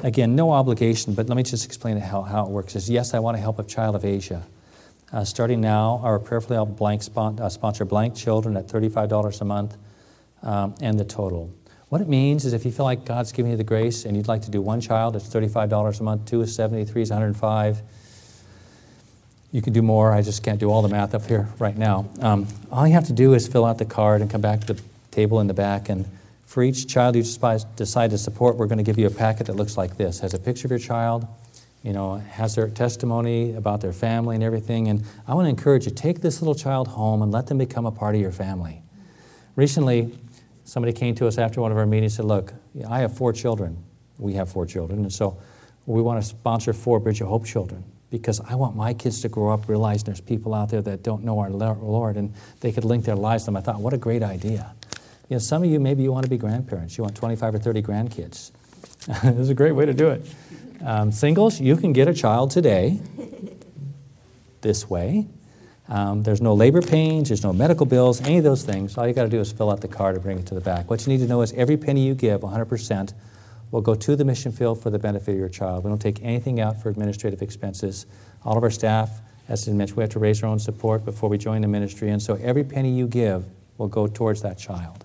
Again, 0.00 0.34
no 0.36 0.50
obligation, 0.50 1.14
but 1.14 1.28
let 1.28 1.36
me 1.36 1.42
just 1.42 1.64
explain 1.64 1.96
how, 1.96 2.22
how 2.22 2.44
it 2.44 2.50
works. 2.50 2.74
Is 2.76 2.90
yes, 2.90 3.14
I 3.14 3.20
want 3.20 3.36
to 3.36 3.40
help 3.40 3.58
a 3.58 3.64
child 3.64 3.94
of 3.96 4.04
Asia. 4.04 4.42
Uh, 5.12 5.24
starting 5.24 5.60
now, 5.60 6.00
our 6.02 6.18
prayerfully 6.18 6.56
help 6.56 6.76
blank 6.76 7.02
spon- 7.02 7.38
uh, 7.38 7.48
sponsor 7.48 7.84
blank 7.84 8.14
children 8.14 8.56
at 8.56 8.66
$35 8.66 9.40
a 9.40 9.44
month 9.44 9.76
um, 10.42 10.74
and 10.80 10.98
the 10.98 11.04
total. 11.04 11.52
What 11.90 12.00
it 12.00 12.08
means 12.08 12.46
is 12.46 12.54
if 12.54 12.64
you 12.64 12.72
feel 12.72 12.86
like 12.86 13.04
God's 13.04 13.32
giving 13.32 13.50
you 13.50 13.58
the 13.58 13.64
grace 13.64 14.06
and 14.06 14.16
you'd 14.16 14.28
like 14.28 14.42
to 14.42 14.50
do 14.50 14.62
one 14.62 14.80
child, 14.80 15.14
it's 15.14 15.28
$35 15.28 16.00
a 16.00 16.02
month, 16.02 16.24
two 16.24 16.40
is 16.40 16.54
70, 16.54 16.86
three 16.86 17.02
is 17.02 17.10
105. 17.10 17.82
You 19.50 19.60
can 19.60 19.74
do 19.74 19.82
more. 19.82 20.12
I 20.12 20.22
just 20.22 20.42
can't 20.42 20.58
do 20.58 20.70
all 20.70 20.80
the 20.80 20.88
math 20.88 21.14
up 21.14 21.26
here 21.26 21.48
right 21.58 21.76
now. 21.76 22.08
Um, 22.20 22.48
all 22.70 22.86
you 22.86 22.94
have 22.94 23.06
to 23.08 23.12
do 23.12 23.34
is 23.34 23.46
fill 23.46 23.66
out 23.66 23.76
the 23.76 23.84
card 23.84 24.22
and 24.22 24.30
come 24.30 24.40
back 24.40 24.60
to 24.62 24.72
the 24.72 24.82
table 25.10 25.40
in 25.40 25.46
the 25.46 25.54
back 25.54 25.90
and 25.90 26.06
for 26.52 26.62
each 26.62 26.86
child 26.86 27.16
you 27.16 27.22
decide 27.22 28.10
to 28.10 28.18
support, 28.18 28.56
we're 28.56 28.66
going 28.66 28.76
to 28.76 28.84
give 28.84 28.98
you 28.98 29.06
a 29.06 29.10
packet 29.10 29.46
that 29.46 29.56
looks 29.56 29.78
like 29.78 29.96
this. 29.96 30.20
Has 30.20 30.34
a 30.34 30.38
picture 30.38 30.66
of 30.66 30.70
your 30.70 30.78
child, 30.78 31.26
you 31.82 31.92
know, 31.92 32.16
has 32.16 32.54
their 32.54 32.68
testimony 32.68 33.54
about 33.54 33.80
their 33.80 33.92
family 33.92 34.34
and 34.36 34.44
everything. 34.44 34.88
And 34.88 35.04
I 35.26 35.34
want 35.34 35.46
to 35.46 35.50
encourage 35.50 35.86
you, 35.86 35.92
take 35.92 36.20
this 36.20 36.40
little 36.40 36.54
child 36.54 36.88
home 36.88 37.22
and 37.22 37.32
let 37.32 37.48
them 37.48 37.58
become 37.58 37.86
a 37.86 37.90
part 37.90 38.14
of 38.14 38.20
your 38.20 38.32
family. 38.32 38.82
Recently, 39.56 40.16
somebody 40.64 40.92
came 40.92 41.14
to 41.16 41.26
us 41.26 41.38
after 41.38 41.60
one 41.60 41.72
of 41.72 41.78
our 41.78 41.86
meetings 41.86 42.18
and 42.18 42.24
said, 42.24 42.26
look, 42.26 42.54
I 42.88 43.00
have 43.00 43.16
four 43.16 43.32
children. 43.32 43.76
We 44.18 44.34
have 44.34 44.50
four 44.50 44.64
children. 44.64 45.00
And 45.00 45.12
so 45.12 45.38
we 45.86 46.00
want 46.00 46.22
to 46.22 46.26
sponsor 46.26 46.72
four 46.72 47.00
Bridge 47.00 47.20
of 47.20 47.28
Hope 47.28 47.44
children 47.44 47.84
because 48.10 48.40
I 48.40 48.54
want 48.54 48.76
my 48.76 48.94
kids 48.94 49.22
to 49.22 49.28
grow 49.28 49.52
up 49.52 49.68
realizing 49.68 50.04
there's 50.04 50.20
people 50.20 50.54
out 50.54 50.68
there 50.68 50.82
that 50.82 51.02
don't 51.02 51.24
know 51.24 51.40
our 51.40 51.50
Lord 51.50 52.16
and 52.16 52.32
they 52.60 52.70
could 52.70 52.84
link 52.84 53.04
their 53.04 53.16
lives 53.16 53.44
to 53.44 53.46
them. 53.46 53.56
I 53.56 53.60
thought, 53.60 53.80
what 53.80 53.92
a 53.92 53.98
great 53.98 54.22
idea. 54.22 54.74
You 55.28 55.36
know, 55.36 55.38
some 55.38 55.64
of 55.64 55.70
you, 55.70 55.80
maybe 55.80 56.02
you 56.02 56.12
want 56.12 56.24
to 56.24 56.30
be 56.30 56.36
grandparents. 56.36 56.96
You 56.96 57.04
want 57.04 57.16
25 57.16 57.54
or 57.54 57.58
30 57.58 57.82
grandkids. 57.82 58.52
this 59.06 59.38
is 59.38 59.50
a 59.50 59.54
great 59.54 59.72
way 59.72 59.86
to 59.86 59.94
do 59.94 60.08
it. 60.08 60.26
Um, 60.84 61.12
singles, 61.12 61.60
you 61.60 61.76
can 61.76 61.92
get 61.92 62.08
a 62.08 62.14
child 62.14 62.50
today 62.50 63.00
this 64.62 64.90
way. 64.90 65.28
Um, 65.88 66.22
there's 66.22 66.40
no 66.40 66.54
labor 66.54 66.82
pains, 66.82 67.28
there's 67.28 67.42
no 67.42 67.52
medical 67.52 67.86
bills, 67.86 68.20
any 68.22 68.38
of 68.38 68.44
those 68.44 68.64
things. 68.64 68.96
All 68.96 69.06
you 69.06 69.12
got 69.12 69.24
to 69.24 69.28
do 69.28 69.40
is 69.40 69.52
fill 69.52 69.70
out 69.70 69.80
the 69.80 69.88
card 69.88 70.14
and 70.14 70.24
bring 70.24 70.38
it 70.38 70.46
to 70.46 70.54
the 70.54 70.60
back. 70.60 70.90
What 70.90 71.06
you 71.06 71.12
need 71.12 71.20
to 71.20 71.26
know 71.26 71.42
is 71.42 71.52
every 71.52 71.76
penny 71.76 72.06
you 72.06 72.14
give, 72.14 72.40
100%, 72.40 73.12
will 73.70 73.80
go 73.80 73.94
to 73.94 74.16
the 74.16 74.24
mission 74.24 74.52
field 74.52 74.82
for 74.82 74.90
the 74.90 74.98
benefit 74.98 75.32
of 75.32 75.38
your 75.38 75.48
child. 75.48 75.84
We 75.84 75.88
don't 75.88 76.00
take 76.00 76.22
anything 76.22 76.60
out 76.60 76.80
for 76.82 76.88
administrative 76.88 77.42
expenses. 77.42 78.06
All 78.44 78.56
of 78.56 78.62
our 78.62 78.70
staff, 78.70 79.20
as 79.48 79.68
I 79.68 79.72
mentioned, 79.72 79.96
we 79.96 80.02
have 80.02 80.10
to 80.10 80.18
raise 80.18 80.42
our 80.42 80.48
own 80.48 80.58
support 80.58 81.04
before 81.04 81.28
we 81.28 81.38
join 81.38 81.62
the 81.62 81.68
ministry, 81.68 82.10
and 82.10 82.22
so 82.22 82.34
every 82.36 82.64
penny 82.64 82.92
you 82.92 83.06
give 83.06 83.44
will 83.78 83.88
go 83.88 84.06
towards 84.06 84.42
that 84.42 84.58
child. 84.58 85.04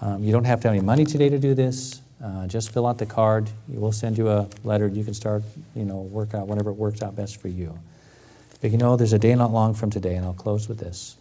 Um, 0.00 0.22
you 0.22 0.32
don't 0.32 0.44
have 0.44 0.60
to 0.60 0.68
have 0.68 0.76
any 0.76 0.84
money 0.84 1.04
today 1.04 1.28
to 1.28 1.38
do 1.38 1.54
this. 1.54 2.00
Uh, 2.22 2.46
just 2.46 2.72
fill 2.72 2.86
out 2.86 2.98
the 2.98 3.06
card. 3.06 3.48
We'll 3.68 3.92
send 3.92 4.18
you 4.18 4.28
a 4.28 4.48
letter. 4.64 4.88
You 4.88 5.04
can 5.04 5.14
start, 5.14 5.42
you 5.76 5.84
know, 5.84 5.98
work 5.98 6.34
out 6.34 6.48
whatever 6.48 6.72
works 6.72 7.00
out 7.02 7.14
best 7.14 7.40
for 7.40 7.48
you. 7.48 7.78
But 8.60 8.72
you 8.72 8.78
know, 8.78 8.96
there's 8.96 9.12
a 9.12 9.18
day 9.18 9.34
not 9.34 9.52
long 9.52 9.74
from 9.74 9.90
today, 9.90 10.16
and 10.16 10.24
I'll 10.24 10.32
close 10.32 10.68
with 10.68 10.78
this. 10.78 11.16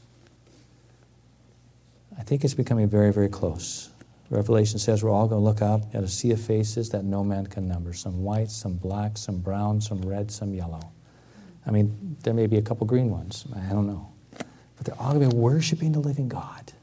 I 2.17 2.23
think 2.23 2.43
it's 2.43 2.55
becoming 2.55 2.89
very, 2.89 3.13
very 3.13 3.29
close. 3.29 3.89
Revelation 4.29 4.79
says 4.79 5.03
we're 5.03 5.11
all 5.11 5.27
going 5.27 5.39
to 5.39 5.45
look 5.45 5.61
out 5.61 5.81
at 5.93 6.03
a 6.03 6.07
sea 6.07 6.31
of 6.31 6.41
faces 6.41 6.89
that 6.89 7.03
no 7.03 7.23
man 7.23 7.45
can 7.47 7.67
number 7.67 7.93
some 7.93 8.23
white, 8.23 8.49
some 8.49 8.73
black, 8.73 9.17
some 9.17 9.37
brown, 9.37 9.79
some 9.79 10.01
red, 10.01 10.31
some 10.31 10.53
yellow. 10.53 10.91
I 11.65 11.71
mean, 11.71 12.17
there 12.23 12.33
may 12.33 12.47
be 12.47 12.57
a 12.57 12.61
couple 12.61 12.87
green 12.87 13.09
ones. 13.09 13.45
I 13.55 13.71
don't 13.71 13.87
know. 13.87 14.11
But 14.31 14.85
they're 14.85 14.99
all 14.99 15.13
going 15.13 15.29
to 15.29 15.35
be 15.35 15.41
worshiping 15.41 15.91
the 15.91 15.99
living 15.99 16.27
God. 16.27 16.73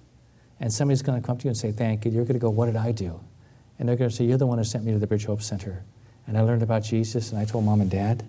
And 0.61 0.73
somebody's 0.73 1.03
going 1.03 1.21
to 1.21 1.27
come 1.27 1.37
to 1.39 1.45
you 1.45 1.51
and 1.51 1.57
say, 1.57 1.73
Thank 1.73 2.05
you. 2.05 2.11
You're 2.11 2.25
going 2.25 2.35
to 2.35 2.41
go, 2.41 2.51
What 2.51 2.67
did 2.67 2.77
I 2.77 2.93
do? 2.93 3.21
And 3.79 3.89
they're 3.89 3.97
going 3.97 4.11
to 4.11 4.15
say, 4.15 4.25
You're 4.25 4.39
the 4.39 4.47
one 4.47 4.59
who 4.59 4.65
sent 4.65 4.85
me 4.85 4.93
to 4.93 4.99
the 4.99 5.07
Bridge 5.07 5.25
Hope 5.25 5.43
Center. 5.43 5.85
And 6.27 6.39
I 6.39 6.43
learned 6.43 6.63
about 6.63 6.83
Jesus, 6.83 7.31
and 7.31 7.41
I 7.41 7.45
told 7.45 7.65
mom 7.65 7.81
and 7.81 7.91
dad, 7.91 8.25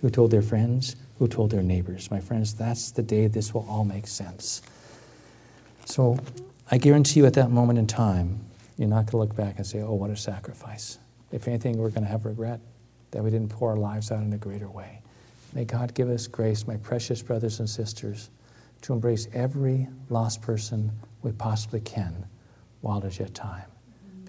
who 0.00 0.10
told 0.10 0.30
their 0.30 0.42
friends, 0.42 0.96
who 1.18 1.28
told 1.28 1.50
their 1.50 1.62
neighbors. 1.62 2.10
My 2.10 2.20
friends, 2.20 2.54
that's 2.54 2.90
the 2.90 3.02
day 3.02 3.26
this 3.26 3.52
will 3.52 3.66
all 3.68 3.84
make 3.84 4.06
sense. 4.06 4.62
So 5.84 6.18
I 6.70 6.78
guarantee 6.78 7.20
you 7.20 7.26
at 7.26 7.34
that 7.34 7.50
moment 7.50 7.78
in 7.78 7.86
time, 7.86 8.40
you're 8.78 8.88
not 8.88 9.06
going 9.06 9.10
to 9.10 9.16
look 9.18 9.36
back 9.36 9.56
and 9.56 9.66
say, 9.66 9.82
Oh, 9.82 9.94
what 9.94 10.10
a 10.10 10.16
sacrifice. 10.16 10.98
If 11.32 11.48
anything, 11.48 11.78
we're 11.78 11.90
going 11.90 12.04
to 12.04 12.08
have 12.08 12.24
regret 12.24 12.60
that 13.10 13.22
we 13.22 13.30
didn't 13.30 13.50
pour 13.50 13.70
our 13.70 13.76
lives 13.76 14.10
out 14.10 14.22
in 14.22 14.32
a 14.32 14.38
greater 14.38 14.68
way. 14.68 15.00
May 15.52 15.64
God 15.64 15.94
give 15.94 16.08
us 16.08 16.26
grace, 16.26 16.66
my 16.66 16.76
precious 16.76 17.22
brothers 17.22 17.58
and 17.58 17.68
sisters, 17.68 18.30
to 18.82 18.92
embrace 18.92 19.28
every 19.32 19.88
lost 20.08 20.42
person 20.42 20.92
we 21.22 21.32
possibly 21.32 21.80
can 21.80 22.24
while 22.80 23.00
there's 23.00 23.18
yet 23.18 23.34
time. 23.34 23.64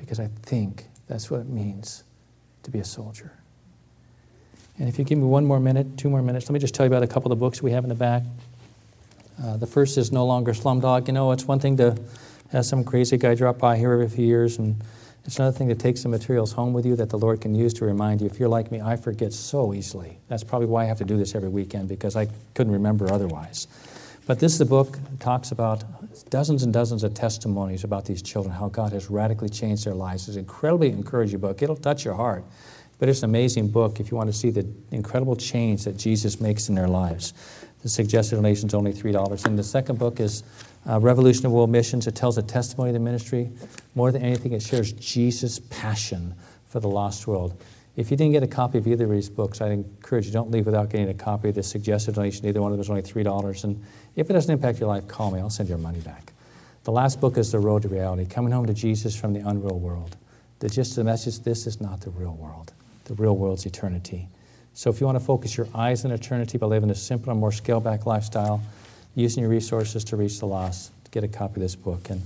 Because 0.01 0.19
I 0.19 0.29
think 0.43 0.87
that's 1.07 1.31
what 1.31 1.39
it 1.39 1.47
means 1.47 2.03
to 2.63 2.71
be 2.71 2.79
a 2.79 2.83
soldier. 2.83 3.31
And 4.77 4.89
if 4.89 4.99
you 4.99 5.05
give 5.05 5.17
me 5.17 5.25
one 5.25 5.45
more 5.45 5.59
minute, 5.59 5.97
two 5.97 6.09
more 6.09 6.21
minutes, 6.21 6.49
let 6.49 6.53
me 6.53 6.59
just 6.59 6.73
tell 6.73 6.85
you 6.85 6.91
about 6.91 7.03
a 7.03 7.07
couple 7.07 7.31
of 7.31 7.37
the 7.37 7.39
books 7.39 7.61
we 7.61 7.71
have 7.71 7.83
in 7.85 7.89
the 7.89 7.95
back. 7.95 8.23
Uh, 9.41 9.57
the 9.57 9.67
first 9.67 9.97
is 9.97 10.11
No 10.11 10.25
Longer 10.25 10.53
Slumdog. 10.53 11.07
You 11.07 11.13
know, 11.13 11.31
it's 11.31 11.45
one 11.45 11.59
thing 11.59 11.77
to 11.77 11.97
have 12.51 12.65
some 12.65 12.83
crazy 12.83 13.17
guy 13.17 13.35
drop 13.35 13.59
by 13.59 13.77
here 13.77 13.93
every 13.93 14.09
few 14.09 14.25
years, 14.25 14.57
and 14.57 14.75
it's 15.23 15.37
another 15.37 15.55
thing 15.55 15.69
to 15.69 15.75
take 15.75 15.97
some 15.97 16.11
materials 16.11 16.51
home 16.51 16.73
with 16.73 16.85
you 16.85 16.95
that 16.95 17.09
the 17.09 17.17
Lord 17.17 17.41
can 17.41 17.53
use 17.53 17.73
to 17.75 17.85
remind 17.85 18.21
you. 18.21 18.27
If 18.27 18.39
you're 18.39 18.49
like 18.49 18.71
me, 18.71 18.81
I 18.81 18.95
forget 18.95 19.33
so 19.33 19.73
easily. 19.73 20.17
That's 20.27 20.43
probably 20.43 20.67
why 20.67 20.83
I 20.83 20.85
have 20.85 20.97
to 20.97 21.05
do 21.05 21.17
this 21.17 21.35
every 21.35 21.49
weekend, 21.49 21.87
because 21.87 22.15
I 22.15 22.27
couldn't 22.53 22.73
remember 22.73 23.11
otherwise. 23.11 23.67
But 24.25 24.39
this 24.39 24.53
is 24.53 24.61
a 24.61 24.65
book 24.65 24.97
talks 25.19 25.51
about 25.51 25.83
dozens 26.29 26.63
and 26.63 26.73
dozens 26.73 27.03
of 27.03 27.13
testimonies 27.13 27.83
about 27.83 28.05
these 28.05 28.21
children, 28.21 28.53
how 28.53 28.69
God 28.69 28.91
has 28.93 29.09
radically 29.09 29.49
changed 29.49 29.85
their 29.85 29.93
lives. 29.93 30.27
It's 30.27 30.35
an 30.35 30.39
incredibly 30.39 30.89
encouraging 30.89 31.39
book. 31.39 31.61
It'll 31.61 31.75
touch 31.75 32.05
your 32.05 32.13
heart. 32.13 32.43
But 32.99 33.09
it's 33.09 33.23
an 33.23 33.31
amazing 33.31 33.69
book 33.69 33.99
if 33.99 34.11
you 34.11 34.17
want 34.17 34.31
to 34.31 34.37
see 34.37 34.51
the 34.51 34.67
incredible 34.91 35.35
change 35.35 35.85
that 35.85 35.97
Jesus 35.97 36.39
makes 36.39 36.69
in 36.69 36.75
their 36.75 36.87
lives. 36.87 37.33
The 37.81 37.89
suggested 37.89 38.35
donation 38.35 38.67
is 38.67 38.75
only 38.75 38.93
$3. 38.93 39.45
And 39.45 39.57
the 39.57 39.63
second 39.63 39.97
book 39.97 40.19
is 40.19 40.43
uh, 40.87 40.99
Revolution 40.99 41.47
of 41.47 41.51
World 41.51 41.71
Missions. 41.71 42.05
It 42.05 42.13
tells 42.13 42.37
a 42.37 42.43
testimony 42.43 42.91
of 42.91 42.93
the 42.93 42.99
ministry. 42.99 43.49
More 43.95 44.11
than 44.11 44.21
anything, 44.21 44.53
it 44.53 44.61
shares 44.61 44.91
Jesus' 44.93 45.59
passion 45.71 46.35
for 46.67 46.79
the 46.79 46.89
lost 46.89 47.25
world. 47.25 47.59
If 47.95 48.09
you 48.09 48.15
didn't 48.15 48.31
get 48.31 48.43
a 48.43 48.47
copy 48.47 48.77
of 48.77 48.87
either 48.87 49.03
of 49.03 49.11
these 49.11 49.29
books, 49.29 49.59
I'd 49.59 49.71
encourage 49.71 50.25
you 50.25 50.31
don't 50.31 50.49
leave 50.49 50.65
without 50.65 50.89
getting 50.89 51.09
a 51.09 51.13
copy 51.13 51.49
of 51.49 51.55
the 51.55 51.63
suggested 51.63 52.15
donation. 52.15 52.45
Either 52.45 52.61
one 52.61 52.71
of 52.71 52.77
them 52.77 52.83
is 52.83 52.89
only 52.89 53.01
$3. 53.01 53.63
And 53.65 53.83
if 54.15 54.29
it 54.29 54.33
doesn't 54.33 54.51
impact 54.51 54.79
your 54.79 54.87
life, 54.87 55.07
call 55.07 55.31
me. 55.31 55.39
I'll 55.39 55.49
send 55.49 55.67
your 55.67 55.77
money 55.77 55.99
back. 55.99 56.31
The 56.83 56.91
last 56.91 57.19
book 57.19 57.37
is 57.37 57.51
The 57.51 57.59
Road 57.59 57.81
to 57.81 57.89
Reality 57.89 58.25
Coming 58.25 58.53
Home 58.53 58.65
to 58.65 58.73
Jesus 58.73 59.15
from 59.15 59.33
the 59.33 59.41
Unreal 59.41 59.77
World. 59.77 60.15
The 60.59 60.69
gist 60.69 60.91
of 60.91 60.95
the 60.97 61.03
message 61.03 61.39
this 61.39 61.67
is 61.67 61.81
not 61.81 62.01
the 62.01 62.11
real 62.11 62.33
world. 62.33 62.71
The 63.05 63.13
real 63.15 63.35
world's 63.35 63.65
eternity. 63.65 64.29
So 64.73 64.89
if 64.89 65.01
you 65.01 65.05
want 65.05 65.19
to 65.19 65.25
focus 65.25 65.57
your 65.57 65.67
eyes 65.75 66.05
on 66.05 66.11
eternity 66.11 66.57
by 66.57 66.67
living 66.67 66.89
a 66.91 66.95
simpler, 66.95 67.35
more 67.35 67.51
scaled 67.51 67.83
back 67.83 68.05
lifestyle, 68.05 68.61
using 69.15 69.41
your 69.41 69.49
resources 69.49 70.05
to 70.05 70.15
reach 70.15 70.39
the 70.39 70.45
lost, 70.45 70.91
get 71.11 71.25
a 71.25 71.27
copy 71.27 71.55
of 71.55 71.61
this 71.61 71.75
book. 71.75 72.09
And 72.09 72.21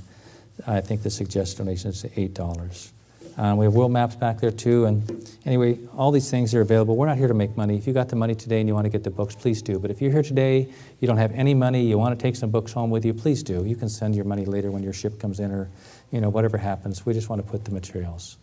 I 0.68 0.80
think 0.82 1.02
the 1.02 1.10
suggested 1.10 1.58
donation 1.58 1.90
is 1.90 2.04
$8. 2.04 2.92
Um, 3.38 3.58
we 3.58 3.66
have 3.66 3.74
world 3.74 3.92
maps 3.92 4.16
back 4.16 4.40
there 4.40 4.52
too. 4.52 4.86
And 4.86 5.28
anyway, 5.46 5.78
all 5.96 6.12
these 6.12 6.30
things 6.30 6.54
are 6.56 6.62
available. 6.62 6.96
We're 6.96 7.08
not 7.08 7.18
here 7.18 7.28
to 7.28 7.34
make 7.34 7.58
money. 7.58 7.78
If 7.78 7.86
you 7.86 7.94
got 7.94 8.10
the 8.10 8.16
money 8.16 8.36
today 8.36 8.60
and 8.60 8.68
you 8.68 8.74
want 8.74 8.86
to 8.86 8.90
get 8.90 9.04
the 9.04 9.10
books, 9.10 9.36
please 9.36 9.62
do. 9.62 9.80
But 9.80 9.92
if 9.92 10.02
you're 10.02 10.12
here 10.12 10.24
today, 10.24 10.68
you 11.00 11.08
don't 11.08 11.18
have 11.18 11.32
any 11.34 11.54
money, 11.54 11.84
you 11.84 11.98
want 11.98 12.18
to 12.18 12.22
take 12.22 12.36
some 12.36 12.50
books 12.50 12.72
home 12.72 12.90
with 12.90 13.06
you, 13.06 13.14
please 13.14 13.44
do. 13.44 13.66
You 13.66 13.76
can 13.76 13.90
send 13.90 14.16
your 14.16 14.26
money 14.26 14.46
later 14.46 14.72
when 14.72 14.84
your 14.84 14.94
ship 14.94 15.20
comes 15.20 15.40
in 15.40 15.52
or, 15.52 15.70
you 16.12 16.22
know, 16.22 16.30
whatever 16.30 16.58
happens. 16.58 17.06
We 17.06 17.14
just 17.14 17.30
want 17.30 17.46
to 17.46 17.52
put 17.52 17.66
the 17.66 17.72
materials 17.72 18.38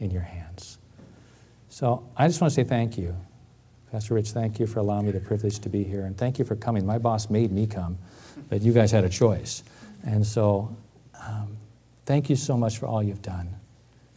in 0.00 0.10
your 0.10 0.22
hands. 0.22 0.78
So 1.70 2.06
I 2.16 2.28
just 2.28 2.40
want 2.40 2.52
to 2.52 2.54
say 2.54 2.64
thank 2.64 2.98
you. 2.98 3.16
Pastor 3.90 4.14
Rich, 4.14 4.30
thank 4.30 4.58
you 4.58 4.66
for 4.66 4.80
allowing 4.80 5.06
me 5.06 5.12
the 5.12 5.20
privilege 5.20 5.60
to 5.60 5.68
be 5.68 5.84
here. 5.84 6.04
And 6.04 6.16
thank 6.16 6.38
you 6.38 6.44
for 6.44 6.56
coming. 6.56 6.84
My 6.84 6.98
boss 6.98 7.30
made 7.30 7.52
me 7.52 7.66
come, 7.66 7.96
but 8.48 8.60
you 8.60 8.72
guys 8.72 8.90
had 8.90 9.04
a 9.04 9.08
choice. 9.08 9.62
And 10.04 10.26
so 10.26 10.76
um, 11.26 11.56
thank 12.04 12.28
you 12.28 12.36
so 12.36 12.56
much 12.56 12.78
for 12.78 12.86
all 12.86 13.02
you've 13.02 13.22
done. 13.22 13.54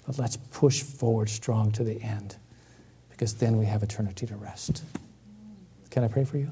But 0.08 0.18
let's 0.18 0.38
push 0.38 0.82
forward 0.82 1.30
strong 1.30 1.72
to 1.74 1.84
the 1.84 2.02
end 2.02 2.38
because 3.10 3.34
then 3.36 3.58
we 3.58 3.66
have 3.66 3.84
eternity 3.84 4.26
to 4.26 4.36
rest. 4.38 4.84
Can 5.92 6.04
I 6.04 6.08
pray 6.08 6.24
for 6.24 6.38
you? 6.38 6.52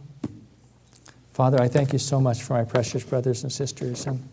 Father, 1.31 1.61
I 1.61 1.67
thank 1.67 1.93
you 1.93 1.99
so 1.99 2.19
much 2.19 2.43
for 2.43 2.53
my 2.53 2.65
precious 2.65 3.03
brothers 3.03 3.43
and 3.43 3.51
sisters. 3.51 4.05
And 4.05 4.27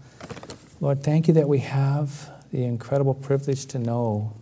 Lord, 0.81 1.05
thank 1.05 1.29
you 1.29 1.35
that 1.35 1.49
we 1.49 1.61
have 1.61 2.31
the 2.51 2.65
incredible 2.65 3.15
privilege 3.15 3.67
to 3.67 3.79
know 3.79 4.33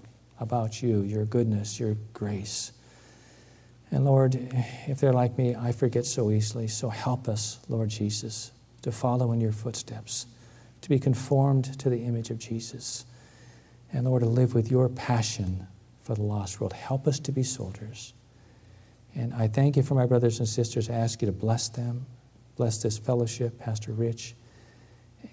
about 0.40 0.82
you, 0.82 1.02
your 1.02 1.24
goodness, 1.26 1.78
your 1.78 1.96
grace. 2.14 2.72
And 3.90 4.04
Lord, 4.04 4.38
if 4.86 4.98
they're 5.00 5.12
like 5.12 5.36
me, 5.36 5.54
I 5.54 5.72
forget 5.72 6.06
so 6.06 6.30
easily. 6.30 6.68
So 6.68 6.88
help 6.88 7.28
us, 7.28 7.58
Lord 7.68 7.90
Jesus, 7.90 8.52
to 8.82 8.92
follow 8.92 9.32
in 9.32 9.40
your 9.40 9.52
footsteps, 9.52 10.26
to 10.80 10.88
be 10.88 10.98
conformed 10.98 11.78
to 11.80 11.90
the 11.90 12.04
image 12.04 12.30
of 12.30 12.38
Jesus. 12.38 13.04
And 13.92 14.06
Lord, 14.06 14.22
to 14.22 14.28
live 14.28 14.54
with 14.54 14.70
your 14.70 14.88
passion 14.88 15.66
for 16.00 16.14
the 16.14 16.22
lost 16.22 16.60
world. 16.60 16.72
Help 16.72 17.06
us 17.06 17.18
to 17.20 17.32
be 17.32 17.42
soldiers. 17.42 18.14
And 19.14 19.34
I 19.34 19.48
thank 19.48 19.76
you 19.76 19.82
for 19.82 19.94
my 19.94 20.06
brothers 20.06 20.38
and 20.38 20.48
sisters. 20.48 20.88
I 20.88 20.94
ask 20.94 21.20
you 21.20 21.26
to 21.26 21.32
bless 21.32 21.68
them, 21.68 22.06
bless 22.56 22.82
this 22.82 22.98
fellowship, 22.98 23.58
Pastor 23.58 23.92
Rich. 23.92 24.34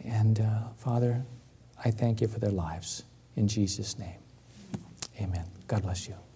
And 0.04 0.40
uh, 0.40 0.70
Father, 0.78 1.24
I 1.84 1.92
thank 1.92 2.22
you 2.22 2.28
for 2.28 2.40
their 2.40 2.52
lives. 2.52 3.04
In 3.36 3.48
Jesus' 3.48 4.00
name, 4.00 4.20
amen. 5.22 5.46
God 5.68 5.84
bless 5.84 6.08
you. 6.08 6.27